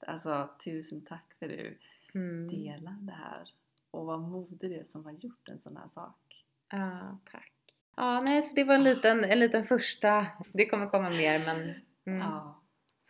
Alltså, 0.06 0.48
tusen 0.64 1.00
tack 1.04 1.34
för 1.38 1.46
att 1.46 1.52
du 1.52 1.78
Mm. 2.14 2.48
delar 2.48 2.96
det 3.00 3.12
här. 3.12 3.48
Och 3.90 4.06
vad 4.06 4.20
modig 4.20 4.58
du 4.70 4.74
är 4.80 4.84
som 4.84 5.04
har 5.04 5.12
gjort 5.12 5.48
en 5.48 5.58
sån 5.58 5.76
här 5.76 5.88
sak. 5.88 6.44
Ja, 6.70 7.18
tack. 7.32 7.52
Ja, 7.96 8.20
nej, 8.20 8.42
så 8.42 8.54
det 8.56 8.64
var 8.64 8.74
en 8.74 8.84
liten, 8.84 9.24
en 9.24 9.38
liten 9.38 9.64
första. 9.64 10.26
Det 10.52 10.66
kommer 10.66 10.86
komma 10.86 11.10
mer, 11.10 11.38
men 11.38 11.60
mm, 12.04 12.28
Ja. 12.28 12.59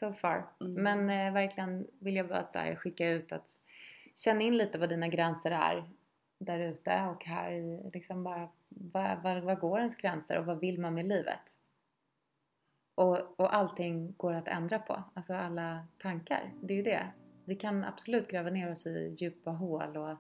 So 0.01 0.13
far. 0.13 0.47
Mm. 0.61 0.73
Men 0.83 1.11
eh, 1.11 1.33
verkligen 1.33 1.87
vill 1.99 2.17
jag 2.17 2.29
bara 2.29 2.45
så 2.45 2.59
här 2.59 2.75
skicka 2.75 3.11
ut 3.11 3.33
att 3.33 3.49
känna 4.15 4.41
in 4.41 4.57
lite 4.57 4.79
vad 4.79 4.89
dina 4.89 5.09
gränser 5.09 5.51
är 5.51 5.85
där 6.39 6.59
ute 6.59 7.07
och 7.17 7.25
här 7.25 7.53
i 7.53 7.91
liksom 7.93 8.25
bara 8.25 8.49
vad, 8.69 9.23
vad, 9.23 9.43
vad 9.43 9.59
går 9.59 9.79
ens 9.79 9.97
gränser 9.97 10.39
och 10.39 10.47
vad 10.47 10.61
vill 10.61 10.81
man 10.81 10.95
med 10.95 11.07
livet? 11.07 11.41
Och, 12.95 13.41
och 13.41 13.55
allting 13.55 14.15
går 14.17 14.33
att 14.33 14.49
ändra 14.49 14.79
på, 14.79 15.03
alltså 15.15 15.35
alla 15.35 15.87
tankar, 15.99 16.53
det 16.63 16.75
är 16.75 16.77
ju 16.77 16.83
det. 16.83 17.07
Vi 17.45 17.55
kan 17.55 17.85
absolut 17.85 18.31
gräva 18.31 18.51
ner 18.51 18.71
oss 18.71 18.87
i 18.87 19.17
djupa 19.19 19.51
hål 19.51 19.97
och 19.97 20.17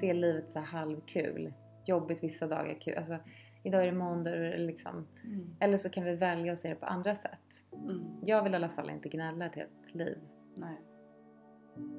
se 0.00 0.12
livet 0.12 0.50
så 0.50 0.60
halvkul. 0.60 1.52
Jobbigt 1.84 2.24
vissa 2.24 2.46
dagar, 2.46 2.80
kul. 2.80 2.94
Alltså, 2.96 3.18
idag 3.66 3.82
är 3.82 3.86
det 3.86 3.98
måndag 3.98 4.30
liksom. 4.56 5.06
Mm. 5.24 5.56
Eller 5.60 5.76
så 5.76 5.90
kan 5.90 6.04
vi 6.04 6.16
välja 6.16 6.52
att 6.52 6.58
se 6.58 6.68
det 6.68 6.74
på 6.74 6.86
andra 6.86 7.14
sätt. 7.14 7.64
Mm. 7.72 8.00
Jag 8.22 8.42
vill 8.42 8.52
i 8.52 8.56
alla 8.56 8.68
fall 8.68 8.90
inte 8.90 9.08
gnälla 9.08 9.46
ett 9.46 9.54
helt 9.54 9.94
liv. 9.94 10.18
Nej. 10.54 10.80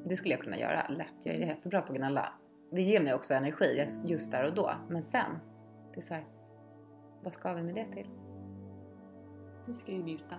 Det 0.05 0.15
skulle 0.15 0.33
jag 0.33 0.43
kunna 0.43 0.57
göra 0.57 0.87
lätt. 0.87 1.25
Jag 1.25 1.35
är 1.35 1.39
jättebra 1.39 1.81
på 1.81 1.91
att 1.91 1.97
gnälla. 1.97 2.33
Det 2.71 2.81
ger 2.81 3.03
mig 3.03 3.13
också 3.13 3.33
energi 3.33 3.85
just 4.05 4.31
där 4.31 4.45
och 4.45 4.55
då. 4.55 4.71
Men 4.89 5.03
sen, 5.03 5.39
det 5.93 5.99
är 5.99 6.03
så 6.03 6.13
här, 6.13 6.25
vad 7.23 7.33
ska 7.33 7.53
vi 7.53 7.63
med 7.63 7.75
det 7.75 7.93
till? 7.93 8.09
Nu 9.67 9.73
ska 9.73 9.91
vi 9.91 10.03
njuta. 10.03 10.35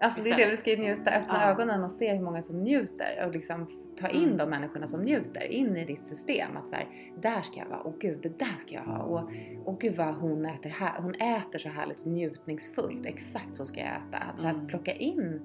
Alltså 0.00 0.22
det 0.22 0.30
är 0.30 0.36
det 0.36 0.46
vi 0.50 0.56
ska 0.56 0.70
njuta, 0.70 1.10
öppna 1.10 1.34
Ja. 1.42 1.50
ögonen 1.50 1.84
och 1.84 1.90
se 1.90 2.12
hur 2.14 2.22
många 2.22 2.42
som 2.42 2.56
njuter 2.62 3.24
och 3.26 3.32
liksom 3.32 3.66
ta 4.00 4.08
in 4.08 4.24
Mm. 4.24 4.36
de 4.36 4.50
människorna 4.50 4.86
som 4.86 5.00
njuter 5.02 5.44
in 5.52 5.76
i 5.76 5.84
ditt 5.84 6.06
system. 6.06 6.56
Att 6.56 6.68
så 6.68 6.74
här, 6.74 6.86
där 7.22 7.42
ska 7.42 7.58
jag 7.60 7.66
vara, 7.66 7.80
och 7.80 7.98
gud 8.00 8.18
det 8.22 8.38
där 8.38 8.56
ska 8.58 8.74
jag 8.74 8.82
ha 8.82 8.98
och, 8.98 9.30
och 9.64 9.80
gud 9.80 9.96
vad 9.96 10.14
hon 10.14 10.46
äter 10.46 10.70
här, 10.70 11.00
hon 11.02 11.14
äter 11.14 11.58
så 11.58 11.68
härligt 11.68 12.00
och 12.00 12.06
njutningsfullt, 12.06 13.06
exakt 13.06 13.56
så 13.56 13.64
ska 13.64 13.80
jag 13.80 13.88
äta. 13.88 14.18
Att 14.18 14.38
så 14.38 14.44
här, 14.46 14.54
Mm. 14.54 14.66
plocka 14.66 14.92
in 14.92 15.40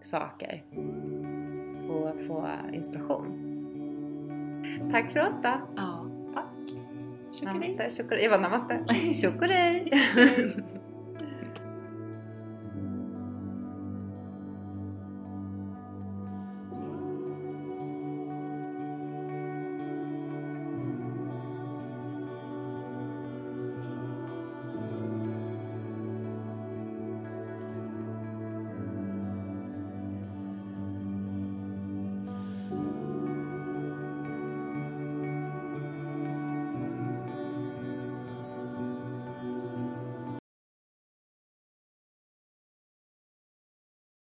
saker 0.00 0.62
och 1.90 2.26
få 2.26 2.48
inspiration. 2.72 3.46
Tack 4.92 5.12
för 5.12 5.20
oss 5.20 5.34
då! 5.42 5.52
Ja, 5.76 6.06
tack. 6.34 6.44
Tjockadej. 7.32 7.76
Namaste, 7.76 8.28
var 8.28 8.38
namaste. 8.38 8.84
Shukray! 9.22 9.90